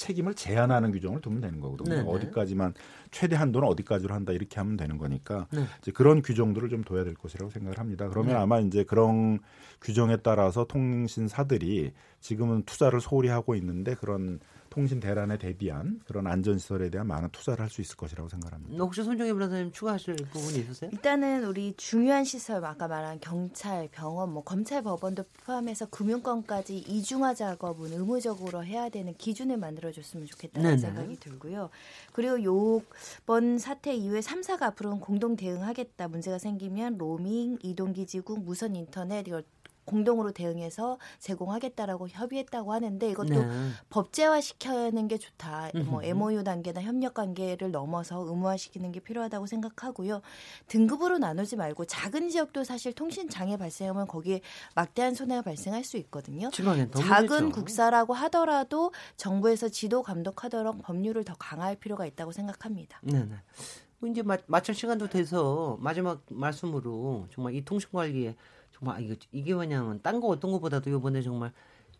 책임을 0.00 0.34
제한하는 0.34 0.92
규정을 0.92 1.20
두면 1.20 1.42
되는 1.42 1.60
거거든요. 1.60 1.96
네네. 1.96 2.10
어디까지만 2.10 2.72
최대 3.10 3.36
한도는 3.36 3.68
어디까지로 3.68 4.14
한다 4.14 4.32
이렇게 4.32 4.56
하면 4.58 4.78
되는 4.78 4.96
거니까 4.96 5.46
네. 5.52 5.64
이제 5.82 5.92
그런 5.92 6.22
규정들을 6.22 6.70
좀 6.70 6.82
둬야 6.82 7.04
될 7.04 7.14
것이라고 7.14 7.50
생각을 7.50 7.78
합니다. 7.78 8.08
그러면 8.08 8.34
네. 8.34 8.40
아마 8.40 8.60
이제 8.60 8.82
그런 8.82 9.40
규정에 9.82 10.16
따라서 10.16 10.64
통신사들이 10.64 11.92
지금은 12.20 12.62
투자를 12.62 13.00
소홀히 13.00 13.28
하고 13.28 13.54
있는데 13.54 13.94
그런 13.94 14.40
통신 14.70 15.00
대란에 15.00 15.36
대비한 15.36 16.00
그런 16.06 16.26
안전 16.26 16.58
시설에 16.58 16.88
대한 16.90 17.06
많은 17.08 17.28
투자를 17.30 17.60
할 17.62 17.70
수 17.70 17.80
있을 17.80 17.96
것이라고 17.96 18.28
생각합니다. 18.28 18.82
혹시 18.82 19.02
손정희 19.02 19.32
변호사님 19.32 19.70
추가하실 19.72 20.16
부분이 20.32 20.58
있으세요? 20.58 20.90
일단은 20.92 21.44
우리 21.44 21.74
중요한 21.76 22.24
시설 22.24 22.64
아까 22.64 22.88
말한 22.88 23.20
경찰, 23.20 23.88
병원, 23.92 24.32
뭐 24.32 24.42
검찰, 24.42 24.82
법원도 24.82 25.24
포함해서 25.44 25.86
금융권까지 25.86 26.78
이중화 26.78 27.34
작업은 27.34 27.92
의무적으로 27.92 28.64
해야 28.64 28.88
되는 28.88 29.14
기준을 29.14 29.56
만들어줬으면 29.56 30.26
좋겠다는 30.26 30.70
네네. 30.70 30.78
생각이 30.78 31.20
들고요. 31.20 31.70
그리고 32.12 32.42
요번 32.42 33.58
사태 33.58 33.94
이후에 33.94 34.20
3사가 34.20 34.62
앞으로는 34.62 35.00
공동 35.00 35.36
대응하겠다 35.36 36.08
문제가 36.08 36.38
생기면 36.38 36.98
로밍, 36.98 37.58
이동기지국, 37.62 38.42
무선 38.42 38.74
인터넷 38.74 39.26
이걸 39.28 39.44
공동으로 39.90 40.30
대응해서 40.30 40.98
제공하겠다라고 41.18 42.08
협의했다고 42.08 42.72
하는데 42.72 43.10
이것도 43.10 43.34
네. 43.34 43.70
법제화 43.90 44.40
시켜는 44.40 45.08
게 45.08 45.18
좋다. 45.18 45.70
뭐 45.84 46.02
MOU 46.02 46.44
단계나 46.44 46.80
협력 46.82 47.14
관계를 47.14 47.72
넘어서 47.72 48.20
의무화시키는 48.20 48.92
게 48.92 49.00
필요하다고 49.00 49.46
생각하고요. 49.46 50.22
등급으로 50.68 51.18
나누지 51.18 51.56
말고 51.56 51.86
작은 51.86 52.28
지역도 52.28 52.62
사실 52.64 52.92
통신 52.92 53.28
장애 53.28 53.56
발생하면 53.56 54.06
거기에 54.06 54.40
막대한 54.74 55.14
손해가 55.14 55.42
발생할 55.42 55.82
수 55.82 55.96
있거든요. 55.98 56.50
작은 56.96 57.50
국사라고 57.50 58.14
하더라도 58.14 58.92
정부에서 59.16 59.68
지도 59.68 60.02
감독하도록 60.02 60.82
법률을 60.82 61.24
더 61.24 61.34
강화할 61.34 61.76
필요가 61.76 62.06
있다고 62.06 62.30
생각합니다. 62.32 63.00
네, 63.02 63.24
네. 63.24 63.34
뭐 63.98 64.08
이제 64.08 64.22
마, 64.22 64.38
마칠 64.46 64.74
시간도 64.74 65.08
돼서 65.08 65.76
마지막 65.80 66.22
말씀으로 66.28 67.26
정말 67.30 67.54
이 67.54 67.64
통신 67.64 67.90
관리에 67.92 68.34
정말 68.80 68.96
아, 68.96 68.98
이거 69.00 69.14
이게 69.30 69.54
뭐냐면 69.54 70.00
딴 70.02 70.20
거 70.20 70.28
어떤 70.28 70.50
것보다도 70.52 70.90
이번에 70.90 71.22
정말 71.22 71.52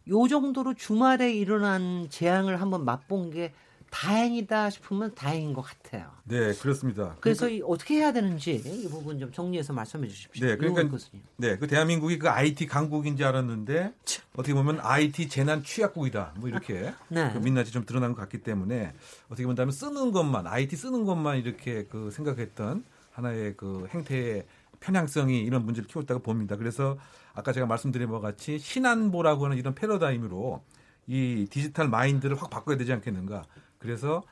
요 0.08 0.26
정도로 0.26 0.74
주말에 0.74 1.32
일어난 1.32 2.08
재앙을 2.10 2.60
한번 2.60 2.84
맛본 2.84 3.30
게 3.30 3.52
다행이다 3.90 4.70
싶으면 4.70 5.14
다행인 5.16 5.52
것 5.52 5.62
같아요. 5.62 6.12
네, 6.24 6.54
그렇습니다. 6.54 7.16
그래서 7.20 7.46
그러니까, 7.46 7.66
어떻게 7.66 7.96
해야 7.96 8.12
되는지 8.12 8.62
이 8.64 8.88
부분 8.88 9.18
좀 9.18 9.32
정리해서 9.32 9.72
말씀해 9.72 10.06
주십시오. 10.06 10.46
네, 10.46 10.56
그러니까 10.56 10.96
네, 11.36 11.58
그 11.58 11.66
대한민국이 11.66 12.18
그 12.18 12.28
IT 12.28 12.66
강국인지 12.66 13.24
알았는데 13.24 13.92
어떻게 14.34 14.54
보면 14.54 14.78
IT 14.80 15.28
재난 15.28 15.64
취약국이다. 15.64 16.34
뭐 16.36 16.48
이렇게 16.48 16.94
네. 17.08 17.30
그 17.32 17.38
민낯이 17.38 17.70
좀 17.70 17.84
드러난 17.84 18.14
것 18.14 18.20
같기 18.20 18.42
때문에 18.42 18.92
어떻게 19.26 19.44
본다면 19.44 19.72
쓰는 19.72 20.12
것만 20.12 20.46
IT 20.46 20.76
쓰는 20.76 21.04
것만 21.04 21.38
이렇게 21.38 21.84
그 21.86 22.10
생각했던 22.12 22.84
하나의 23.10 23.54
그 23.56 23.88
행태의 23.92 24.44
편향성이 24.80 25.40
이런 25.40 25.64
문제를 25.64 25.88
키웠다고 25.88 26.20
봅니다. 26.20 26.56
그래서 26.56 26.98
아까 27.34 27.52
제가 27.52 27.66
말씀드린 27.66 28.08
것 28.08 28.20
같이 28.20 28.58
신안보라고 28.58 29.44
하는 29.44 29.56
이런 29.56 29.74
패러다임으로 29.74 30.62
이 31.06 31.46
디지털 31.50 31.88
마인드를 31.88 32.40
확 32.40 32.50
바꿔야 32.50 32.76
되지 32.76 32.92
않겠는가. 32.92 33.44
그래서 33.78 34.22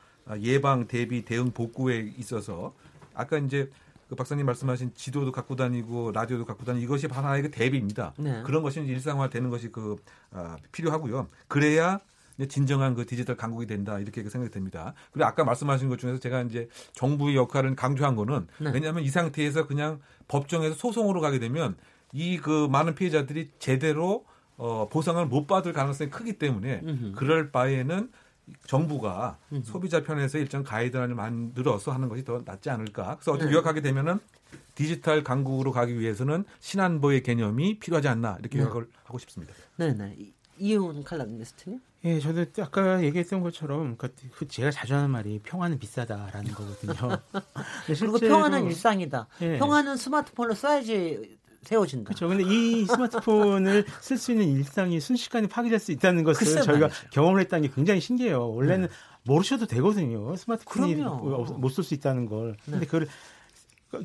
예방, 0.41 0.87
대비, 0.87 1.23
대응, 1.23 1.51
복구에 1.51 2.13
있어서 2.17 2.73
아까 3.13 3.37
이제 3.37 3.69
그 4.09 4.15
박사님 4.15 4.45
말씀하신 4.45 4.93
지도도 4.95 5.31
갖고 5.31 5.55
다니고 5.55 6.11
라디오도 6.11 6.45
갖고 6.45 6.65
다니고 6.65 6.83
이것이 6.83 7.07
하나의 7.07 7.43
그 7.43 7.51
대비입니다. 7.51 8.13
네. 8.17 8.41
그런 8.43 8.63
것이 8.63 8.79
일상화되는 8.79 9.49
것이 9.49 9.71
그 9.71 9.97
아, 10.31 10.57
필요하고요. 10.71 11.27
그래야 11.47 11.99
진정한 12.47 12.95
그 12.95 13.05
디지털 13.05 13.35
강국이 13.35 13.65
된다 13.65 13.99
이렇게 13.99 14.21
생각이 14.23 14.51
됩니다. 14.51 14.93
그리고 15.11 15.27
아까 15.27 15.43
말씀하신 15.43 15.89
것 15.89 15.99
중에서 15.99 16.19
제가 16.19 16.43
이제 16.43 16.69
정부의 16.93 17.35
역할을 17.35 17.75
강조한 17.75 18.15
거는 18.15 18.47
네. 18.59 18.71
왜냐하면 18.73 19.03
이 19.03 19.09
상태에서 19.09 19.67
그냥 19.67 19.99
법정에서 20.27 20.75
소송으로 20.75 21.21
가게 21.21 21.39
되면 21.39 21.75
이 22.13 22.37
그 22.37 22.67
많은 22.71 22.95
피해자들이 22.95 23.51
제대로 23.59 24.25
어, 24.57 24.89
보상을 24.89 25.23
못 25.27 25.47
받을 25.47 25.73
가능성이 25.73 26.09
크기 26.09 26.33
때문에 26.37 26.81
음흠. 26.83 27.11
그럴 27.15 27.51
바에는 27.51 28.11
정부가 28.65 29.37
음흠. 29.53 29.63
소비자 29.63 30.03
편에서 30.03 30.37
일정 30.37 30.63
가이드라인을 30.63 31.15
만들어서 31.15 31.91
하는 31.91 32.09
것이 32.09 32.23
더 32.25 32.41
낫지 32.43 32.69
않을까. 32.69 33.15
그래서 33.15 33.31
어떻게 33.31 33.45
네. 33.49 33.53
요약하게 33.53 33.81
되면은 33.81 34.19
디지털 34.75 35.23
강국으로 35.23 35.71
가기 35.71 35.99
위해서는 35.99 36.45
신안보의 36.59 37.21
개념이 37.23 37.79
필요하지 37.79 38.07
않나 38.07 38.37
이렇게 38.39 38.57
네. 38.57 38.63
요약을 38.63 38.87
하고 39.03 39.19
싶습니다. 39.19 39.53
네 39.77 39.93
네. 39.93 40.15
이혜원 40.59 41.03
칼럼니스트님? 41.03 41.79
예, 42.05 42.19
저도 42.19 42.45
아까 42.61 43.03
얘기했던 43.03 43.41
것처럼 43.41 43.97
그, 43.97 44.13
그 44.31 44.47
제가 44.47 44.71
자주 44.71 44.95
하는 44.95 45.09
말이 45.09 45.39
평화는 45.43 45.79
비싸다라는 45.79 46.51
거거든요. 46.53 46.93
그리고 47.87 48.17
평화는 48.19 48.65
일상이다. 48.67 49.27
예. 49.41 49.57
평화는 49.57 49.97
스마트폰을 49.97 50.55
써야지 50.55 51.37
세워진다. 51.63 52.07
그렇죠. 52.07 52.29
근데 52.29 52.43
이 52.45 52.85
스마트폰을 52.85 53.85
쓸 53.99 54.17
수 54.17 54.31
있는 54.31 54.47
일상이 54.47 54.99
순식간에 55.01 55.47
파괴될 55.47 55.77
수 55.79 55.91
있다는 55.91 56.23
것을 56.23 56.61
저희가 56.61 56.87
말이죠. 56.87 57.09
경험을 57.11 57.41
했다는 57.41 57.67
게 57.67 57.73
굉장히 57.75 57.99
신기해요. 57.99 58.49
원래는 58.51 58.87
네. 58.87 58.93
모르셔도 59.23 59.65
되거든요. 59.67 60.35
스마트폰이 60.37 60.95
못 60.95 61.69
쓸 61.71 61.83
수 61.83 61.93
있다는 61.93 62.27
걸. 62.27 62.55
근데 62.63 62.79
네. 62.79 62.85
그걸 62.85 63.07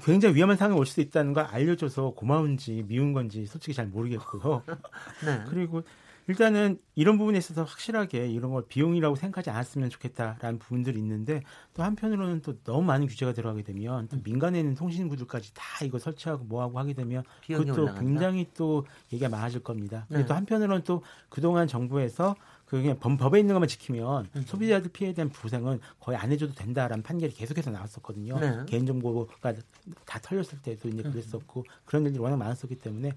굉장히 0.04 0.34
위험한 0.34 0.56
상황이 0.56 0.78
올 0.78 0.84
수도 0.86 1.00
있다는 1.00 1.32
걸 1.32 1.44
알려줘서 1.44 2.10
고마운지 2.10 2.84
미운 2.88 3.12
건지 3.12 3.46
솔직히 3.46 3.72
잘 3.74 3.86
모르겠고요. 3.86 4.62
네. 5.24 5.44
그리고 5.48 5.82
일단은 6.26 6.78
이런 6.94 7.18
부분에 7.18 7.38
있어서 7.38 7.64
확실하게 7.64 8.28
이런 8.28 8.52
걸 8.52 8.64
비용이라고 8.66 9.16
생각하지 9.16 9.50
않았으면 9.50 9.90
좋겠다라는 9.90 10.58
부분들이 10.58 10.98
있는데 10.98 11.42
또 11.74 11.82
한편으로는 11.82 12.40
또 12.42 12.58
너무 12.62 12.82
많은 12.82 13.06
규제가 13.06 13.32
들어가게 13.34 13.62
되면 13.62 14.08
또 14.08 14.16
음. 14.16 14.22
민간에 14.24 14.58
있는 14.58 14.74
통신구들까지 14.74 15.52
다 15.54 15.84
이거 15.84 15.98
설치하고 15.98 16.44
뭐하고 16.44 16.78
하게 16.78 16.94
되면 16.94 17.24
그것도 17.46 17.82
올라간다. 17.82 18.00
굉장히 18.00 18.48
또 18.54 18.86
얘기가 19.12 19.28
많아질 19.28 19.62
겁니다. 19.62 20.06
네. 20.08 20.24
또 20.24 20.34
한편으로는 20.34 20.84
또 20.84 21.02
그동안 21.28 21.66
정부에서 21.66 22.36
그게 22.64 22.94
법에 22.96 23.40
있는 23.40 23.54
것만 23.54 23.68
지키면 23.68 24.28
음. 24.34 24.42
소비자들 24.46 24.90
피해에 24.90 25.12
대한 25.12 25.28
보상은 25.28 25.78
거의 26.00 26.16
안 26.16 26.32
해줘도 26.32 26.54
된다라는 26.54 27.02
판결이 27.02 27.34
계속해서 27.34 27.70
나왔었거든요. 27.70 28.38
네. 28.38 28.64
개인정보가 28.66 29.52
다 30.06 30.18
털렸을 30.22 30.58
때도 30.62 30.88
이제 30.88 31.02
음. 31.04 31.12
그랬었고 31.12 31.60
음. 31.60 31.64
그런 31.84 32.04
일들이 32.04 32.20
워낙 32.20 32.36
많았었기 32.36 32.76
때문에 32.76 33.12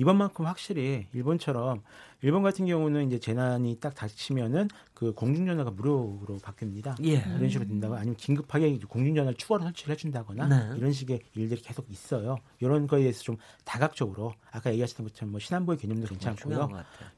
이번만큼 0.00 0.46
확실히 0.46 1.06
일본처럼 1.12 1.82
일본 2.22 2.42
같은 2.42 2.66
경우는 2.66 3.06
이제 3.06 3.18
재난이 3.18 3.80
딱 3.80 3.94
닥치면은 3.94 4.68
그 4.94 5.12
공중전화가 5.12 5.70
무료로 5.72 6.38
바뀝니다. 6.42 7.02
예. 7.04 7.16
이런 7.36 7.48
식으로 7.50 7.68
된다고 7.68 7.94
아니면 7.96 8.16
긴급하게 8.16 8.78
공중전화를 8.88 9.36
추가로 9.36 9.62
설치를 9.64 9.92
해준다거나 9.92 10.46
네. 10.46 10.78
이런 10.78 10.92
식의 10.92 11.20
일들이 11.34 11.60
계속 11.60 11.90
있어요. 11.90 12.38
이런 12.60 12.86
거에 12.86 13.00
대해서 13.00 13.22
좀 13.22 13.36
다각적으로 13.64 14.34
아까 14.50 14.70
얘기하셨던 14.70 15.06
것처럼 15.08 15.32
뭐 15.32 15.40
신한보의 15.40 15.78
개념도 15.78 16.06
괜찮고요. 16.06 16.70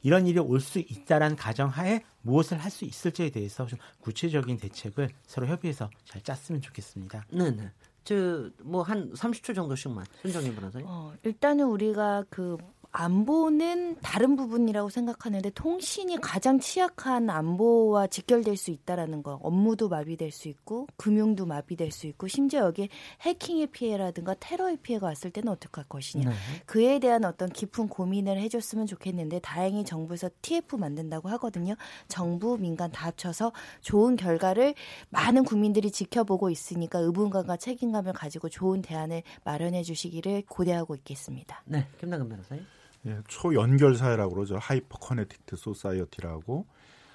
이런 0.03 0.27
일이 0.27 0.39
올 0.41 0.61
수 0.61 0.79
있다라는 0.81 1.37
가정하에 1.37 2.03
무엇을 2.23 2.59
할 2.59 2.71
수 2.73 2.85
있을지에 2.85 3.31
대해서 3.31 3.67
좀 3.67 3.79
구체적인 4.01 4.57
대책을 4.57 5.11
서로 5.27 5.47
협의해서 5.47 5.91
잘 6.05 6.23
짰으면 6.23 6.63
좋겠습니다. 6.63 7.27
네 7.31 7.51
네. 7.51 7.71
저뭐 8.05 8.83
한 8.83 9.13
30초 9.13 9.55
정도씩만 9.55 10.05
손정희 10.23 10.55
변호사님. 10.55 10.87
어, 10.89 11.13
일단은 11.23 11.67
우리가 11.67 12.25
그 12.29 12.57
안보는 12.93 13.97
다른 14.03 14.37
부분이라고 14.37 14.91
생각하는데 14.91 15.51
통신이 15.51 16.19
가장 16.19 16.61
취약한 16.61 17.31
안보와 17.31 18.07
직결될 18.07 18.57
수 18.59 18.71
있다라는 18.71 19.23
거. 19.23 19.41
업무도 19.43 19.89
마비될 19.89 20.31
수 20.31 20.49
있고 20.49 20.87
금융도 20.97 21.47
마비될 21.47 21.91
수 21.91 22.07
있고 22.07 22.29
심지어 22.29 22.67
여기에 22.67 22.89
해킹의 23.23 23.69
피해라든가 23.69 24.35
테러의 24.39 24.77
피해가 24.77 25.07
왔을 25.07 25.31
때는 25.31 25.51
어떻게 25.51 25.73
할 25.77 25.85
것이냐. 25.89 26.29
네. 26.29 26.37
그에 26.67 26.99
대한 26.99 27.25
어떤 27.25 27.49
깊은 27.49 27.89
고민을 27.89 28.39
해줬으면 28.39 28.87
좋겠는데 28.87 29.41
다행히 29.41 29.85
정부에서 29.85 30.29
TF 30.43 30.77
만든다고 30.77 31.31
하거든요. 31.31 31.75
정부 32.09 32.59
민간 32.59 32.93
다 32.93 33.07
합쳐서 33.07 33.53
좋은 33.81 34.17
결과를 34.17 34.75
많은 35.09 35.45
국민들이 35.45 35.91
지켜보고 35.91 36.51
있으니까 36.51 36.99
의무감과 36.99 37.57
책임감을 37.57 38.13
가지고 38.13 38.51
좋은 38.51 38.83
대안을 38.83 39.23
마련해 39.45 39.83
주시기를 39.83 40.43
고대하고 40.47 40.95
있겠습니다. 40.97 41.63
네, 41.65 41.87
김남근 41.99 42.29
변호사님. 42.29 42.67
예, 43.07 43.19
초연결 43.29 43.97
사회라고 43.97 44.35
그러죠. 44.35 44.59
hyper 44.59 44.99
connected 44.99 45.57
society라고 45.57 46.67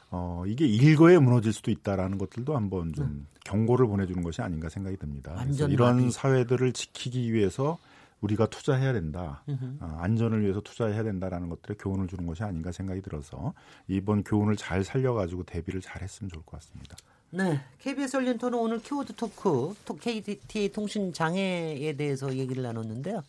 어, 0.09 0.43
이게 0.47 0.65
일거에 0.65 1.17
무너질 1.17 1.53
수도 1.53 1.71
있다라는 1.71 2.17
것들도 2.17 2.55
한번 2.55 2.93
좀 2.93 3.05
음. 3.05 3.27
경고를 3.45 3.87
보내주는 3.87 4.21
것이 4.23 4.41
아닌가 4.41 4.69
생각이 4.69 4.97
듭니다. 4.97 5.35
그래서 5.41 5.67
이런 5.67 5.97
마비. 5.97 6.11
사회들을 6.11 6.73
지키기 6.73 7.33
위해서 7.33 7.77
우리가 8.21 8.47
투자해야 8.47 8.93
된다. 8.93 9.43
어, 9.79 9.97
안전을 10.01 10.41
위해서 10.41 10.59
투자해야 10.61 11.03
된다라는 11.03 11.49
것들에 11.49 11.75
교훈을 11.79 12.07
주는 12.07 12.25
것이 12.25 12.43
아닌가 12.43 12.71
생각이 12.71 13.01
들어서 13.01 13.53
이번 13.87 14.23
교훈을 14.23 14.55
잘 14.55 14.83
살려가지고 14.83 15.43
대비를 15.43 15.81
잘 15.81 16.01
했으면 16.01 16.29
좋을 16.29 16.43
것 16.43 16.59
같습니다. 16.59 16.97
네. 17.29 17.59
KBS 17.79 18.17
열린토는 18.17 18.57
오늘 18.57 18.79
키워드 18.79 19.13
토크, 19.13 19.75
KT 19.99 20.71
통신 20.73 21.13
장애에 21.13 21.93
대해서 21.97 22.33
얘기를 22.35 22.63
나눴는데요. 22.63 23.21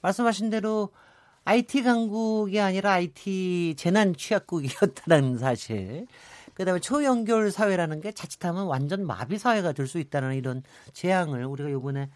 말씀하신 0.00 0.50
대로 0.50 0.90
IT 1.44 1.82
강국이 1.82 2.58
아니라 2.60 2.92
IT 2.92 3.74
재난 3.76 4.14
취약국이었다는 4.14 5.38
사실. 5.38 6.06
그다음에 6.54 6.78
초연결 6.80 7.50
사회라는 7.50 8.00
게 8.00 8.12
자칫하면 8.12 8.66
완전 8.66 9.04
마비 9.06 9.38
사회가 9.38 9.72
될 9.72 9.86
수 9.86 9.98
있다는 9.98 10.34
이런 10.36 10.62
재앙을 10.92 11.44
우리가 11.44 11.70
요번에 11.70 12.08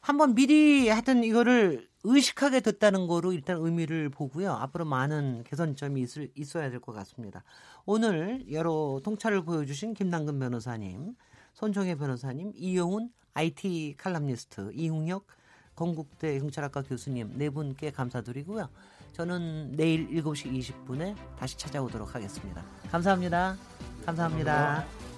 한번 0.00 0.34
미리 0.34 0.88
하여튼 0.88 1.24
이거를 1.24 1.88
의식하게 2.04 2.60
됐다는 2.60 3.06
거로 3.06 3.32
일단 3.32 3.56
의미를 3.58 4.08
보고요. 4.08 4.52
앞으로 4.52 4.84
많은 4.86 5.44
개선점이 5.44 6.00
있을, 6.02 6.30
있어야 6.34 6.70
될 6.70 6.80
것 6.80 6.92
같습니다. 6.92 7.42
오늘 7.84 8.44
여러 8.52 9.00
통찰을 9.02 9.44
보여주신 9.44 9.94
김남근 9.94 10.38
변호사님, 10.38 11.14
손정혜 11.54 11.96
변호사님, 11.96 12.52
이용훈 12.54 13.10
IT 13.34 13.96
칼럼니스트, 13.98 14.72
이웅혁 14.74 15.26
건국대 15.80 16.38
경찰학과 16.40 16.82
교수님 16.82 17.32
네 17.36 17.48
분께 17.48 17.90
감사드리고요. 17.90 18.68
저는 19.12 19.72
내일 19.76 20.08
7시 20.10 20.52
20분에 20.52 21.16
다시 21.38 21.56
찾아오도록 21.56 22.14
하겠습니다. 22.14 22.62
감사합니다. 22.90 23.56
감사합니다. 24.04 24.04
감사합니다. 24.04 25.09